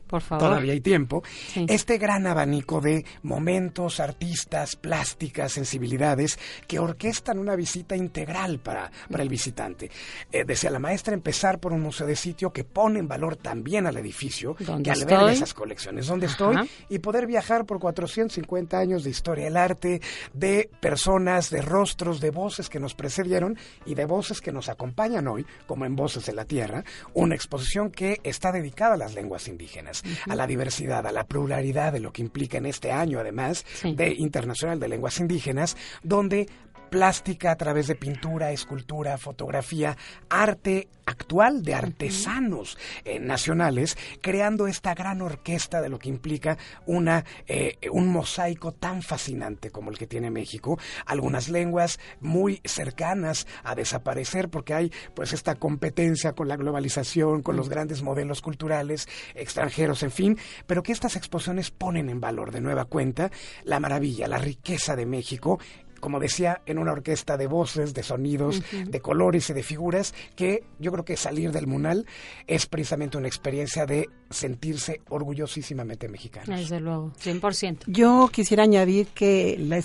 por 0.09 0.23
favor. 0.23 0.49
todavía 0.49 0.73
hay 0.73 0.81
tiempo, 0.81 1.23
este 1.55 1.99
gran 1.99 2.27
abanico 2.27 2.81
de 2.81 3.05
momentos, 3.23 4.01
artistas, 4.01 4.75
plásticas, 4.77 5.53
sensibilidades 5.53 6.39
que 6.67 6.79
orquestan 6.79 7.39
una 7.39 7.55
visita 7.55 7.97
integral 7.97 8.59
para, 8.59 8.91
para 9.11 9.23
el 9.23 9.29
visitante. 9.29 9.91
Eh, 10.33 10.45
decía 10.45 10.71
la 10.71 10.79
maestra, 10.79 11.15
empezar 11.15 11.61
por 11.61 11.73
un 11.73 11.81
museo 11.81 12.07
de 12.07 12.17
sitio 12.17 12.53
que 12.53 12.65
pone 12.65 12.99
en 12.99 13.09
valor 13.09 13.37
también 13.37 13.87
al 13.87 13.97
edificio, 13.97 14.55
que 14.55 14.91
alberga 14.91 15.33
esas 15.33 15.55
colecciones, 15.55 16.07
donde 16.07 16.27
estoy, 16.27 16.57
y 16.89 16.99
poder 16.99 17.27
viajar 17.27 17.67
por 17.67 17.79
450 17.79 18.79
años 18.79 19.05
de 19.05 19.11
historia 19.11 19.45
del 19.45 19.57
arte, 19.57 20.01
de 20.33 20.71
personas, 20.81 21.51
de 21.51 21.63
rostros, 21.63 22.21
de 22.21 22.31
voces 22.31 22.69
que 22.69 22.81
nos 22.81 22.95
precedieron 22.95 23.59
y 23.85 23.95
de 23.95 24.05
voces 24.05 24.41
que 24.41 24.53
nos 24.53 24.69
acompañan 24.69 25.29
hoy, 25.29 25.47
como 25.67 25.85
en 25.85 25.97
Voces 25.97 26.27
de 26.27 26.33
la 26.33 26.45
Tierra, 26.45 26.85
una 27.15 27.35
exposición 27.35 27.91
que 27.91 28.21
está 28.23 28.53
dedicada 28.53 28.95
a 28.95 28.99
las 28.99 29.15
lenguas 29.15 29.49
indígenas, 29.49 29.98
a 30.29 30.35
la 30.35 30.47
diversidad, 30.47 31.07
a 31.07 31.13
la 31.13 31.27
pluralidad 31.27 31.93
de 31.93 32.01
lo 32.01 32.13
que 32.13 32.23
implica 32.23 32.59
en 32.59 32.67
este 32.67 32.93
año, 32.93 33.19
además, 33.19 33.65
de 33.83 34.15
Internacional 34.17 34.81
de 34.81 34.89
Lenguas 34.89 35.19
Indígenas, 35.21 35.77
donde 36.03 36.49
plástica 36.91 37.51
a 37.51 37.57
través 37.57 37.87
de 37.87 37.95
pintura, 37.95 38.53
escultura, 38.53 39.19
fotografía, 39.19 39.97
arte 40.29 40.89
actual 41.07 41.63
de 41.63 41.75
artesanos 41.75 42.77
eh, 43.05 43.19
nacionales, 43.19 43.97
creando 44.21 44.67
esta 44.67 44.95
gran 44.95 45.23
orquesta 45.23 45.81
de 45.81 45.89
lo 45.89 45.99
que 45.99 46.09
implica 46.09 46.59
una, 46.87 47.25
eh, 47.47 47.79
un 47.91 48.09
mosaico 48.09 48.73
tan 48.73 49.03
fascinante 49.03 49.71
como 49.71 49.91
el 49.91 49.99
que 49.99 50.07
tiene 50.07 50.31
México. 50.31 50.79
Algunas 51.07 51.49
lenguas 51.49 51.99
muy 52.21 52.61
cercanas 52.65 53.47
a 53.65 53.75
desaparecer 53.75 54.49
porque 54.49 54.75
hay 54.75 54.93
pues 55.15 55.33
esta 55.33 55.55
competencia 55.55 56.33
con 56.33 56.49
la 56.49 56.57
globalización, 56.57 57.43
con 57.43 57.57
los 57.57 57.69
grandes 57.69 58.03
modelos 58.03 58.43
culturales 58.43 59.09
extranjeros, 59.35 60.03
en 60.03 60.11
fin, 60.11 60.39
pero 60.67 60.83
que 60.83 60.93
estas 60.93 61.17
exposiciones 61.17 61.71
ponen 61.71 62.09
en 62.09 62.21
valor 62.21 62.53
de 62.53 62.61
nueva 62.61 62.85
cuenta 62.85 63.31
la 63.65 63.81
maravilla, 63.81 64.29
la 64.29 64.39
riqueza 64.39 64.97
de 64.97 65.07
México 65.07 65.59
como 66.01 66.21
decía, 66.21 66.63
en 66.67 66.79
una 66.79 66.93
orquesta 66.93 67.37
de 67.37 67.47
voces, 67.47 67.95
de 67.95 68.03
sonidos, 68.03 68.63
de 68.87 69.01
colores 69.01 69.51
y 69.51 69.53
de 69.53 69.63
figuras, 69.63 70.15
que 70.37 70.65
yo 70.79 70.93
creo 70.93 71.05
que 71.05 71.17
salir 71.17 71.53
del 71.53 71.67
Munal 71.67 72.07
es 72.47 72.67
precisamente 72.67 73.19
una 73.19 73.29
experiencia 73.29 73.87
de 73.87 74.09
sentirse 74.31 75.01
orgullosísimamente 75.09 76.09
mexicano. 76.09 76.57
Desde 76.57 76.81
luego, 76.81 77.13
100%. 77.23 77.85
Yo 77.87 78.29
quisiera 78.33 78.63
añadir 78.63 79.09
que 79.09 79.57
la 79.59 79.79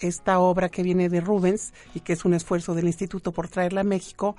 esta 0.00 0.38
obra 0.40 0.68
que 0.68 0.82
viene 0.82 1.08
de 1.08 1.20
Rubens 1.20 1.72
y 1.94 2.00
que 2.00 2.14
es 2.14 2.24
un 2.24 2.34
esfuerzo 2.34 2.74
del 2.74 2.86
Instituto 2.86 3.32
por 3.32 3.48
traerla 3.48 3.82
a 3.82 3.84
México, 3.84 4.36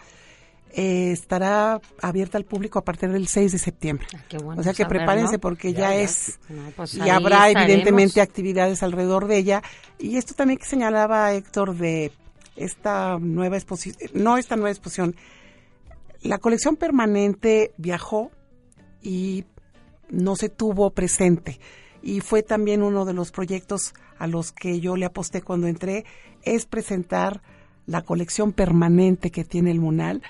eh, 0.75 1.11
estará 1.11 1.79
abierta 2.01 2.39
al 2.39 2.45
público 2.45 2.79
a 2.79 2.83
partir 2.83 3.11
del 3.11 3.27
6 3.27 3.51
de 3.51 3.57
septiembre. 3.59 4.07
Ah, 4.15 4.55
o 4.57 4.63
sea 4.63 4.73
que 4.73 4.87
prepárense 4.87 5.37
porque 5.37 5.71
ya, 5.71 5.95
es 5.95 6.39
pues 6.75 6.95
y 6.95 7.09
habrá 7.09 7.51
evidentemente 7.51 8.21
actividades 8.21 8.81
alrededor 8.81 9.27
de 9.27 9.37
ella. 9.37 9.61
Y 9.99 10.17
esto 10.17 10.33
también 10.33 10.57
que 10.57 10.65
señalaba 10.65 11.31
Héctor 11.33 11.75
de 11.75 12.11
esta 12.55 13.19
nueva 13.19 13.57
exposición, 13.57 14.09
no 14.15 14.37
esta 14.39 14.55
nueva 14.55 14.71
exposición, 14.71 15.15
la 16.21 16.39
colección 16.39 16.75
permanente 16.75 17.71
viajó 17.77 18.31
y 18.99 19.45
no 20.09 20.35
se 20.35 20.49
tuvo 20.49 20.89
presente. 20.89 21.59
Y 22.01 22.21
fue 22.21 22.41
también 22.41 22.81
uno 22.81 23.05
de 23.05 23.13
los 23.13 23.31
proyectos 23.31 23.93
a 24.17 24.25
los 24.25 24.51
que 24.51 24.79
yo 24.79 24.95
le 24.95 25.05
aposté 25.05 25.43
cuando 25.43 25.67
entré 25.67 26.03
es 26.41 26.65
presentar 26.65 27.43
la 27.85 28.01
colección 28.01 28.53
permanente 28.53 29.29
que 29.29 29.43
tiene 29.43 29.69
el 29.69 29.79
Munal 29.79 30.23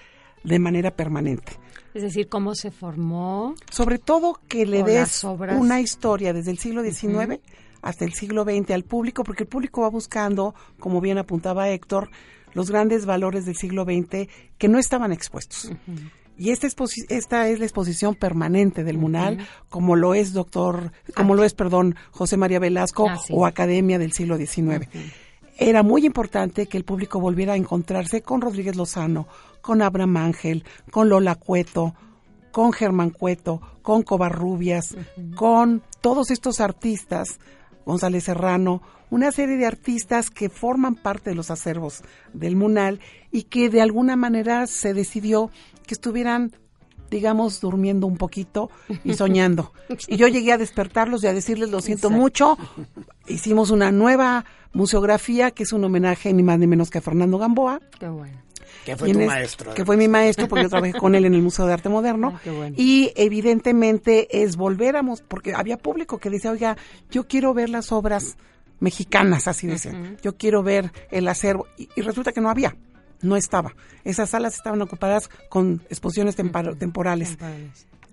de 0.43 0.59
manera 0.59 0.91
permanente. 0.91 1.53
Es 1.93 2.01
decir, 2.01 2.27
cómo 2.27 2.55
se 2.55 2.71
formó. 2.71 3.55
Sobre 3.69 3.99
todo 3.99 4.39
que 4.47 4.65
le 4.65 4.83
des 4.83 5.23
una 5.23 5.79
historia 5.79 6.33
desde 6.33 6.51
el 6.51 6.57
siglo 6.57 6.83
XIX 6.83 7.39
hasta 7.81 8.05
el 8.05 8.13
siglo 8.13 8.43
XX 8.43 8.71
al 8.71 8.83
público, 8.83 9.23
porque 9.23 9.43
el 9.43 9.49
público 9.49 9.81
va 9.81 9.89
buscando, 9.89 10.55
como 10.79 11.01
bien 11.01 11.17
apuntaba 11.17 11.69
Héctor, 11.69 12.09
los 12.53 12.71
grandes 12.71 13.05
valores 13.05 13.45
del 13.45 13.55
siglo 13.55 13.83
XX 13.83 14.27
que 14.57 14.67
no 14.67 14.79
estaban 14.79 15.11
expuestos. 15.11 15.71
Y 16.37 16.49
esta, 16.49 16.67
esta 17.09 17.47
es 17.49 17.59
la 17.59 17.65
exposición 17.65 18.15
permanente 18.15 18.83
del 18.83 18.97
Munal, 18.97 19.45
como 19.69 19.95
lo 19.95 20.15
es 20.15 20.33
doctor, 20.33 20.91
como 21.15 21.35
lo 21.35 21.43
es, 21.43 21.53
perdón, 21.53 21.95
José 22.11 22.37
María 22.37 22.59
Velasco 22.59 23.07
ah, 23.07 23.19
o 23.29 23.45
Academia 23.45 23.99
del 23.99 24.13
siglo 24.13 24.37
XIX. 24.37 24.87
Era 25.57 25.83
muy 25.83 26.05
importante 26.05 26.65
que 26.65 26.77
el 26.77 26.85
público 26.85 27.19
volviera 27.19 27.53
a 27.53 27.57
encontrarse 27.57 28.23
con 28.23 28.41
Rodríguez 28.41 28.75
Lozano, 28.75 29.27
con 29.64 29.82
Abraham 29.82 30.18
Ángel, 30.18 30.66
con 30.91 31.09
Lola 31.09 31.36
Cueto, 31.36 31.95
con 32.51 32.74
Germán 32.74 33.09
Cueto, 33.09 33.61
con 33.82 34.03
Covarrubias, 34.03 34.95
con 35.36 35.82
todos 36.01 36.30
estos 36.30 36.59
artistas, 36.59 37.39
González 37.86 38.26
Serrano, 38.26 38.82
una 39.09 39.32
serie 39.32 39.57
de 39.57 39.66
artistas 39.66 40.30
que 40.30 40.49
forman 40.49 40.95
parte 40.95 41.30
de 41.30 41.36
los 41.36 41.49
acervos 41.49 42.03
del 42.34 42.57
Munal 42.57 42.99
y 43.32 43.43
que 43.43 43.70
de 43.70 43.82
alguna 43.82 44.16
manera 44.16 44.68
se 44.68 44.93
decidió 44.93 45.49
que 45.88 45.95
estuvieran 45.95 46.51
digamos, 47.09 47.61
durmiendo 47.61 48.07
un 48.07 48.18
poquito 48.18 48.72
y 49.03 49.14
soñando. 49.16 49.72
Y 50.07 50.18
yo 50.18 50.28
llegué 50.28 50.51
a 50.51 50.57
despertarlos 50.57 51.24
y 51.24 51.28
a 51.28 51.34
decirles, 51.34 51.70
lo 51.70 51.80
siento 51.80 52.09
mucho. 52.09 52.57
Hicimos 53.28 53.70
una 53.70 53.91
nueva 53.91 54.45
museografía 54.74 55.51
que 55.51 55.61
es 55.61 55.74
un 55.74 55.84
homenaje 55.84 56.34
ni 56.34 56.41
más 56.41 56.57
ni 56.57 56.66
menos 56.66 56.89
que 56.89 56.97
a 56.97 57.01
Fernando 57.01 57.38
Gamboa. 57.38 57.80
Qué 57.99 58.09
bueno. 58.09 58.41
Que 58.86 58.95
fue 58.95 59.11
tu 59.11 59.19
maestro. 59.19 59.73
Que 59.73 59.86
fue 59.86 59.97
mi 59.97 60.07
maestro, 60.07 60.47
porque 60.47 60.63
yo 60.63 60.69
trabajé 60.69 60.93
con 60.99 61.15
él 61.15 61.25
en 61.25 61.34
el 61.34 61.41
Museo 61.41 61.65
de 61.65 61.73
Arte 61.73 61.89
Moderno. 61.89 62.39
Ah, 62.45 62.69
y 62.75 63.11
evidentemente 63.15 64.43
es 64.43 64.55
volver 64.55 64.95
a... 64.95 65.03
Porque 65.27 65.53
había 65.53 65.77
público 65.77 66.17
que 66.17 66.29
decía, 66.29 66.51
oiga, 66.51 66.77
yo 67.09 67.27
quiero 67.27 67.53
ver 67.53 67.69
las 67.69 67.91
obras 67.91 68.38
mexicanas, 68.79 69.47
así 69.47 69.67
decían. 69.67 70.17
Yo 70.21 70.36
quiero 70.38 70.61
ver 70.63 70.91
el 71.09 71.27
acervo. 71.27 71.67
Y, 71.77 72.01
resulta 72.01 72.31
que 72.31 72.41
no 72.41 72.49
había, 72.49 72.75
no 73.21 73.36
estaba. 73.36 73.73
Esas 74.03 74.29
salas 74.31 74.55
estaban 74.55 74.81
ocupadas 74.81 75.29
con 75.49 75.81
exposiciones 75.89 76.36
temporales. 76.36 77.38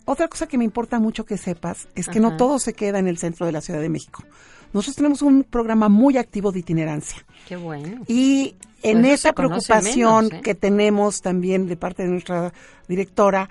Otra 0.05 0.29
cosa 0.29 0.47
que 0.47 0.59
me 0.59 0.65
importa 0.65 0.99
mucho 0.99 1.25
que 1.25 1.37
sepas 1.37 1.89
es 1.95 2.09
que 2.09 2.21
no 2.21 2.37
todo 2.37 2.59
se 2.59 2.73
queda 2.73 2.99
en 2.99 3.07
el 3.07 3.19
centro 3.19 3.47
de 3.47 3.53
la 3.53 3.61
Ciudad 3.61 3.81
de 3.81 3.89
México. 3.89 4.25
Nosotros 4.73 4.97
tenemos 4.97 5.23
un 5.23 5.45
programa 5.45 5.89
muy 5.89 6.17
activo 6.17 6.53
de 6.53 6.61
itinerancia. 6.61 7.25
Qué 7.49 7.57
bueno. 7.57 8.03
Y 8.07 8.55
en 8.83 9.05
esa 9.05 9.33
preocupación 9.33 10.27
¿eh? 10.33 10.41
que 10.43 10.55
tenemos 10.55 11.21
también 11.21 11.67
de 11.67 11.77
parte 11.77 12.05
de 12.05 12.11
nuestra 12.11 12.53
directora 12.89 13.49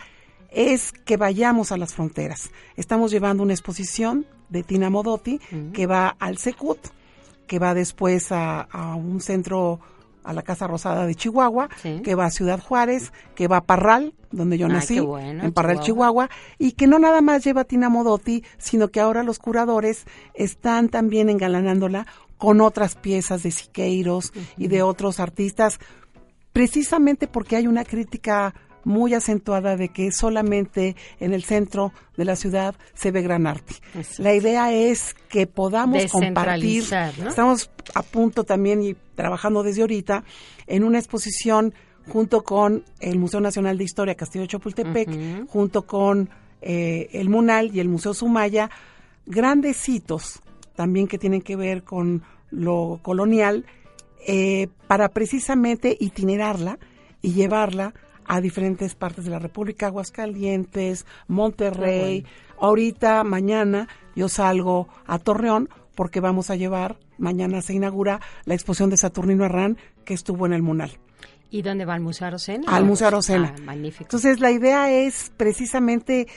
es 0.52 0.92
que 0.92 1.18
vayamos 1.18 1.72
a 1.72 1.78
las 1.78 1.94
fronteras. 1.94 2.50
Estamos 2.76 3.12
llevando 3.12 3.44
una 3.44 3.54
exposición 3.54 4.26
de 4.50 4.64
Tina 4.64 4.90
Modotti 4.90 5.40
que 5.74 5.86
va 5.86 6.16
al 6.20 6.38
Secut, 6.38 6.80
que 7.46 7.60
va 7.60 7.74
después 7.74 8.32
a, 8.32 8.68
un 8.96 9.22
centro 9.22 9.80
a 10.24 10.34
la 10.34 10.42
Casa 10.42 10.68
Rosada 10.68 11.06
de 11.06 11.16
Chihuahua, 11.16 11.70
que 12.04 12.16
va 12.16 12.26
a 12.26 12.32
Ciudad 12.32 12.60
Juárez, 12.60 13.12
que 13.36 13.48
va 13.48 13.58
a 13.58 13.64
Parral, 13.64 14.14
donde 14.32 14.58
yo 14.58 14.68
nací, 14.68 14.98
en 14.98 15.52
Parral, 15.52 15.80
Chihuahua. 15.80 16.30
y 16.58 16.74
que 16.74 16.88
no 16.88 17.00
nada 17.00 17.22
más 17.22 17.44
lleva 17.44 17.62
a 17.62 17.66
Tina 17.66 17.90
Modotti, 17.90 18.44
sino 18.58 18.90
que 18.90 19.00
ahora 19.00 19.24
los 19.24 19.40
curadores 19.40 20.06
están 20.34 20.90
también 20.90 21.30
engalanándola 21.30 22.06
con 22.38 22.62
otras 22.62 22.96
piezas 22.96 23.44
de 23.44 23.52
Siqueiros 23.52 24.32
y 24.58 24.68
de 24.68 24.82
otros 24.82 25.20
artistas, 25.20 25.80
precisamente 26.54 27.28
porque 27.28 27.56
hay 27.56 27.68
una 27.68 27.84
crítica 27.84 28.54
muy 28.84 29.14
acentuada 29.14 29.76
de 29.76 29.90
que 29.90 30.12
solamente 30.12 30.96
en 31.20 31.34
el 31.34 31.44
centro 31.44 31.94
de 32.18 32.26
la 32.26 32.36
ciudad 32.36 32.76
se 32.94 33.12
ve 33.12 33.22
gran 33.22 33.48
arte. 33.48 33.76
La 34.18 34.34
idea 34.34 34.72
es 34.74 35.16
que 35.30 35.48
podamos 35.48 36.06
compartir. 36.12 36.84
Estamos 37.28 37.70
a 37.94 38.04
punto 38.04 38.44
también 38.44 38.84
y 38.84 38.96
trabajando 39.16 39.64
desde 39.64 39.82
ahorita 39.82 40.24
en 40.68 40.84
una 40.84 41.00
exposición 41.00 41.74
junto 42.08 42.44
con 42.44 42.84
el 43.00 43.20
Museo 43.20 43.40
Nacional 43.40 43.78
de 43.78 43.84
Historia 43.84 44.16
Castillo 44.16 44.44
de 44.44 44.48
Chapultepec, 44.50 45.48
junto 45.48 45.84
con 45.84 46.30
eh, 46.62 47.10
el 47.14 47.30
Munal 47.30 47.72
y 47.74 47.80
el 47.80 47.88
Museo 47.88 48.14
Sumaya, 48.14 48.70
grandes 49.26 49.88
hitos 49.88 50.42
también 50.76 51.08
que 51.08 51.18
tienen 51.18 51.42
que 51.42 51.56
ver 51.56 51.84
con 51.84 52.24
lo 52.52 53.00
colonial, 53.02 53.66
eh, 54.28 54.68
para 54.88 55.10
precisamente 55.10 55.96
itinerarla 56.00 56.80
y 57.22 57.34
llevarla 57.34 57.94
a 58.30 58.42
diferentes 58.42 58.94
partes 58.94 59.26
de 59.26 59.32
la 59.32 59.40
República, 59.40 59.88
Aguascalientes, 59.88 61.08
Monterrey. 61.28 62.26
Ahorita, 62.62 63.24
mañana, 63.24 63.88
yo 64.16 64.30
salgo 64.30 64.88
a 65.08 65.18
Torreón 65.18 65.68
porque 65.96 66.20
vamos 66.20 66.52
a 66.52 66.56
llevar, 66.56 67.00
mañana 67.18 67.64
se 67.64 67.74
inaugura 67.74 68.22
la 68.46 68.54
exposición 68.54 68.92
de 68.92 68.98
Saturnino 68.98 69.46
Herrán 69.46 69.78
que 70.06 70.14
estuvo 70.14 70.46
en 70.46 70.54
el 70.54 70.62
Munal. 70.62 70.92
¿Y 71.50 71.64
dónde 71.64 71.86
va 71.86 71.96
el 71.96 72.02
Museo 72.02 72.28
Arocena? 72.28 72.66
Al 72.68 72.86
Museo 72.86 73.08
Arocena. 73.08 73.56
Ah, 73.58 73.62
magnífico. 73.64 74.04
Entonces, 74.04 74.40
la 74.40 74.52
idea 74.52 74.92
es 74.92 75.32
precisamente, 75.36 76.28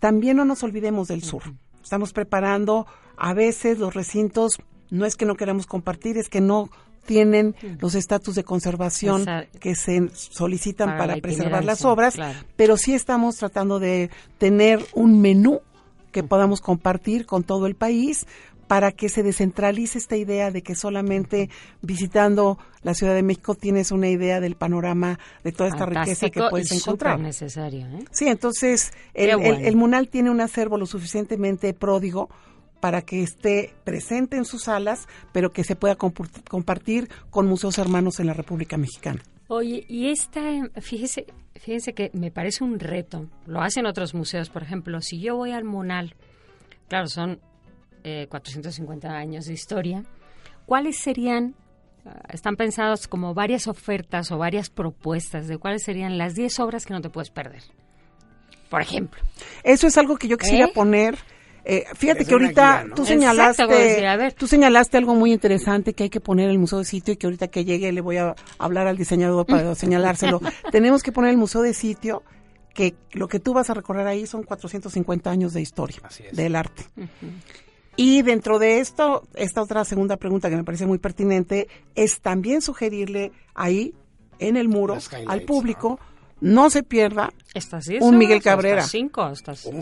también 0.00 0.36
no 0.38 0.44
nos 0.44 0.64
olvidemos 0.64 1.06
del 1.06 1.22
sur. 1.22 1.44
Estamos 1.80 2.12
preparando 2.12 2.88
a 3.16 3.34
veces 3.34 3.78
los 3.78 3.94
recintos, 3.94 4.58
no 4.90 5.06
es 5.06 5.14
que 5.14 5.26
no 5.26 5.36
queramos 5.36 5.66
compartir, 5.66 6.18
es 6.18 6.28
que 6.28 6.40
no 6.40 6.70
tienen 7.06 7.54
los 7.80 7.94
estatus 7.94 8.34
de 8.34 8.44
conservación 8.44 9.24
que 9.60 9.74
se 9.74 10.10
solicitan 10.12 10.98
para, 10.98 11.16
preservar 11.16 11.64
las 11.64 11.84
obras, 11.84 12.16
pero 12.56 12.76
sí 12.76 12.94
estamos 12.94 13.36
tratando 13.36 13.78
de 13.78 14.10
tener 14.38 14.84
un 14.94 15.20
menú 15.20 15.60
que 16.12 16.22
podamos 16.22 16.60
compartir 16.60 17.26
con 17.26 17.44
todo 17.44 17.66
el 17.66 17.74
país 17.74 18.26
para 18.66 18.92
que 18.92 19.08
se 19.08 19.22
descentralice 19.22 19.98
esta 19.98 20.16
idea 20.16 20.50
de 20.50 20.62
que 20.62 20.74
solamente 20.74 21.50
visitando 21.82 22.58
la 22.82 22.94
Ciudad 22.94 23.14
de 23.14 23.22
México 23.22 23.54
tienes 23.54 23.90
una 23.92 24.08
idea 24.08 24.40
del 24.40 24.56
panorama 24.56 25.18
de 25.44 25.52
toda 25.52 25.68
esta 25.68 25.86
riqueza 25.86 26.30
que 26.30 26.40
puedes 26.50 26.72
encontrar. 26.72 27.20
necesario, 27.20 27.86
¿eh? 27.86 28.04
Sí, 28.10 28.26
entonces 28.28 28.92
el, 29.14 29.40
el, 29.40 29.76
Munal 29.76 30.08
tiene 30.08 30.30
un 30.30 30.40
acervo 30.40 30.78
lo 30.78 30.86
suficientemente 30.86 31.72
pródigo 31.74 32.28
para 32.80 33.02
que 33.02 33.22
esté 33.22 33.74
presente 33.84 34.36
en 34.36 34.44
sus 34.44 34.64
salas, 34.64 35.08
pero 35.32 35.52
que 35.52 35.64
se 35.64 35.76
pueda 35.76 35.96
compartir 35.96 37.08
con 37.30 37.46
museos 37.46 37.78
hermanos 37.78 38.20
en 38.20 38.26
la 38.26 38.34
República 38.34 38.76
Mexicana. 38.76 39.22
Oye, 39.48 39.84
y 39.88 40.10
esta, 40.10 40.40
fíjese, 40.80 41.26
fíjese 41.54 41.92
que 41.92 42.10
me 42.14 42.30
parece 42.30 42.64
un 42.64 42.80
reto. 42.80 43.28
Lo 43.46 43.60
hacen 43.60 43.86
otros 43.86 44.14
museos, 44.14 44.50
por 44.50 44.62
ejemplo, 44.62 45.00
si 45.00 45.20
yo 45.20 45.36
voy 45.36 45.52
al 45.52 45.64
Munal, 45.64 46.14
claro, 46.88 47.06
son 47.06 47.40
450 48.28 49.08
eh, 49.08 49.10
años 49.10 49.46
de 49.46 49.52
historia, 49.52 50.04
¿cuáles 50.64 50.98
serían, 50.98 51.54
ah, 52.04 52.22
están 52.32 52.56
pensados 52.56 53.08
como 53.08 53.34
varias 53.34 53.68
ofertas 53.68 54.30
o 54.32 54.38
varias 54.38 54.68
propuestas 54.68 55.46
de 55.48 55.58
cuáles 55.58 55.84
serían 55.84 56.18
las 56.18 56.34
10 56.34 56.60
obras 56.60 56.84
que 56.84 56.94
no 56.94 57.00
te 57.00 57.10
puedes 57.10 57.30
perder? 57.30 57.62
Por 58.68 58.80
ejemplo. 58.82 59.22
Eso 59.62 59.86
es 59.86 59.96
algo 59.96 60.16
que 60.16 60.26
yo 60.26 60.38
quisiera 60.38 60.66
¿Eh? 60.66 60.72
poner 60.74 61.16
eh, 61.68 61.84
fíjate 61.94 62.24
que 62.24 62.32
ahorita 62.32 62.86
tú 62.94 63.04
señalaste, 63.04 63.64
tú 64.38 64.46
señalaste 64.46 64.98
algo 64.98 65.16
muy 65.16 65.32
interesante 65.32 65.94
que 65.94 66.04
hay 66.04 66.10
que 66.10 66.20
poner 66.20 66.48
el 66.48 66.60
museo 66.60 66.78
de 66.78 66.84
sitio 66.84 67.14
y 67.14 67.16
que 67.16 67.26
ahorita 67.26 67.48
que 67.48 67.64
llegue 67.64 67.90
le 67.90 68.00
voy 68.00 68.18
a 68.18 68.36
hablar 68.58 68.86
al 68.86 68.96
diseñador 68.96 69.44
para 69.46 69.74
señalárselo. 69.74 70.40
Tenemos 70.70 71.02
que 71.02 71.10
poner 71.10 71.32
el 71.32 71.38
museo 71.38 71.62
de 71.62 71.74
sitio 71.74 72.22
que 72.72 72.94
lo 73.14 73.26
que 73.26 73.40
tú 73.40 73.52
vas 73.52 73.68
a 73.68 73.74
recorrer 73.74 74.06
ahí 74.06 74.28
son 74.28 74.44
450 74.44 75.28
años 75.28 75.54
de 75.54 75.60
historia 75.60 75.98
del 76.30 76.54
arte. 76.54 76.84
Y 77.96 78.22
dentro 78.22 78.60
de 78.60 78.78
esto, 78.78 79.26
esta 79.34 79.60
otra 79.60 79.84
segunda 79.84 80.18
pregunta 80.18 80.48
que 80.48 80.56
me 80.56 80.62
parece 80.62 80.86
muy 80.86 80.98
pertinente 80.98 81.66
es 81.96 82.20
también 82.20 82.62
sugerirle 82.62 83.32
ahí 83.54 83.92
en 84.38 84.56
el 84.56 84.68
muro 84.68 84.98
al 85.26 85.42
público 85.42 85.98
no 85.98 86.15
se 86.70 86.82
pierda 86.82 87.32
un 88.00 88.18
Miguel 88.18 88.42
Cabrera. 88.42 88.82
cinco, 88.82 89.32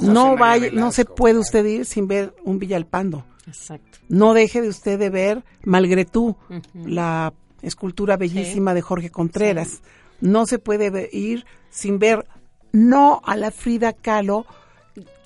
no 0.01 0.37
vaya, 0.37 0.71
no 0.73 0.93
se 0.93 1.05
puede 1.05 1.39
usted 1.39 1.65
ir 1.65 1.85
sin 1.85 2.07
ver 2.07 2.35
un 2.45 2.59
Villalpando. 2.59 3.25
Exacto. 3.47 3.99
No 4.09 4.35
deje 4.35 4.63
de 4.63 4.69
usted 4.69 4.99
de 4.99 5.11
ver 5.11 5.45
Malgretú, 5.65 6.37
la 6.75 7.33
escultura 7.63 8.17
bellísima 8.17 8.75
de 8.75 8.83
Jorge 8.83 9.11
Contreras. 9.11 9.83
No 10.21 10.47
se 10.47 10.59
puede 10.59 11.11
ir 11.13 11.45
sin 11.71 11.99
ver 11.99 12.27
no 12.73 13.21
a 13.25 13.37
la 13.37 13.51
Frida 13.51 13.93
Kahlo 13.93 14.47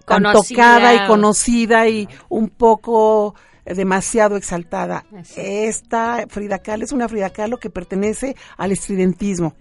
tan 0.07 0.23
tocada 0.33 0.95
y 0.95 1.07
conocida 1.07 1.89
y 1.89 2.09
un 2.29 2.49
poco 2.49 3.35
demasiado 3.65 4.37
exaltada. 4.37 5.05
Esta 5.37 6.25
Frida 6.29 6.59
Kahlo 6.59 6.85
es 6.85 6.93
una 6.93 7.09
Frida 7.09 7.31
Kahlo 7.31 7.59
que 7.59 7.69
pertenece 7.69 8.35
al 8.57 8.73
estridentismo 8.73 9.55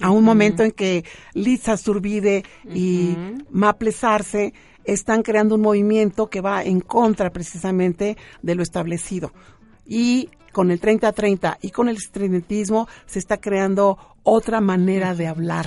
a 0.00 0.10
un 0.10 0.24
momento 0.24 0.62
en 0.62 0.72
que 0.72 1.04
Liza 1.34 1.76
Zurbide 1.76 2.44
y 2.74 3.16
Maple 3.50 3.92
Sarce 3.92 4.52
están 4.84 5.22
creando 5.22 5.56
un 5.56 5.60
movimiento 5.60 6.28
que 6.28 6.40
va 6.40 6.64
en 6.64 6.80
contra 6.80 7.30
precisamente 7.30 8.16
de 8.42 8.54
lo 8.54 8.62
establecido. 8.62 9.32
Y 9.86 10.30
con 10.52 10.70
el 10.70 10.80
30-30 10.80 11.58
y 11.62 11.70
con 11.70 11.88
el 11.88 11.96
estridentismo 11.96 12.88
se 13.06 13.18
está 13.18 13.40
creando 13.40 13.98
otra 14.22 14.60
manera 14.60 15.14
de 15.14 15.26
hablar. 15.26 15.66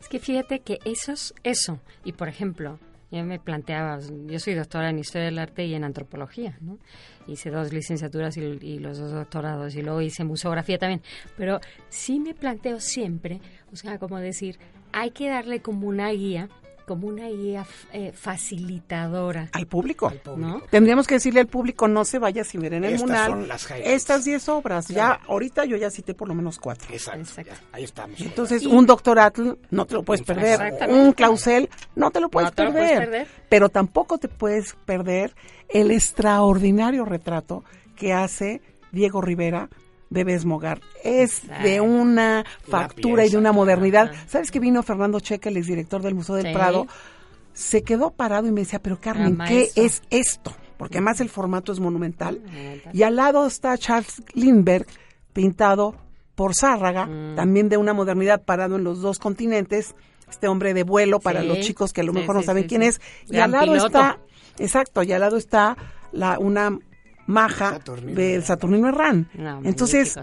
Es 0.00 0.08
que 0.08 0.18
fíjate 0.18 0.60
que 0.60 0.78
eso 0.84 1.12
es 1.12 1.34
eso. 1.42 1.80
Y 2.04 2.12
por 2.12 2.28
ejemplo, 2.28 2.78
yo 3.10 3.24
me 3.24 3.38
planteaba, 3.38 3.98
yo 4.26 4.38
soy 4.38 4.54
doctora 4.54 4.90
en 4.90 4.98
Historia 4.98 5.26
del 5.26 5.38
Arte 5.38 5.64
y 5.64 5.74
en 5.74 5.84
Antropología, 5.84 6.58
¿no? 6.60 6.78
Hice 7.26 7.50
dos 7.50 7.72
licenciaturas 7.72 8.36
y, 8.36 8.78
los 8.78 8.98
dos 8.98 9.12
doctorados 9.12 9.74
y 9.76 9.82
luego 9.82 10.00
hice 10.00 10.24
museografía 10.24 10.78
también. 10.78 11.02
Pero 11.36 11.60
sí 11.88 12.20
me 12.20 12.34
planteo 12.34 12.80
siempre, 12.80 13.40
o 13.72 13.76
sea, 13.76 13.98
como 13.98 14.18
decir, 14.18 14.58
hay 14.92 15.10
que 15.10 15.28
darle 15.28 15.60
como 15.60 15.88
una 15.88 16.10
guía 16.10 16.48
como 16.84 17.08
una 17.08 17.28
guía 17.28 17.66
eh, 17.92 18.12
facilitadora. 18.12 19.48
Al 19.52 19.66
público. 19.66 20.12
¿no? 20.36 20.62
Tendríamos 20.70 21.06
que 21.06 21.14
decirle 21.14 21.40
al 21.40 21.46
público, 21.46 21.88
no 21.88 22.04
se 22.04 22.18
vaya 22.18 22.44
sin 22.44 22.60
ver 22.60 22.74
en 22.74 22.84
el 22.84 22.94
Estas 22.94 23.26
Son 23.26 23.48
las 23.48 23.70
estas 23.70 24.24
10 24.24 24.48
obras. 24.50 24.88
Ya, 24.88 25.20
ahorita 25.26 25.64
yo 25.64 25.76
ya 25.76 25.90
cité 25.90 26.14
por 26.14 26.28
lo 26.28 26.34
menos 26.34 26.58
cuatro. 26.58 26.88
Exacto. 26.92 27.42
ahí 27.72 27.84
estamos. 27.84 28.20
Entonces, 28.20 28.66
un 28.66 28.86
doctorato 28.86 29.58
no 29.70 29.86
te 29.86 29.94
lo 29.94 30.02
puedes 30.02 30.22
perder. 30.22 30.74
Un 30.88 31.12
clausel 31.12 31.68
no 31.94 32.10
te 32.10 32.20
lo 32.20 32.28
puedes, 32.28 32.50
perder, 32.52 33.26
Pero 33.48 33.68
tampoco 33.68 34.18
te 34.18 34.28
puedes 34.28 34.74
perder 34.84 35.34
el 35.68 35.90
extraordinario 35.90 37.04
retrato 37.04 37.64
que 37.96 38.12
hace 38.12 38.60
Diego 38.92 39.20
Rivera 39.20 39.68
de 40.10 40.24
Besmogar. 40.24 40.80
Es 41.02 41.42
de 41.62 41.80
una 41.80 42.44
factura 42.68 43.26
y 43.26 43.30
de 43.30 43.36
una 43.36 43.52
modernidad. 43.52 44.12
¿Sabes 44.26 44.50
que 44.50 44.60
vino 44.60 44.82
Fernando 44.82 45.20
Checa, 45.20 45.48
el 45.48 45.56
exdirector 45.56 46.02
del 46.02 46.14
Museo 46.14 46.36
del 46.36 46.52
Prado? 46.52 46.86
Se 47.52 47.82
quedó 47.82 48.10
parado 48.10 48.46
y 48.46 48.52
me 48.52 48.62
decía, 48.62 48.80
pero 48.80 49.00
Carmen, 49.00 49.38
¿qué 49.46 49.70
es 49.76 50.02
esto? 50.10 50.54
Porque 50.76 50.98
además 50.98 51.20
el 51.20 51.28
formato 51.28 51.72
es 51.72 51.80
monumental. 51.80 52.42
Y 52.92 53.02
al 53.02 53.16
lado 53.16 53.46
está 53.46 53.76
Charles 53.78 54.22
Lindbergh, 54.34 54.86
pintado 55.32 55.94
por 56.34 56.54
Zárraga, 56.54 57.06
mm. 57.06 57.36
también 57.36 57.68
de 57.68 57.76
una 57.76 57.92
modernidad 57.92 58.42
parado 58.42 58.76
en 58.76 58.84
los 58.84 59.00
dos 59.00 59.18
continentes. 59.18 59.94
Este 60.28 60.48
hombre 60.48 60.74
de 60.74 60.82
vuelo 60.82 61.20
para 61.20 61.42
los 61.42 61.60
chicos 61.60 61.92
que 61.92 62.00
a 62.00 62.04
lo 62.04 62.12
mejor 62.12 62.34
no 62.34 62.42
saben 62.42 62.66
quién 62.66 62.82
es. 62.82 63.00
Y 63.28 63.38
al 63.38 63.52
lado 63.52 63.76
está, 63.76 64.18
exacto, 64.58 65.02
y 65.02 65.12
al 65.12 65.20
lado 65.20 65.36
está 65.36 65.76
la, 66.12 66.38
una 66.38 66.76
maja 67.26 67.78
del 68.02 68.44
Saturnino 68.44 68.88
Herrán. 68.88 69.28
Entonces, 69.64 70.18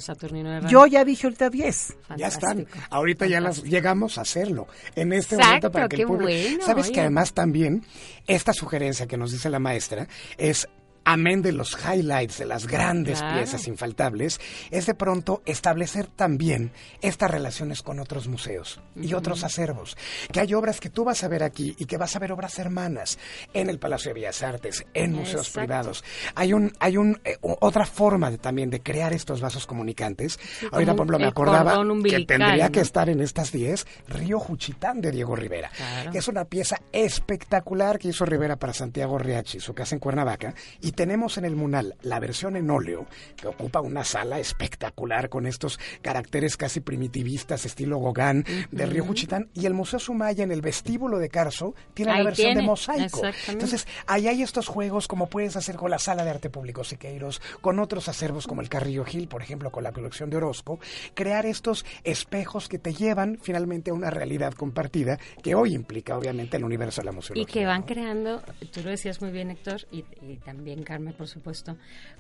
yo 0.70 0.86
ya 0.86 1.04
dije 1.06 1.28
ahorita 1.28 1.50
10. 1.50 1.98
Ya 2.18 2.28
están. 2.28 2.68
Ahorita 2.90 3.28
ya 3.28 3.42
las 3.42 3.64
llegamos 3.64 4.18
a 4.18 4.22
hacerlo. 4.22 4.68
En 4.96 5.14
este 5.14 5.38
momento 5.38 5.72
para 5.72 5.88
que 5.88 6.02
el 6.02 6.08
público... 6.08 6.66
Sabes 6.66 6.92
que 6.92 7.02
además 7.02 7.34
también 7.34 7.84
esta 8.28 8.54
sugerencia 8.54 9.08
que 9.08 9.18
nos 9.18 9.32
dice 9.32 9.50
la 9.50 9.60
maestra 9.60 10.08
es 10.38 10.68
amén 11.04 11.42
de 11.42 11.52
los 11.52 11.78
highlights, 11.86 12.38
de 12.38 12.46
las 12.46 12.68
grandes 12.68 13.22
piezas 13.22 13.68
infaltables, 13.68 14.40
es 14.70 14.86
de 14.86 14.94
pronto 14.94 15.42
establecer 15.46 16.08
también 16.08 16.72
estas 17.02 17.32
relaciones 17.32 17.82
con 17.82 18.00
otros 18.00 18.28
museos 18.28 18.80
y 18.96 19.14
otros 19.14 19.44
acervos. 19.44 19.98
Que 20.32 20.40
hay 20.40 20.54
obras 20.54 20.80
que 20.80 20.90
tú 20.90 21.04
vas 21.04 21.24
a 21.24 21.28
ver 21.28 21.44
aquí 21.44 21.76
y 21.78 21.86
que 21.86 21.98
vas 21.98 22.16
a 22.16 22.20
ver 22.20 22.32
obras 22.32 22.60
hermanas 22.60 23.18
en 23.54 23.70
el 23.70 23.80
Palacio 23.80 24.10
de 24.10 24.16
Bellas 24.16 24.44
Artes, 24.44 24.86
en 24.94 25.14
museos 25.14 25.50
privados. 25.50 26.04
Hay 26.36 26.54
un, 26.54 26.74
hay 26.80 26.98
un, 26.98 27.20
eh, 27.24 27.38
otra 27.42 27.86
forma 27.86 28.32
de, 28.32 28.38
también 28.38 28.70
de 28.70 28.82
crear 28.82 29.14
estos 29.14 29.42
vasos 29.42 29.66
comunicantes. 29.66 30.40
Ahorita, 30.72 30.96
por 30.96 31.06
ejemplo, 31.06 31.20
me 31.20 31.28
acordaba 31.28 31.84
que 32.04 32.26
tendría 32.26 32.70
que 32.70 32.82
estar 32.82 33.10
en 33.10 33.22
estas 33.22 33.52
10 33.52 33.86
Río 34.08 34.40
Juchitán 34.40 35.02
de 35.02 35.12
Diego 35.12 35.36
Rivera, 35.36 35.72
que 36.12 36.20
es 36.20 36.28
una 36.28 36.46
pieza 36.46 36.82
espectacular 36.92 38.00
que 38.00 38.10
hizo 38.10 38.26
Rivera 38.26 38.58
para 38.58 38.74
Santiago 38.74 39.18
Riachi, 39.18 39.60
su 39.60 39.74
casa 39.74 39.96
en 39.96 40.00
Cuernavaca, 40.00 40.54
y 40.82 40.91
tenemos 40.92 41.38
en 41.38 41.46
el 41.46 41.56
Munal 41.56 41.96
la 42.02 42.20
versión 42.20 42.56
en 42.56 42.70
óleo, 42.70 43.08
que 43.36 43.48
ocupa 43.48 43.82
una 43.82 44.04
sala 44.04 44.40
espectacular 44.40 45.30
con 45.30 45.46
estos 45.46 45.80
caracteres 46.02 46.58
casi 46.58 46.80
primitivistas, 46.80 47.66
estilo 47.66 48.00
Gauguin, 48.00 48.46
de 48.72 48.86
Río 48.86 49.06
Juchitán. 49.06 49.50
Y 49.54 49.66
el 49.66 49.74
Museo 49.74 50.00
Sumaya, 50.00 50.44
en 50.44 50.52
el 50.52 50.62
vestíbulo 50.62 51.18
de 51.20 51.30
Carso, 51.30 51.76
tiene 51.94 52.18
la 52.18 52.24
versión 52.24 52.56
de 52.56 52.62
mosaico. 52.62 53.22
Entonces, 53.48 53.88
ahí 54.08 54.28
hay 54.28 54.42
estos 54.42 54.68
juegos 54.68 55.08
como 55.08 55.28
puedes 55.28 55.56
hacer 55.56 55.76
con 55.76 55.92
la 55.92 56.00
Sala 56.00 56.24
de 56.24 56.32
Arte 56.32 56.50
Público 56.50 56.84
Siqueiros, 56.84 57.42
con 57.62 57.80
otros 57.80 58.08
acervos 58.10 58.48
como 58.48 58.62
el 58.62 58.70
Carrillo 58.70 59.06
Gil, 59.06 59.28
por 59.28 59.42
ejemplo, 59.42 59.72
con 59.72 59.84
la 59.84 59.92
colección 59.92 60.30
de 60.30 60.38
Orozco, 60.38 60.80
crear 61.14 61.46
estos 61.46 61.86
espejos 62.04 62.68
que 62.68 62.80
te 62.80 62.94
llevan 62.94 63.40
finalmente 63.42 63.92
a 63.92 63.94
una 63.94 64.10
realidad 64.10 64.54
compartida 64.54 65.20
que 65.42 65.56
hoy 65.56 65.74
implica, 65.74 66.18
obviamente, 66.18 66.58
el 66.58 66.64
universo 66.64 67.02
de 67.02 67.06
la 67.06 67.12
museología. 67.12 67.44
Y 67.44 67.46
que 67.46 67.66
van 67.66 67.84
creando, 67.84 68.42
tú 68.72 68.82
lo 68.82 68.90
decías 68.90 69.22
muy 69.22 69.32
bien, 69.32 69.52
Héctor, 69.52 69.82
y, 69.92 70.04
y 70.22 70.38
también 70.38 70.81
Carmen, 70.84 71.14
por 71.14 71.28
supuesto, 71.28 71.78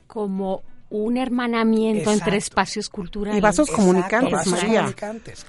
como 0.08 0.64
un 0.92 1.16
hermanamiento 1.16 2.12
entre 2.12 2.38
espacios 2.38 2.90
culturales. 2.90 3.38
Y 3.38 3.42
vasos 3.42 3.72
comunicantes, 3.72 4.46
María. 4.48 4.94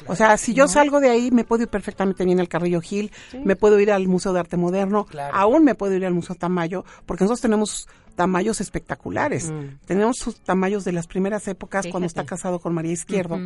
O 0.06 0.14
sea, 0.14 0.36
si 0.36 0.54
yo 0.54 0.68
salgo 0.68 1.00
de 1.00 1.10
ahí, 1.10 1.30
me 1.32 1.44
puedo 1.44 1.64
ir 1.64 1.68
perfectamente 1.68 2.24
bien 2.24 2.38
al 2.38 2.48
Carrillo 2.48 2.80
Gil, 2.80 3.10
me 3.44 3.56
puedo 3.56 3.78
ir 3.80 3.90
al 3.90 4.06
Museo 4.06 4.32
de 4.32 4.40
Arte 4.40 4.56
Moderno, 4.56 5.06
aún 5.32 5.64
me 5.64 5.74
puedo 5.74 5.94
ir 5.94 6.06
al 6.06 6.14
Museo 6.14 6.36
Tamayo, 6.36 6.84
porque 7.06 7.24
nosotros 7.24 7.40
tenemos 7.40 7.88
tamaños 8.14 8.60
espectaculares. 8.60 9.52
Tenemos 9.84 10.18
sus 10.18 10.40
tamaños 10.40 10.84
de 10.84 10.92
las 10.92 11.06
primeras 11.08 11.48
épocas 11.48 11.86
cuando 11.90 12.06
está 12.06 12.24
casado 12.24 12.60
con 12.60 12.72
María 12.72 12.92
Izquierdo. 12.92 13.38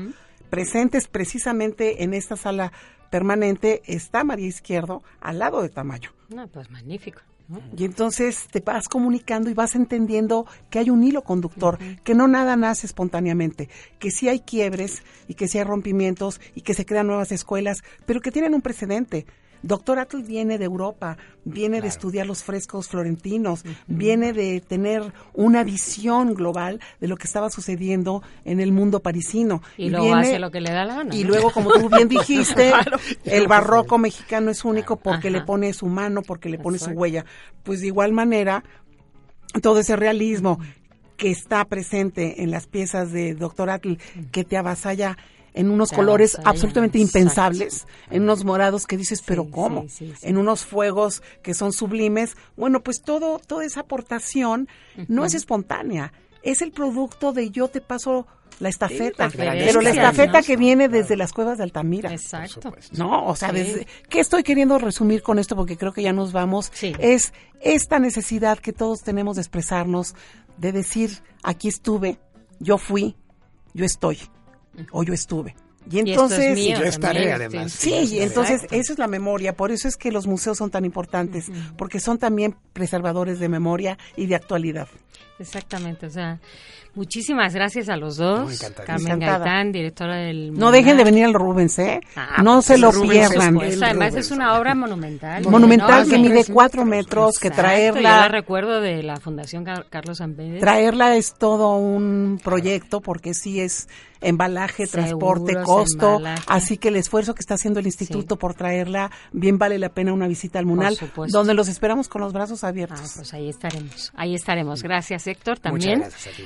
Presentes 0.50 1.08
precisamente 1.08 2.04
en 2.04 2.14
esta 2.14 2.36
sala 2.36 2.72
permanente 3.10 3.82
está 3.86 4.22
María 4.22 4.46
Izquierdo 4.46 5.02
al 5.20 5.38
lado 5.38 5.62
de 5.62 5.70
Tamayo. 5.70 6.10
No, 6.28 6.46
pues 6.48 6.70
magnífico. 6.70 7.20
Y 7.76 7.84
entonces 7.84 8.48
te 8.50 8.60
vas 8.60 8.88
comunicando 8.88 9.50
y 9.50 9.54
vas 9.54 9.74
entendiendo 9.76 10.46
que 10.68 10.80
hay 10.80 10.90
un 10.90 11.04
hilo 11.04 11.22
conductor, 11.22 11.78
que 12.02 12.14
no 12.14 12.26
nada 12.26 12.56
nace 12.56 12.86
espontáneamente, 12.86 13.68
que 13.98 14.10
sí 14.10 14.28
hay 14.28 14.40
quiebres 14.40 15.02
y 15.28 15.34
que 15.34 15.46
sí 15.46 15.58
hay 15.58 15.64
rompimientos 15.64 16.40
y 16.54 16.62
que 16.62 16.74
se 16.74 16.84
crean 16.84 17.06
nuevas 17.06 17.32
escuelas, 17.32 17.84
pero 18.04 18.20
que 18.20 18.32
tienen 18.32 18.54
un 18.54 18.62
precedente. 18.62 19.26
Doctor 19.62 19.98
Atle 19.98 20.22
viene 20.22 20.58
de 20.58 20.64
Europa, 20.64 21.16
viene 21.44 21.80
de 21.80 21.88
estudiar 21.88 22.26
los 22.26 22.42
frescos 22.42 22.88
florentinos, 22.88 23.64
viene 23.86 24.32
de 24.32 24.60
tener 24.60 25.12
una 25.34 25.64
visión 25.64 26.34
global 26.34 26.80
de 27.00 27.08
lo 27.08 27.16
que 27.16 27.26
estaba 27.26 27.50
sucediendo 27.50 28.22
en 28.44 28.60
el 28.60 28.72
mundo 28.72 29.00
parisino. 29.00 29.62
Y, 29.76 29.90
luego 29.90 30.14
hace 30.14 30.38
lo 30.38 30.50
que 30.50 30.60
le 30.60 30.72
da 30.72 30.84
la 30.84 30.96
gana. 30.96 31.14
Y 31.14 31.24
luego, 31.24 31.50
como 31.50 31.72
tú 31.72 31.88
bien 31.88 32.08
dijiste, 32.08 32.72
el 33.24 33.48
barroco 33.48 33.98
mexicano 33.98 34.50
es 34.50 34.64
único 34.64 34.96
porque 34.96 35.30
le 35.30 35.42
pone 35.42 35.72
su 35.72 35.86
mano, 35.86 36.22
porque 36.22 36.48
le 36.48 36.58
pone 36.58 36.78
su 36.78 36.90
huella. 36.90 37.24
Pues 37.62 37.80
de 37.80 37.88
igual 37.88 38.12
manera, 38.12 38.64
todo 39.62 39.80
ese 39.80 39.96
realismo 39.96 40.58
que 41.16 41.30
está 41.30 41.64
presente 41.64 42.42
en 42.42 42.50
las 42.50 42.66
piezas 42.66 43.10
de 43.12 43.34
Doctor 43.34 43.70
Atle, 43.70 43.98
que 44.32 44.44
te 44.44 44.56
avasalla 44.56 45.16
en 45.56 45.70
unos 45.70 45.90
colores 45.90 46.38
absolutamente 46.44 46.98
impensables, 46.98 47.86
en 48.10 48.22
unos 48.22 48.44
morados 48.44 48.86
que 48.86 48.96
dices, 48.96 49.22
pero 49.22 49.50
¿cómo? 49.50 49.86
en 50.22 50.36
unos 50.36 50.64
fuegos 50.64 51.22
que 51.42 51.54
son 51.54 51.72
sublimes. 51.72 52.36
Bueno, 52.56 52.82
pues 52.82 53.00
todo, 53.00 53.38
toda 53.38 53.64
esa 53.64 53.80
aportación 53.80 54.68
no 55.08 55.24
es 55.24 55.34
espontánea, 55.34 56.12
es 56.42 56.60
el 56.60 56.72
producto 56.72 57.32
de 57.32 57.50
yo 57.50 57.68
te 57.68 57.80
paso 57.80 58.26
la 58.60 58.68
estafeta, 58.68 59.30
pero 59.30 59.80
la 59.80 59.90
estafeta 59.90 60.42
que 60.42 60.56
viene 60.56 60.88
desde 60.88 61.16
las 61.16 61.32
cuevas 61.32 61.56
de 61.56 61.64
Altamira. 61.64 62.12
Exacto. 62.12 62.74
No, 62.92 63.26
o 63.26 63.34
sea, 63.34 63.50
desde, 63.50 63.86
¿qué 64.10 64.20
estoy 64.20 64.42
queriendo 64.42 64.78
resumir 64.78 65.22
con 65.22 65.38
esto? 65.38 65.56
Porque 65.56 65.78
creo 65.78 65.92
que 65.92 66.02
ya 66.02 66.12
nos 66.12 66.32
vamos. 66.32 66.70
Es 66.98 67.32
esta 67.60 67.98
necesidad 67.98 68.58
que 68.58 68.74
todos 68.74 69.02
tenemos 69.02 69.36
de 69.36 69.42
expresarnos, 69.42 70.14
de 70.58 70.72
decir, 70.72 71.22
aquí 71.42 71.68
estuve, 71.68 72.18
yo 72.60 72.76
fui, 72.76 73.16
yo 73.74 73.84
estoy 73.84 74.18
o 74.90 75.02
yo 75.02 75.14
estuve. 75.14 75.54
Y 75.90 76.00
entonces, 76.00 76.58
y 76.58 76.70
yo 76.72 76.82
estaré 76.82 77.32
además. 77.32 77.72
Sí, 77.72 77.94
y 77.94 78.20
entonces 78.20 78.66
esa 78.70 78.92
es 78.92 78.98
la 78.98 79.06
memoria, 79.06 79.54
por 79.54 79.70
eso 79.70 79.86
es 79.86 79.96
que 79.96 80.10
los 80.10 80.26
museos 80.26 80.58
son 80.58 80.70
tan 80.70 80.84
importantes, 80.84 81.46
porque 81.78 82.00
son 82.00 82.18
también 82.18 82.56
preservadores 82.72 83.38
de 83.38 83.48
memoria 83.48 83.96
y 84.16 84.26
de 84.26 84.34
actualidad. 84.34 84.88
Exactamente, 85.38 86.06
o 86.06 86.10
sea, 86.10 86.40
muchísimas 86.94 87.54
gracias 87.54 87.90
a 87.90 87.96
los 87.96 88.16
dos. 88.16 88.58
Carmen 88.86 89.18
Gaitán, 89.20 89.70
directora 89.70 90.16
del... 90.16 90.54
No 90.54 90.70
dejen 90.70 90.96
de 90.96 91.04
venir 91.04 91.26
al 91.26 91.34
Rubens, 91.34 91.78
¿eh? 91.78 92.00
Ah, 92.16 92.42
no 92.42 92.62
se 92.62 92.78
lo 92.78 92.90
pierdan. 93.02 93.58
Además 93.58 94.14
es 94.14 94.30
una 94.30 94.58
obra 94.58 94.74
monumental. 94.74 95.44
Monumental 95.44 96.08
que 96.08 96.18
mide 96.18 96.46
cuatro 96.50 96.86
metros, 96.86 97.38
que 97.38 97.50
traerla... 97.50 98.00
Yo 98.00 98.16
la 98.16 98.28
recuerdo 98.28 98.80
de 98.80 99.02
la 99.02 99.16
Fundación 99.20 99.64
Carlos 99.64 100.22
Pérez. 100.34 100.60
Traerla 100.60 101.16
es 101.16 101.34
todo 101.34 101.76
un 101.76 102.40
proyecto 102.42 103.02
porque 103.02 103.34
sí 103.34 103.60
es 103.60 103.88
embalaje, 104.20 104.86
transporte, 104.86 105.54
costo. 105.62 106.20
Así 106.46 106.78
que 106.78 106.88
el 106.88 106.96
esfuerzo 106.96 107.34
que 107.34 107.40
está 107.40 107.54
haciendo 107.54 107.80
el 107.80 107.86
instituto 107.86 108.36
por 108.36 108.54
traerla, 108.54 109.10
bien 109.32 109.58
vale 109.58 109.78
la 109.78 109.90
pena 109.90 110.12
una 110.12 110.28
visita 110.28 110.58
al 110.58 110.66
Munal, 110.66 110.98
donde 111.28 111.54
los 111.54 111.68
esperamos 111.68 112.08
con 112.08 112.22
los 112.22 112.32
brazos 112.32 112.64
abiertos. 112.64 113.00
Ah, 113.00 113.12
pues 113.16 113.34
ahí 113.34 113.48
estaremos, 113.48 114.12
ahí 114.14 114.34
estaremos. 114.34 114.82
Gracias 114.82 115.26
Héctor, 115.26 115.58
también. 115.58 116.04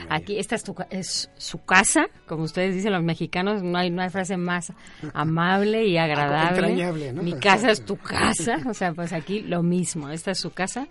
Aquí 0.09 0.39
esta 0.39 0.57
es, 0.57 0.63
tu, 0.63 0.75
es 0.91 1.31
su 1.37 1.63
casa, 1.65 2.07
como 2.27 2.45
ustedes 2.45 2.75
dicen 2.75 2.93
los 2.93 3.03
mexicanos, 3.03 3.63
no 3.63 3.79
hay, 3.79 3.91
no 3.91 4.03
hay 4.03 4.11
frase 4.11 4.37
más 4.37 4.73
amable 5.15 5.87
y 5.87 5.99
agradable. 5.99 7.13
Mi 7.13 7.35
casa 7.35 7.71
es 7.71 7.85
tu 7.85 7.97
casa, 7.97 8.59
o 8.69 8.75
sea, 8.75 8.93
pues 8.93 9.13
aquí 9.13 9.41
lo 9.41 9.63
mismo, 9.63 10.11
esta 10.11 10.31
es 10.33 10.39
su 10.39 10.51
casa 10.51 10.89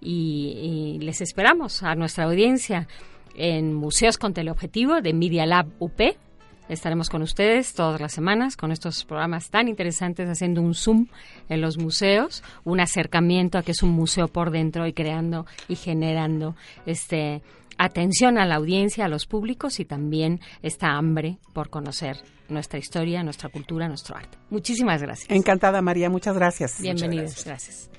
y, 0.00 0.98
les 1.00 1.20
esperamos 1.20 1.82
a 1.82 1.94
nuestra 1.94 2.24
audiencia 2.24 2.88
en 3.36 3.74
Museos 3.74 4.18
con 4.18 4.34
Teleobjetivo 4.34 5.00
de 5.00 5.12
Media 5.12 5.46
Lab 5.46 5.66
UP 5.78 6.00
Estaremos 6.68 7.10
con 7.10 7.22
ustedes 7.22 7.74
todas 7.74 8.00
las 8.00 8.12
semanas 8.12 8.56
con 8.56 8.72
estos 8.72 9.04
programas 9.04 9.50
tan 9.50 9.68
interesantes, 9.68 10.28
haciendo 10.28 10.60
un 10.62 10.74
zoom 10.74 11.06
en 11.48 11.60
los 11.60 11.78
museos, 11.78 12.42
un 12.64 12.80
acercamiento 12.80 13.58
a 13.58 13.62
que 13.62 13.70
es 13.70 13.82
un 13.82 13.90
museo 13.90 14.26
por 14.28 14.50
dentro 14.50 14.86
y 14.86 14.92
creando 14.92 15.46
y 15.68 15.76
generando 15.76 16.56
este 16.84 17.42
atención 17.78 18.38
a 18.38 18.46
la 18.46 18.56
audiencia, 18.56 19.04
a 19.04 19.08
los 19.08 19.26
públicos 19.26 19.78
y 19.80 19.84
también 19.84 20.40
esta 20.62 20.96
hambre 20.96 21.38
por 21.52 21.68
conocer 21.70 22.16
nuestra 22.48 22.78
historia, 22.78 23.22
nuestra 23.22 23.48
cultura, 23.48 23.86
nuestro 23.86 24.16
arte. 24.16 24.38
Muchísimas 24.50 25.02
gracias. 25.02 25.30
Encantada, 25.30 25.82
María. 25.82 26.10
Muchas 26.10 26.34
gracias. 26.34 26.80
Bienvenidos. 26.80 27.44
gracias. 27.44 27.90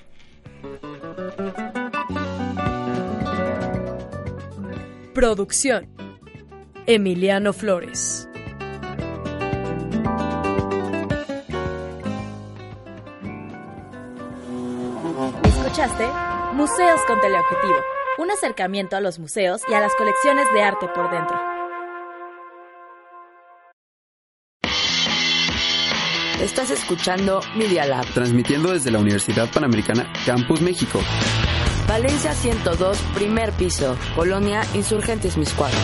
Producción. 5.18 5.88
Emiliano 6.86 7.52
Flores. 7.52 8.28
Escuchaste 15.42 16.06
Museos 16.54 17.00
con 17.08 17.20
Teleobjetivo, 17.20 17.74
un 18.18 18.30
acercamiento 18.30 18.94
a 18.94 19.00
los 19.00 19.18
museos 19.18 19.62
y 19.68 19.74
a 19.74 19.80
las 19.80 19.92
colecciones 19.96 20.46
de 20.54 20.62
arte 20.62 20.86
por 20.94 21.10
dentro. 21.10 21.36
Estás 26.40 26.70
escuchando 26.70 27.40
Media 27.56 27.84
Lab. 27.86 28.06
Transmitiendo 28.14 28.70
desde 28.70 28.92
la 28.92 29.00
Universidad 29.00 29.50
Panamericana 29.50 30.12
Campus 30.24 30.60
México. 30.60 31.00
Valencia 31.88 32.34
102, 32.34 32.98
primer 33.14 33.50
piso, 33.52 33.96
Colonia 34.14 34.60
Insurgentes 34.74 35.38
Miscuadro. 35.38 35.78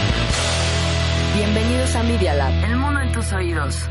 Bienvenidos 1.35 1.97
a 1.97 2.03
Media 2.03 2.35
Lab. 2.35 2.53
El 2.63 2.77
mundo 2.77 3.01
en 3.01 3.11
tus 3.11 3.33
oídos. 3.33 3.89